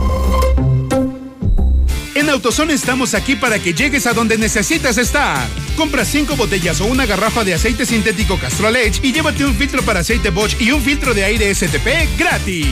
En 2.15 2.29
AutoZone 2.29 2.75
estamos 2.75 3.15
aquí 3.15 3.37
para 3.37 3.61
que 3.61 3.73
llegues 3.73 4.09
a 4.09 4.13
donde 4.13 4.37
necesitas 4.37 4.99
estar. 4.99 5.47
Compra 5.77 6.05
cinco 6.05 6.35
botellas 6.35 6.81
o 6.81 6.87
una 6.87 7.07
garrafa 7.07 7.45
de 7.45 7.55
aceite 7.55 7.87
sintético 7.87 8.37
Castrol 8.39 8.75
Edge 8.75 8.99
y 9.05 9.13
llévate 9.13 9.45
un 9.45 9.55
filtro 9.55 9.83
para 9.83 10.01
aceite 10.01 10.31
Bosch 10.31 10.61
y 10.61 10.73
un 10.73 10.83
filtro 10.83 11.15
de 11.15 11.23
aire 11.23 11.55
STP 11.55 12.19
gratis. 12.19 12.67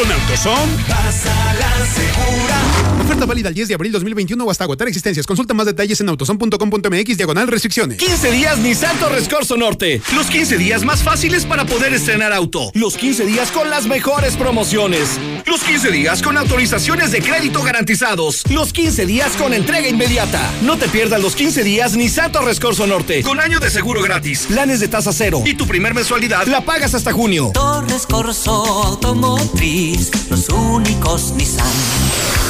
Con 0.00 0.10
AutoZone. 0.10 0.82
Pasa 0.88 1.54
la 1.58 1.86
segura. 1.86 2.80
Oferta 3.10 3.26
válida 3.26 3.48
el 3.48 3.54
10 3.54 3.68
de 3.68 3.74
abril 3.74 3.90
2021 3.90 4.44
o 4.44 4.50
hasta 4.50 4.64
agotar 4.64 4.86
existencias. 4.86 5.26
Consulta 5.26 5.52
más 5.52 5.66
detalles 5.66 6.00
en 6.00 6.08
autozone.com.mx 6.08 7.16
diagonal 7.16 7.48
restricciones. 7.48 7.98
15 7.98 8.30
días 8.30 8.58
Nissan 8.58 8.96
Torres 8.98 9.28
Corso 9.28 9.56
Norte. 9.56 10.00
Los 10.14 10.28
15 10.28 10.56
días 10.58 10.84
más 10.84 11.02
fáciles 11.02 11.44
para 11.44 11.66
poder 11.66 11.92
estrenar 11.92 12.32
auto. 12.32 12.70
Los 12.72 12.96
15 12.96 13.26
días 13.26 13.50
con 13.50 13.68
las 13.68 13.86
mejores 13.86 14.36
promociones. 14.36 15.18
Los 15.44 15.64
15 15.64 15.90
días 15.90 16.22
con 16.22 16.38
autorizaciones 16.38 17.10
de 17.10 17.20
crédito 17.20 17.62
garantizados. 17.62 18.44
Los 18.48 18.72
15 18.72 19.06
días 19.06 19.32
con 19.36 19.52
entrega 19.52 19.88
inmediata. 19.88 20.40
No 20.62 20.78
te 20.78 20.88
pierdas 20.88 21.20
los 21.20 21.34
15 21.34 21.64
días 21.64 21.96
Nissan 21.96 22.30
Torres 22.30 22.60
Corso 22.60 22.86
Norte. 22.86 23.22
Con 23.22 23.40
año 23.40 23.58
de 23.58 23.70
seguro 23.70 24.02
gratis, 24.02 24.46
planes 24.46 24.78
de 24.78 24.86
tasa 24.86 25.12
cero 25.12 25.42
y 25.44 25.54
tu 25.54 25.66
primer 25.66 25.94
mensualidad 25.94 26.46
la 26.46 26.60
pagas 26.60 26.94
hasta 26.94 27.12
junio. 27.12 27.50
Torres 27.52 28.06
Corso 28.06 28.52
Automotriz, 28.84 29.89
los 30.28 30.48
únicos 30.48 31.32
Nissan 31.36 31.66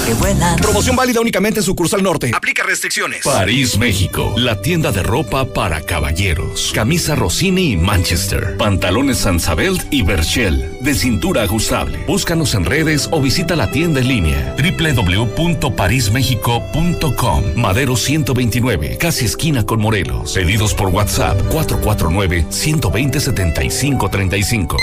que 0.07 0.15
vuelan. 0.15 0.57
Promoción 0.59 0.97
válida 0.97 1.21
únicamente 1.21 1.61
en 1.61 1.65
sucursal 1.65 2.03
norte. 2.03 2.31
Aplica 2.35 2.63
restricciones. 2.65 3.25
París, 3.25 3.79
México. 3.79 4.35
La 4.37 4.61
tienda 4.61 4.93
de 4.93 5.03
ropa 5.03 5.47
para 5.47 5.81
caballeros. 5.81 6.73
Camisa 6.75 7.15
Rossini 7.15 7.73
y 7.73 7.77
Manchester. 7.77 8.57
Pantalones 8.57 9.19
Sansabelt 9.19 9.83
y 9.91 10.03
Berchel. 10.03 10.79
De 10.81 10.95
cintura 10.95 11.43
ajustable. 11.43 12.05
Búscanos 12.07 12.55
en 12.55 12.65
redes 12.65 13.09
o 13.11 13.21
visita 13.21 13.57
la 13.57 13.71
tienda 13.71 14.01
en 14.01 14.09
línea. 14.09 14.55
www.parismexico.com. 14.57 17.45
Madero 17.57 17.97
129. 17.97 18.97
Casi 18.99 19.25
esquina 19.25 19.65
con 19.65 19.81
Morelos. 19.81 20.35
Pedidos 20.35 20.75
por 20.75 20.89
WhatsApp 20.89 21.41
449 21.51 22.47
120 22.51 23.21
7535. 23.21 24.77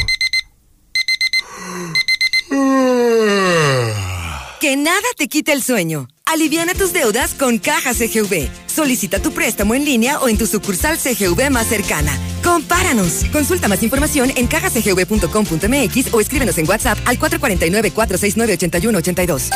Que 4.68 4.76
nada 4.76 5.00
te 5.16 5.30
quite 5.30 5.54
el 5.54 5.64
sueño. 5.64 6.10
Aliviana 6.26 6.74
tus 6.74 6.92
deudas 6.92 7.34
con 7.34 7.58
Caja 7.58 7.94
CGV. 7.94 8.50
Solicita 8.66 9.22
tu 9.22 9.32
préstamo 9.32 9.76
en 9.76 9.86
línea 9.86 10.20
o 10.20 10.28
en 10.28 10.38
tu 10.38 10.46
sucursal 10.46 10.98
CGV 10.98 11.50
más 11.50 11.68
cercana. 11.68 12.12
Compáranos. 12.44 13.24
Consulta 13.32 13.70
más 13.70 13.82
información 13.82 14.30
en 14.36 14.46
cajacgv.com.mx 14.48 16.14
o 16.14 16.20
escríbenos 16.20 16.58
en 16.58 16.68
WhatsApp 16.68 16.98
al 17.06 17.18
449-469-8182. 17.18 19.52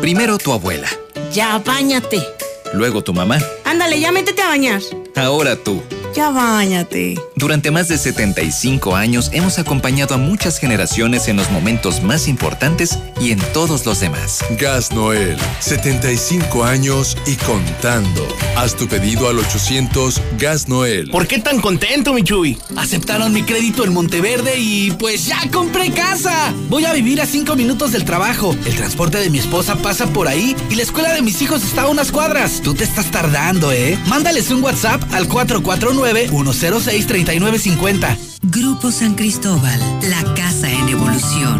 Primero 0.00 0.38
tu 0.38 0.54
abuela, 0.54 0.88
Ya, 1.34 1.58
bañate. 1.58 2.26
luego 2.72 3.04
tu 3.04 3.12
mamá, 3.12 3.36
Ándale, 3.66 4.00
ya 4.00 4.10
métete 4.10 4.40
a 4.40 4.48
bañar. 4.48 4.80
ahora 5.16 5.54
tú. 5.54 5.82
Ya, 6.18 6.30
bañate. 6.30 7.14
Durante 7.36 7.70
más 7.70 7.86
de 7.86 7.96
75 7.96 8.96
años 8.96 9.30
hemos 9.32 9.60
acompañado 9.60 10.16
a 10.16 10.18
muchas 10.18 10.58
generaciones 10.58 11.28
en 11.28 11.36
los 11.36 11.48
momentos 11.52 12.02
más 12.02 12.26
importantes 12.26 12.98
y 13.20 13.30
en 13.30 13.38
todos 13.52 13.86
los 13.86 14.00
demás. 14.00 14.40
Gas 14.58 14.90
Noel, 14.90 15.36
75 15.60 16.64
años 16.64 17.16
y 17.24 17.36
contando. 17.36 18.26
Haz 18.56 18.74
tu 18.74 18.88
pedido 18.88 19.28
al 19.28 19.38
800 19.38 20.20
Gas 20.40 20.66
Noel. 20.66 21.08
¿Por 21.10 21.28
qué 21.28 21.38
tan 21.38 21.60
contento, 21.60 22.12
mi 22.12 22.24
Chuy? 22.24 22.58
Aceptaron 22.74 23.32
mi 23.32 23.44
crédito 23.44 23.84
en 23.84 23.92
Monteverde 23.92 24.58
y 24.58 24.90
pues 24.90 25.26
ya 25.26 25.38
compré 25.52 25.92
casa. 25.92 26.52
Voy 26.68 26.84
a 26.84 26.92
vivir 26.92 27.20
a 27.20 27.26
cinco 27.26 27.54
minutos 27.54 27.92
del 27.92 28.04
trabajo. 28.04 28.56
El 28.66 28.74
transporte 28.74 29.18
de 29.18 29.30
mi 29.30 29.38
esposa 29.38 29.76
pasa 29.76 30.06
por 30.06 30.26
ahí 30.26 30.56
y 30.68 30.74
la 30.74 30.82
escuela 30.82 31.14
de 31.14 31.22
mis 31.22 31.40
hijos 31.42 31.62
está 31.62 31.82
a 31.82 31.86
unas 31.86 32.10
cuadras. 32.10 32.60
Tú 32.60 32.74
te 32.74 32.82
estás 32.82 33.12
tardando, 33.12 33.70
¿eh? 33.70 33.96
Mándales 34.08 34.50
un 34.50 34.64
WhatsApp 34.64 35.00
al 35.12 35.28
449-106-3950. 36.08 38.16
Grupo 38.42 38.90
San 38.90 39.14
Cristóbal, 39.14 39.78
la 40.08 40.34
casa 40.34 40.70
en 40.70 40.88
evolución. 40.88 41.58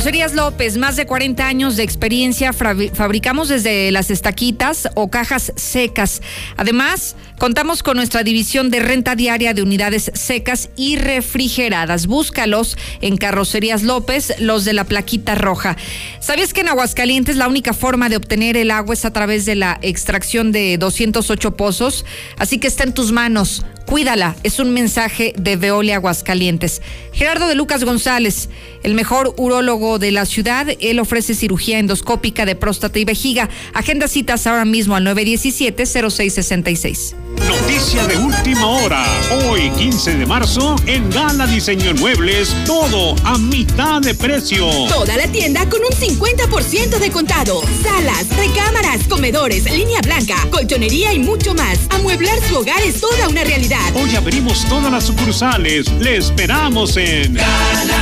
Carrocerías 0.04 0.34
López, 0.34 0.76
más 0.76 0.98
de 0.98 1.06
40 1.06 1.48
años 1.48 1.78
de 1.78 1.84
experiencia. 1.84 2.52
Fabricamos 2.52 3.48
desde 3.48 3.90
las 3.90 4.12
estaquitas 4.12 4.90
o 4.96 5.10
cajas 5.10 5.54
secas. 5.56 6.22
Además, 6.58 7.16
contamos 7.40 7.84
con 7.84 7.96
nuestra 7.96 8.22
división 8.22 8.70
de 8.70 8.82
renta 8.82 9.16
diaria 9.16 9.54
de 9.54 9.62
unidades 9.62 10.12
secas 10.14 10.72
y 10.76 10.98
refrigeradas. 10.98 12.08
Búscalos 12.08 12.78
en 13.00 13.16
Carrocerías 13.16 13.84
López, 13.84 14.34
los 14.40 14.66
de 14.66 14.74
la 14.74 14.84
plaquita 14.84 15.36
roja. 15.36 15.78
¿Sabías 16.20 16.52
que 16.52 16.60
en 16.60 16.68
Aguascalientes 16.68 17.38
la 17.38 17.48
única 17.48 17.72
forma 17.72 18.10
de 18.10 18.18
obtener 18.18 18.58
el 18.58 18.72
agua 18.72 18.96
es 18.96 19.06
a 19.06 19.14
través 19.14 19.46
de 19.46 19.56
la 19.56 19.80
extracción 19.82 20.52
de 20.52 20.78
208 20.78 21.56
pozos? 21.56 22.04
Así 22.38 22.58
que 22.58 22.68
está 22.68 22.84
en 22.84 22.94
tus 22.94 23.14
manos. 23.14 23.64
Cuídala, 23.94 24.36
es 24.42 24.58
un 24.58 24.74
mensaje 24.74 25.36
de 25.38 25.56
Veolia 25.56 25.98
Aguascalientes. 25.98 26.82
Gerardo 27.12 27.48
de 27.48 27.54
Lucas 27.54 27.84
González, 27.84 28.50
el 28.82 28.96
mejor 28.96 29.36
urólogo 29.38 30.00
de 30.00 30.12
la 30.12 30.26
ciudad, 30.26 30.66
él 30.80 30.98
ofrece 30.98 31.36
cirugía 31.36 31.78
endoscópica 31.78 32.48
de 32.48 32.56
próstata 32.56 32.98
y 32.98 33.06
vejiga. 33.06 33.52
Agenda 33.76 34.08
citas 34.08 34.48
ahora 34.48 34.66
mismo 34.66 34.96
al 34.96 35.06
917-0666. 35.06 37.14
Noticia 37.48 38.08
de 38.08 38.18
última 38.18 38.66
hora. 38.66 39.06
Hoy, 39.46 39.70
15 39.78 40.16
de 40.16 40.26
marzo, 40.26 40.76
en 40.88 41.12
Gala 41.12 41.46
Diseño 41.46 41.92
en 41.92 42.00
Muebles, 42.00 42.56
todo 42.66 43.16
a 43.24 43.38
mitad 43.38 44.02
de 44.02 44.16
precio. 44.16 44.68
Toda 44.88 45.16
la 45.18 45.28
tienda 45.28 45.70
con 45.70 45.82
un 45.82 45.92
50% 45.92 46.98
de 46.98 47.12
contado. 47.12 47.62
Salas, 47.84 48.26
recámaras, 48.38 49.08
comedores, 49.08 49.72
línea 49.72 50.02
blanca, 50.02 50.36
colchonería 50.50 51.14
y 51.14 51.20
mucho 51.20 51.54
más. 51.54 51.78
Amueblar 51.90 52.42
su 52.48 52.58
hogar 52.58 52.82
es 52.82 53.00
toda 53.00 53.28
una 53.28 53.44
realidad. 53.44 53.83
Hoy 53.96 54.16
abrimos 54.16 54.66
todas 54.68 54.92
las 54.92 55.06
sucursales. 55.06 55.92
Le 56.00 56.18
esperamos 56.18 56.98
en 56.98 57.38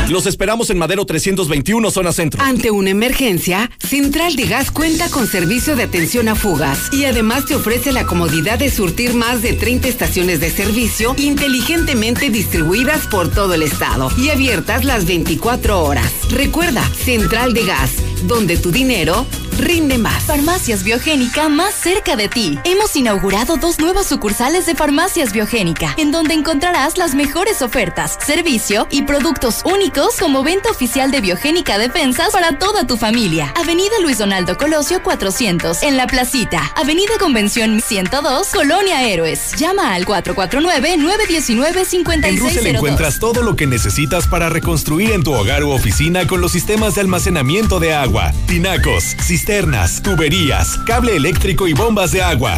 Los 0.10 0.26
esperamos 0.26 0.70
en 0.70 0.78
Madero 0.78 1.06
321, 1.06 1.92
zona 1.92 2.12
centro. 2.12 2.42
Ante 2.42 2.72
una 2.72 2.90
emergencia, 2.90 3.72
Central 3.80 4.36
de 4.36 4.46
Gas 4.46 4.72
cuenta 4.72 5.10
con 5.10 5.28
servicio 5.28 5.76
de 5.76 5.84
atención 5.84 6.28
a 6.28 6.36
fugas 6.36 6.92
y 6.94 7.06
además 7.06 7.46
te 7.46 7.56
ofrece 7.56 7.92
la 7.92 8.06
comodidad 8.06 8.60
de 8.60 8.70
surtir 8.70 9.14
más 9.14 9.42
de 9.42 9.54
30 9.54 9.88
estaciones 9.88 10.40
de 10.40 10.50
servicio 10.50 11.16
inteligentemente 11.18 12.30
distribuidas 12.30 13.08
por 13.08 13.30
todo 13.30 13.54
el 13.54 13.64
estado 13.64 14.10
y 14.18 14.30
abiertas 14.30 14.86
las 14.86 15.06
24 15.06 15.84
horas. 15.84 16.12
Recuerda, 16.30 16.84
Central 17.04 17.54
de 17.54 17.66
Gas, 17.66 17.92
donde 18.28 18.58
tu 18.58 18.72
dinero 18.72 19.26
rinde 19.62 19.97
más. 19.97 20.24
Farmacias 20.24 20.84
Biogénica 20.84 21.47
más 21.47 21.74
cerca 21.74 22.16
de 22.16 22.28
ti. 22.28 22.59
Hemos 22.66 22.95
inaugurado 22.95 23.57
dos 23.57 23.80
nuevas 23.80 24.07
sucursales 24.07 24.66
de 24.66 24.76
Farmacias 24.76 25.32
Biogénica, 25.32 25.93
en 25.97 26.12
donde 26.12 26.34
encontrarás 26.34 26.97
las 26.97 27.16
mejores 27.16 27.62
ofertas, 27.62 28.18
servicio 28.26 28.88
y 28.89 29.03
productos 29.03 29.62
únicos 29.64 30.16
como 30.20 30.43
venta 30.43 30.72
oficial 30.72 31.12
de 31.12 31.22
Biogénica 31.22 31.78
Defensas 31.78 32.32
para 32.32 32.57
toda 32.57 32.88
tu 32.88 32.97
familia. 32.97 33.53
Avenida 33.55 33.93
Luis 34.01 34.18
Donaldo 34.18 34.57
Colosio 34.57 35.03
400, 35.03 35.84
en 35.84 35.97
La 35.97 36.07
Placita. 36.07 36.72
Avenida 36.76 37.14
Convención 37.20 37.82
102, 37.82 38.47
Colonia 38.49 39.07
Héroes. 39.07 39.51
Llama 39.57 39.93
al 39.93 40.05
449-919-5602. 40.05 42.26
En 42.26 42.39
Russell 42.39 42.68
encuentras 42.68 43.20
todo 43.20 43.43
lo 43.43 43.55
que 43.55 43.68
necesitas 43.68 44.28
para 44.28 44.49
reconstruir 44.49 45.12
en 45.12 45.24
tu 45.24 45.34
hogar 45.34 45.64
u 45.64 45.72
oficina 45.72 46.28
con 46.28 46.41
los 46.41 46.51
sistemas 46.51 46.95
de 46.95 47.01
almacenamiento 47.01 47.80
de 47.80 47.93
agua, 47.93 48.34
tinacos, 48.47 49.16
cisternas, 49.52 50.02
tuberías, 50.02 50.78
cable 50.86 51.18
eléctrico 51.18 51.68
y 51.68 51.74
bombas 51.74 52.14
de 52.14 52.22
agua. 52.22 52.58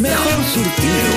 Mejor 0.00 0.44
surtido. 0.52 1.10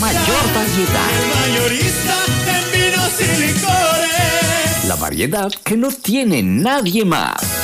Mayor 0.00 0.44
variedad. 0.54 1.08
El 1.10 1.26
mayorista 1.30 2.14
en 2.48 2.64
vinos 2.72 3.20
y 3.20 3.22
licores. 3.40 4.84
La 4.88 4.96
variedad 4.96 5.52
que 5.62 5.76
no 5.76 5.90
tiene 5.90 6.42
nadie 6.42 7.04
más. 7.04 7.63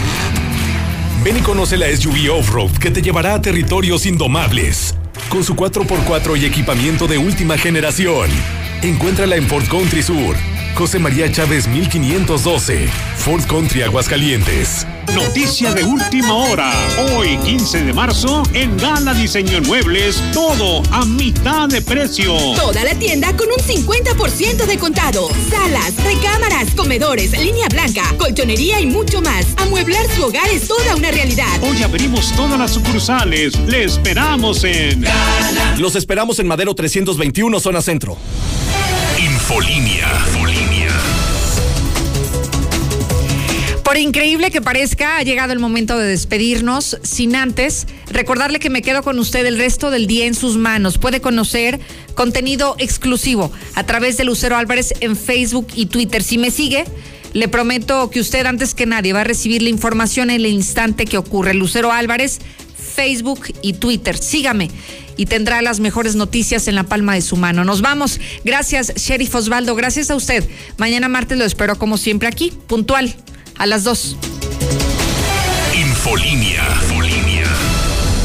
Ven 1.24 1.36
y 1.36 1.40
conoce 1.40 1.76
la 1.76 1.94
SUV 1.94 2.32
Off-Road 2.32 2.78
que 2.78 2.90
te 2.90 3.02
llevará 3.02 3.34
a 3.34 3.42
territorios 3.42 4.06
indomables. 4.06 4.94
Con 5.28 5.42
su 5.42 5.54
4x4 5.56 6.40
y 6.40 6.44
equipamiento 6.44 7.06
de 7.06 7.18
última 7.18 7.58
generación. 7.58 8.30
Encuéntrala 8.82 9.36
en 9.36 9.48
Ford 9.48 9.66
Country 9.68 10.02
Sur. 10.02 10.36
José 10.78 11.00
María 11.00 11.28
Chávez 11.32 11.66
1512. 11.66 12.88
Ford 13.16 13.42
Country 13.48 13.82
Aguascalientes. 13.82 14.86
Noticia 15.12 15.74
de 15.74 15.82
última 15.82 16.32
hora. 16.32 16.72
Hoy, 17.16 17.36
15 17.38 17.82
de 17.82 17.92
marzo, 17.92 18.44
en 18.54 18.76
Gala 18.76 19.12
Diseño 19.12 19.60
Muebles, 19.62 20.22
todo 20.32 20.84
a 20.92 21.04
mitad 21.04 21.68
de 21.68 21.82
precio. 21.82 22.32
Toda 22.54 22.84
la 22.84 22.94
tienda 22.94 23.36
con 23.36 23.48
un 23.48 23.58
50% 23.58 24.66
de 24.66 24.78
contado. 24.78 25.28
Salas, 25.50 25.94
recámaras, 26.04 26.72
comedores, 26.76 27.36
línea 27.36 27.66
blanca, 27.68 28.04
colchonería 28.16 28.78
y 28.80 28.86
mucho 28.86 29.20
más. 29.20 29.46
Amueblar 29.56 30.06
su 30.14 30.22
hogar 30.26 30.48
es 30.48 30.68
toda 30.68 30.94
una 30.94 31.10
realidad. 31.10 31.60
Hoy 31.60 31.82
abrimos 31.82 32.32
todas 32.36 32.56
las 32.56 32.70
sucursales. 32.70 33.58
Le 33.66 33.82
esperamos 33.82 34.62
en 34.62 35.04
Los 35.78 35.96
esperamos 35.96 36.38
en 36.38 36.46
Madero 36.46 36.72
321, 36.76 37.58
zona 37.58 37.82
centro. 37.82 38.16
Infolinia. 39.48 40.06
Por 43.82 43.96
increíble 43.96 44.50
que 44.50 44.60
parezca, 44.60 45.16
ha 45.16 45.22
llegado 45.22 45.54
el 45.54 45.58
momento 45.58 45.96
de 45.96 46.06
despedirnos 46.06 46.98
sin 47.02 47.34
antes 47.34 47.86
recordarle 48.10 48.58
que 48.58 48.68
me 48.68 48.82
quedo 48.82 49.02
con 49.02 49.18
usted 49.18 49.46
el 49.46 49.56
resto 49.56 49.90
del 49.90 50.06
día 50.06 50.26
en 50.26 50.34
sus 50.34 50.58
manos. 50.58 50.98
Puede 50.98 51.22
conocer 51.22 51.80
contenido 52.14 52.76
exclusivo 52.78 53.50
a 53.74 53.86
través 53.86 54.18
de 54.18 54.24
Lucero 54.24 54.54
Álvarez 54.54 54.92
en 55.00 55.16
Facebook 55.16 55.68
y 55.74 55.86
Twitter. 55.86 56.22
Si 56.22 56.36
me 56.36 56.50
sigue, 56.50 56.84
le 57.32 57.48
prometo 57.48 58.10
que 58.10 58.20
usted 58.20 58.44
antes 58.44 58.74
que 58.74 58.84
nadie 58.84 59.14
va 59.14 59.22
a 59.22 59.24
recibir 59.24 59.62
la 59.62 59.70
información 59.70 60.28
en 60.28 60.36
el 60.36 60.46
instante 60.48 61.06
que 61.06 61.16
ocurre. 61.16 61.54
Lucero 61.54 61.90
Álvarez, 61.90 62.38
Facebook 62.76 63.46
y 63.62 63.72
Twitter. 63.72 64.18
Sígame 64.18 64.68
y 65.18 65.26
tendrá 65.26 65.60
las 65.60 65.80
mejores 65.80 66.14
noticias 66.14 66.68
en 66.68 66.76
la 66.76 66.84
palma 66.84 67.12
de 67.12 67.20
su 67.20 67.36
mano. 67.36 67.64
Nos 67.64 67.82
vamos. 67.82 68.18
Gracias, 68.44 68.94
Sheriff 68.94 69.34
Osvaldo. 69.34 69.74
Gracias 69.74 70.10
a 70.10 70.16
usted. 70.16 70.48
Mañana 70.78 71.08
martes 71.08 71.36
lo 71.36 71.44
espero 71.44 71.76
como 71.76 71.98
siempre 71.98 72.28
aquí, 72.28 72.52
puntual, 72.66 73.14
a 73.58 73.66
las 73.66 73.84
2. 73.84 74.16
Infolinia. 75.74 76.62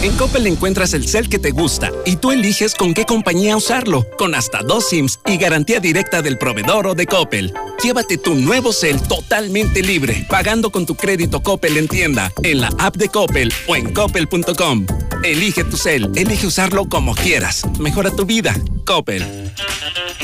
En 0.03 0.11
Coppel 0.17 0.47
encuentras 0.47 0.93
el 0.93 1.07
cel 1.07 1.29
que 1.29 1.39
te 1.39 1.51
gusta 1.51 1.89
y 2.05 2.17
tú 2.17 2.33
eliges 2.33 2.75
con 2.75 2.93
qué 2.93 3.05
compañía 3.05 3.55
usarlo, 3.55 4.05
con 4.17 4.35
hasta 4.35 4.61
dos 4.61 4.89
SIMs 4.89 5.17
y 5.25 5.37
garantía 5.37 5.79
directa 5.79 6.21
del 6.21 6.37
proveedor 6.37 6.87
o 6.87 6.93
de 6.93 7.07
Coppel. 7.07 7.53
Llévate 7.81 8.17
tu 8.17 8.35
nuevo 8.35 8.73
cel 8.73 9.01
totalmente 9.01 9.81
libre, 9.81 10.27
pagando 10.29 10.71
con 10.71 10.85
tu 10.85 10.95
crédito 10.95 11.41
Coppel 11.41 11.77
en 11.77 11.87
tienda, 11.87 12.33
en 12.43 12.59
la 12.59 12.69
app 12.79 12.97
de 12.97 13.07
Coppel 13.07 13.53
o 13.65 13.77
en 13.77 13.93
coppel.com. 13.93 14.85
Elige 15.23 15.63
tu 15.63 15.77
cel, 15.77 16.11
elige 16.15 16.47
usarlo 16.47 16.89
como 16.89 17.15
quieras. 17.15 17.61
Mejora 17.79 18.11
tu 18.11 18.25
vida. 18.25 18.53
Coppel. 18.85 19.53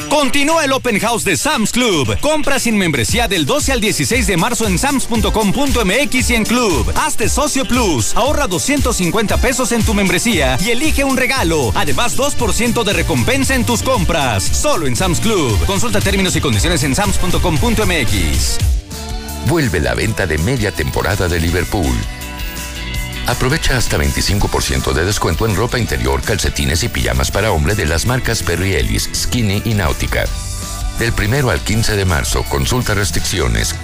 Continúa 0.09 0.65
el 0.65 0.71
Open 0.71 0.99
House 0.99 1.23
de 1.23 1.37
Sam's 1.37 1.71
Club. 1.71 2.19
Compra 2.19 2.59
sin 2.59 2.77
membresía 2.77 3.27
del 3.27 3.45
12 3.45 3.71
al 3.73 3.79
16 3.79 4.27
de 4.27 4.37
marzo 4.37 4.67
en 4.67 4.79
sams.com.mx 4.79 6.29
y 6.29 6.35
en 6.35 6.45
Club. 6.45 6.91
Hazte 6.95 7.29
socio 7.29 7.63
plus. 7.65 8.15
Ahorra 8.15 8.47
250 8.47 9.37
pesos 9.37 9.68
en 9.71 9.83
tu 9.83 9.93
membresía 9.93 10.57
y 10.63 10.69
elige 10.69 11.03
un 11.03 11.17
regalo. 11.17 11.71
Además, 11.75 12.17
2% 12.17 12.83
de 12.83 12.93
recompensa 12.93 13.55
en 13.55 13.65
tus 13.65 13.83
compras. 13.83 14.43
Solo 14.43 14.87
en 14.87 14.95
Sam's 14.95 15.19
Club. 15.19 15.57
Consulta 15.65 16.01
términos 16.01 16.35
y 16.35 16.41
condiciones 16.41 16.83
en 16.83 16.95
sams.com.mx. 16.95 18.57
Vuelve 19.47 19.79
la 19.79 19.95
venta 19.95 20.27
de 20.27 20.37
media 20.37 20.71
temporada 20.71 21.27
de 21.27 21.39
Liverpool. 21.39 21.95
Aprovecha 23.27 23.77
hasta 23.77 23.97
25% 23.97 24.91
de 24.91 25.05
descuento 25.05 25.45
en 25.45 25.55
ropa 25.55 25.77
interior, 25.77 26.21
calcetines 26.21 26.83
y 26.83 26.89
pijamas 26.89 27.29
para 27.29 27.51
hombre 27.51 27.75
de 27.75 27.85
las 27.85 28.05
marcas 28.05 28.41
Perry 28.41 28.73
Ellis, 28.73 29.09
Skinny 29.13 29.61
y 29.65 29.75
Náutica. 29.75 30.25
Del 30.97 31.13
primero 31.13 31.51
al 31.51 31.59
15 31.59 31.95
de 31.95 32.05
marzo, 32.05 32.43
consulta 32.49 32.95
restricciones. 32.95 33.75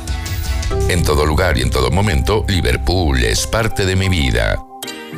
En 0.89 1.03
todo 1.03 1.25
lugar 1.25 1.57
y 1.57 1.61
en 1.61 1.69
todo 1.69 1.91
momento, 1.91 2.43
Liverpool 2.47 3.23
es 3.23 3.45
parte 3.45 3.85
de 3.85 3.95
mi 3.95 4.09
vida. 4.09 4.64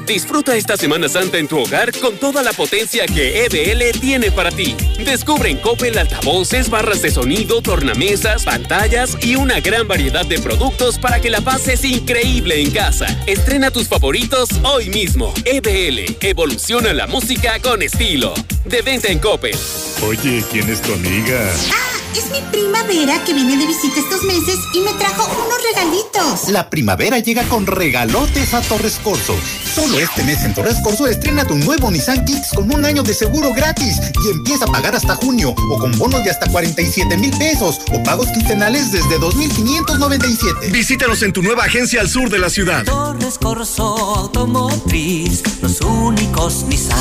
Disfruta 0.08 0.55
esta 0.55 0.78
Semana 0.78 1.10
Santa 1.10 1.38
en 1.38 1.49
tu 1.49 1.60
hogar 1.60 1.91
con 1.99 2.16
toda 2.16 2.41
la 2.41 2.53
potencia 2.53 3.05
que 3.05 3.43
EBL 3.43 3.99
tiene 3.99 4.32
para 4.32 4.51
ti. 4.51 4.74
Descubre 5.03 5.49
en 5.49 5.58
Coppel 5.58 5.97
altavoces, 5.97 6.70
barras 6.70 7.01
de 7.01 7.12
sonido, 7.12 7.62
tornamesas, 7.62 8.45
pantallas 8.45 9.18
y 9.22 9.36
una 9.36 9.60
gran 9.60 9.86
variedad 9.86 10.26
de 10.26 10.39
productos 10.39 10.97
para 10.97 11.20
que 11.20 11.30
la 11.30 11.41
pases 11.41 11.84
increíble 11.84 12.62
en 12.62 12.72
casa. 12.72 13.05
Estrena 13.28 13.70
tus 13.70 13.89
favoritos 13.89 14.49
hoy 14.64 14.89
mismo. 14.89 15.34
EBL, 15.43 16.16
evoluciona 16.22 16.93
la 16.93 17.05
música 17.05 17.60
con 17.60 17.82
estilo. 17.82 18.34
De 18.64 18.82
venta 18.82 19.10
en 19.10 19.20
Coppel. 19.20 19.58
Oye, 20.03 20.41
¿quién 20.49 20.70
es 20.70 20.82
tu 20.82 20.93
amiga? 20.93 21.51
Es 22.16 22.32
mi 22.32 22.41
primavera 22.51 23.24
que 23.24 23.34
viene 23.34 23.58
de 23.58 23.68
visita 23.68 23.99
estos 23.99 24.24
meses 24.24 24.60
y 24.74 24.82
me 24.82 24.93
trajo 24.93 25.26
unos 25.26 25.58
regalitos. 25.72 26.49
La 26.49 26.70
primavera 26.70 27.20
llega 27.20 27.43
con 27.43 27.66
regalotes 27.66 28.53
a 28.53 28.62
Torres 28.62 28.99
Corso. 29.03 29.36
Solo 29.74 29.99
este 29.99 30.24
mes 30.24 30.43
en 30.43 30.53
Torres 30.53 30.78
Corso 30.84 31.08
estrena 31.08 31.45
tu 31.45 31.55
nuevo 31.55 31.91
Nissan 31.91 32.26
Kicks 32.26 32.51
con 32.55 32.74
un 32.74 32.86
año 32.86 33.03
de 33.03 33.14
seguro 33.14 33.53
gratis 33.53 33.97
y 34.26 34.32
empieza 34.32 34.66
a 34.66 34.68
pagar 34.68 34.95
hasta 34.95 35.16
junio 35.16 35.53
o 35.72 35.80
con 35.80 35.97
bonos 35.97 36.24
de 36.24 36.32
hasta 36.32 36.49
47 36.49 37.18
mil 37.18 37.32
pesos 37.38 37.80
o 37.91 38.01
pagos 38.03 38.28
quincenales 38.30 38.91
desde 38.91 39.20
2.597. 39.20 40.72
Visítanos 40.72 41.22
en 41.22 41.34
tu 41.34 41.41
nueva 41.41 41.66
agencia 41.66 42.01
al 42.01 42.10
sur 42.10 42.30
de 42.30 42.39
la 42.39 42.49
ciudad. 42.49 42.86
Torres 42.86 43.38
Corso 43.38 43.84
Automotriz, 44.16 45.43
los 45.62 45.82
únicos 45.82 46.64
Nissan. 46.64 46.97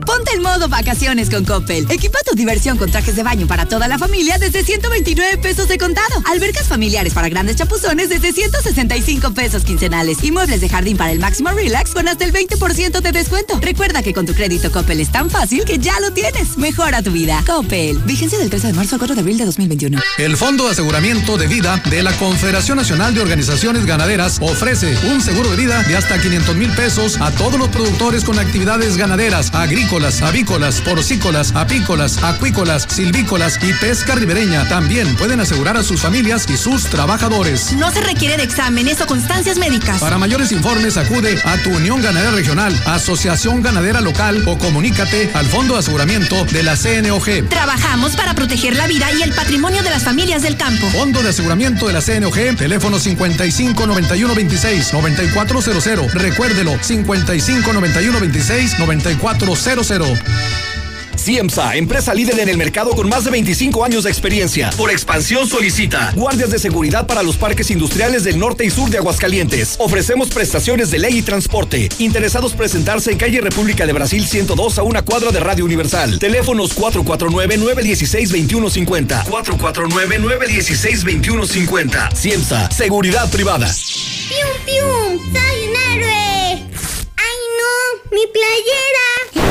Ponte 0.10 0.32
en 0.34 0.42
modo 0.42 0.68
vacaciones 0.68 1.30
con 1.30 1.46
Coppel. 1.46 1.86
Equipa 1.92 2.18
tu 2.26 2.36
diversión 2.36 2.80
con 2.80 2.90
trajes 2.90 3.16
de 3.16 3.22
baño 3.22 3.46
para 3.46 3.68
toda 3.68 3.88
la 3.88 4.00
familia 4.00 4.40
desde 4.40 4.64
129 4.64 5.38
pesos 5.38 5.68
de 5.68 5.78
contado. 5.78 6.24
Albercas 6.26 6.68
familiares 6.68 7.14
para 7.14 7.30
grandes 7.30 7.58
chapuzones 7.58 8.10
desde 8.10 8.34
165 8.34 9.36
pesos 9.36 9.64
quincenales. 9.64 10.24
Y 10.24 10.32
muebles 10.32 10.62
de 10.62 10.70
jardín 10.70 10.98
para 10.98 11.12
el 11.12 11.20
máximo 11.20 11.52
relax 11.52 11.92
con 11.92 12.08
hasta 12.08 12.26
el 12.26 12.34
20% 12.34 13.02
de 13.02 13.12
descuento. 13.12 13.60
Recuerda 13.62 14.02
que 14.02 14.12
con 14.16 14.26
tu 14.26 14.34
crédito 14.34 14.72
Coppel 14.72 15.00
es 15.00 15.12
tan 15.12 15.30
fácil 15.30 15.64
que 15.64 15.78
ya 15.78 16.00
lo 16.00 16.12
tienes. 16.12 16.58
Mejora 16.58 17.04
tu 17.04 17.12
vida. 17.12 17.44
Coppel. 17.46 18.00
Vigencia 18.00 18.40
del 18.40 18.50
13 18.50 18.66
de 18.66 18.74
marzo 18.74 18.96
a 18.96 18.98
4 18.98 19.14
de 19.14 19.22
abril 19.22 19.38
de 19.38 19.46
2021. 19.46 20.02
El 20.18 20.38
Fondo 20.38 20.66
de 20.66 20.72
Aseguramiento 20.72 21.38
de 21.38 21.46
Vida 21.46 21.80
de 21.88 22.02
la 22.02 22.14
Confederación 22.14 22.78
Nacional 22.78 23.14
de 23.14 23.22
Organizaciones 23.22 23.86
Ganaderas 23.86 24.40
ofrece 24.42 24.98
un 25.12 25.22
seguro 25.22 25.52
de 25.52 25.58
vida 25.58 25.84
de 25.84 25.96
hasta 25.96 26.20
500 26.20 26.56
mil 26.56 26.72
pesos 26.72 27.22
a 27.22 27.30
todos 27.30 27.60
los 27.60 27.70
productores 27.70 28.24
con 28.24 28.40
actividades 28.40 28.98
ganaderas, 28.98 29.54
agrícolas, 29.54 29.99
avícolas, 30.00 30.82
porcícolas, 30.82 31.54
apícolas, 31.56 32.24
acuícolas, 32.24 32.88
silvícolas 32.90 33.60
y 33.62 33.74
pesca 33.74 34.16
ribereña. 34.16 34.68
También 34.70 35.16
pueden 35.18 35.42
asegurar 35.42 35.76
a 35.78 35.84
sus 35.84 36.02
familias 36.02 36.46
y 36.50 36.56
sus 36.56 36.86
trabajadores. 36.86 37.74
No 37.74 37.92
se 37.92 38.02
requiere 38.02 38.38
de 38.38 38.44
exámenes 38.44 39.02
o 39.02 39.08
constancias 39.08 39.58
médicas. 39.58 40.00
Para 40.00 40.18
mayores 40.18 40.52
informes 40.52 40.96
acude 40.98 41.38
a 41.44 41.58
tu 41.58 41.72
Unión 41.72 42.02
Ganadera 42.02 42.32
Regional, 42.32 42.74
Asociación 42.86 43.62
Ganadera 43.62 44.00
Local 44.00 44.44
o 44.48 44.58
comunícate 44.58 45.32
al 45.34 45.46
Fondo 45.48 45.74
de 45.74 45.82
Aseguramiento 45.82 46.46
de 46.46 46.64
la 46.64 46.78
CNOG. 46.78 47.50
Trabajamos 47.50 48.16
para 48.16 48.34
proteger 48.36 48.76
la 48.76 48.88
vida 48.88 49.12
y 49.12 49.22
el 49.22 49.34
patrimonio 49.34 49.84
de 49.84 49.90
las 49.90 50.04
familias 50.04 50.44
del 50.44 50.56
campo. 50.56 50.90
Fondo 50.92 51.22
de 51.22 51.30
Aseguramiento 51.30 51.88
de 51.88 51.94
la 51.94 52.02
CNOG, 52.02 52.56
teléfono 52.58 53.00
55 53.00 53.86
91 53.86 54.34
26 54.34 54.94
9400. 54.94 56.14
Recuérdelo, 56.14 56.78
55 56.82 57.74
91 57.74 58.20
26 58.20 58.80
9400. 58.80 59.89
CIEMSA, 61.16 61.78
empresa 61.78 62.14
líder 62.14 62.38
en 62.40 62.50
el 62.50 62.58
mercado 62.58 62.92
con 62.92 63.10
más 63.10 63.24
de 63.24 63.32
25 63.32 63.84
años 63.84 64.04
de 64.04 64.12
experiencia. 64.12 64.70
Por 64.78 64.92
expansión 64.92 65.48
solicita 65.48 66.12
guardias 66.16 66.52
de 66.52 66.60
seguridad 66.60 67.08
para 67.08 67.24
los 67.24 67.38
parques 67.38 67.72
industriales 67.72 68.24
del 68.24 68.38
norte 68.38 68.66
y 68.66 68.70
sur 68.70 68.92
de 68.92 69.00
Aguascalientes. 69.00 69.78
Ofrecemos 69.80 70.30
prestaciones 70.30 70.92
de 70.92 71.00
ley 71.00 71.18
y 71.18 71.24
transporte. 71.24 71.90
Interesados 71.98 72.54
presentarse 72.54 73.12
en 73.12 73.18
calle 73.18 73.42
República 73.42 73.88
de 73.88 73.94
Brasil 73.94 74.28
102 74.28 74.78
a 74.78 74.84
una 74.84 75.02
cuadra 75.02 75.32
de 75.32 75.40
Radio 75.40 75.66
Universal. 75.66 76.20
Teléfonos 76.20 76.78
449-916-2150. 76.78 79.26
449-916-2150. 79.26 82.16
CIEMSA, 82.16 82.70
seguridad 82.70 83.28
privada. 83.32 83.66
¡Pium, 83.68 84.52
pium! 84.66 85.18
¡Soy 85.34 85.68
un 85.68 85.76
héroe! 85.94 86.64
¡Ay, 87.18 87.38
no! 87.58 87.74
¡Mi 88.12 88.28
playera! 88.28 89.50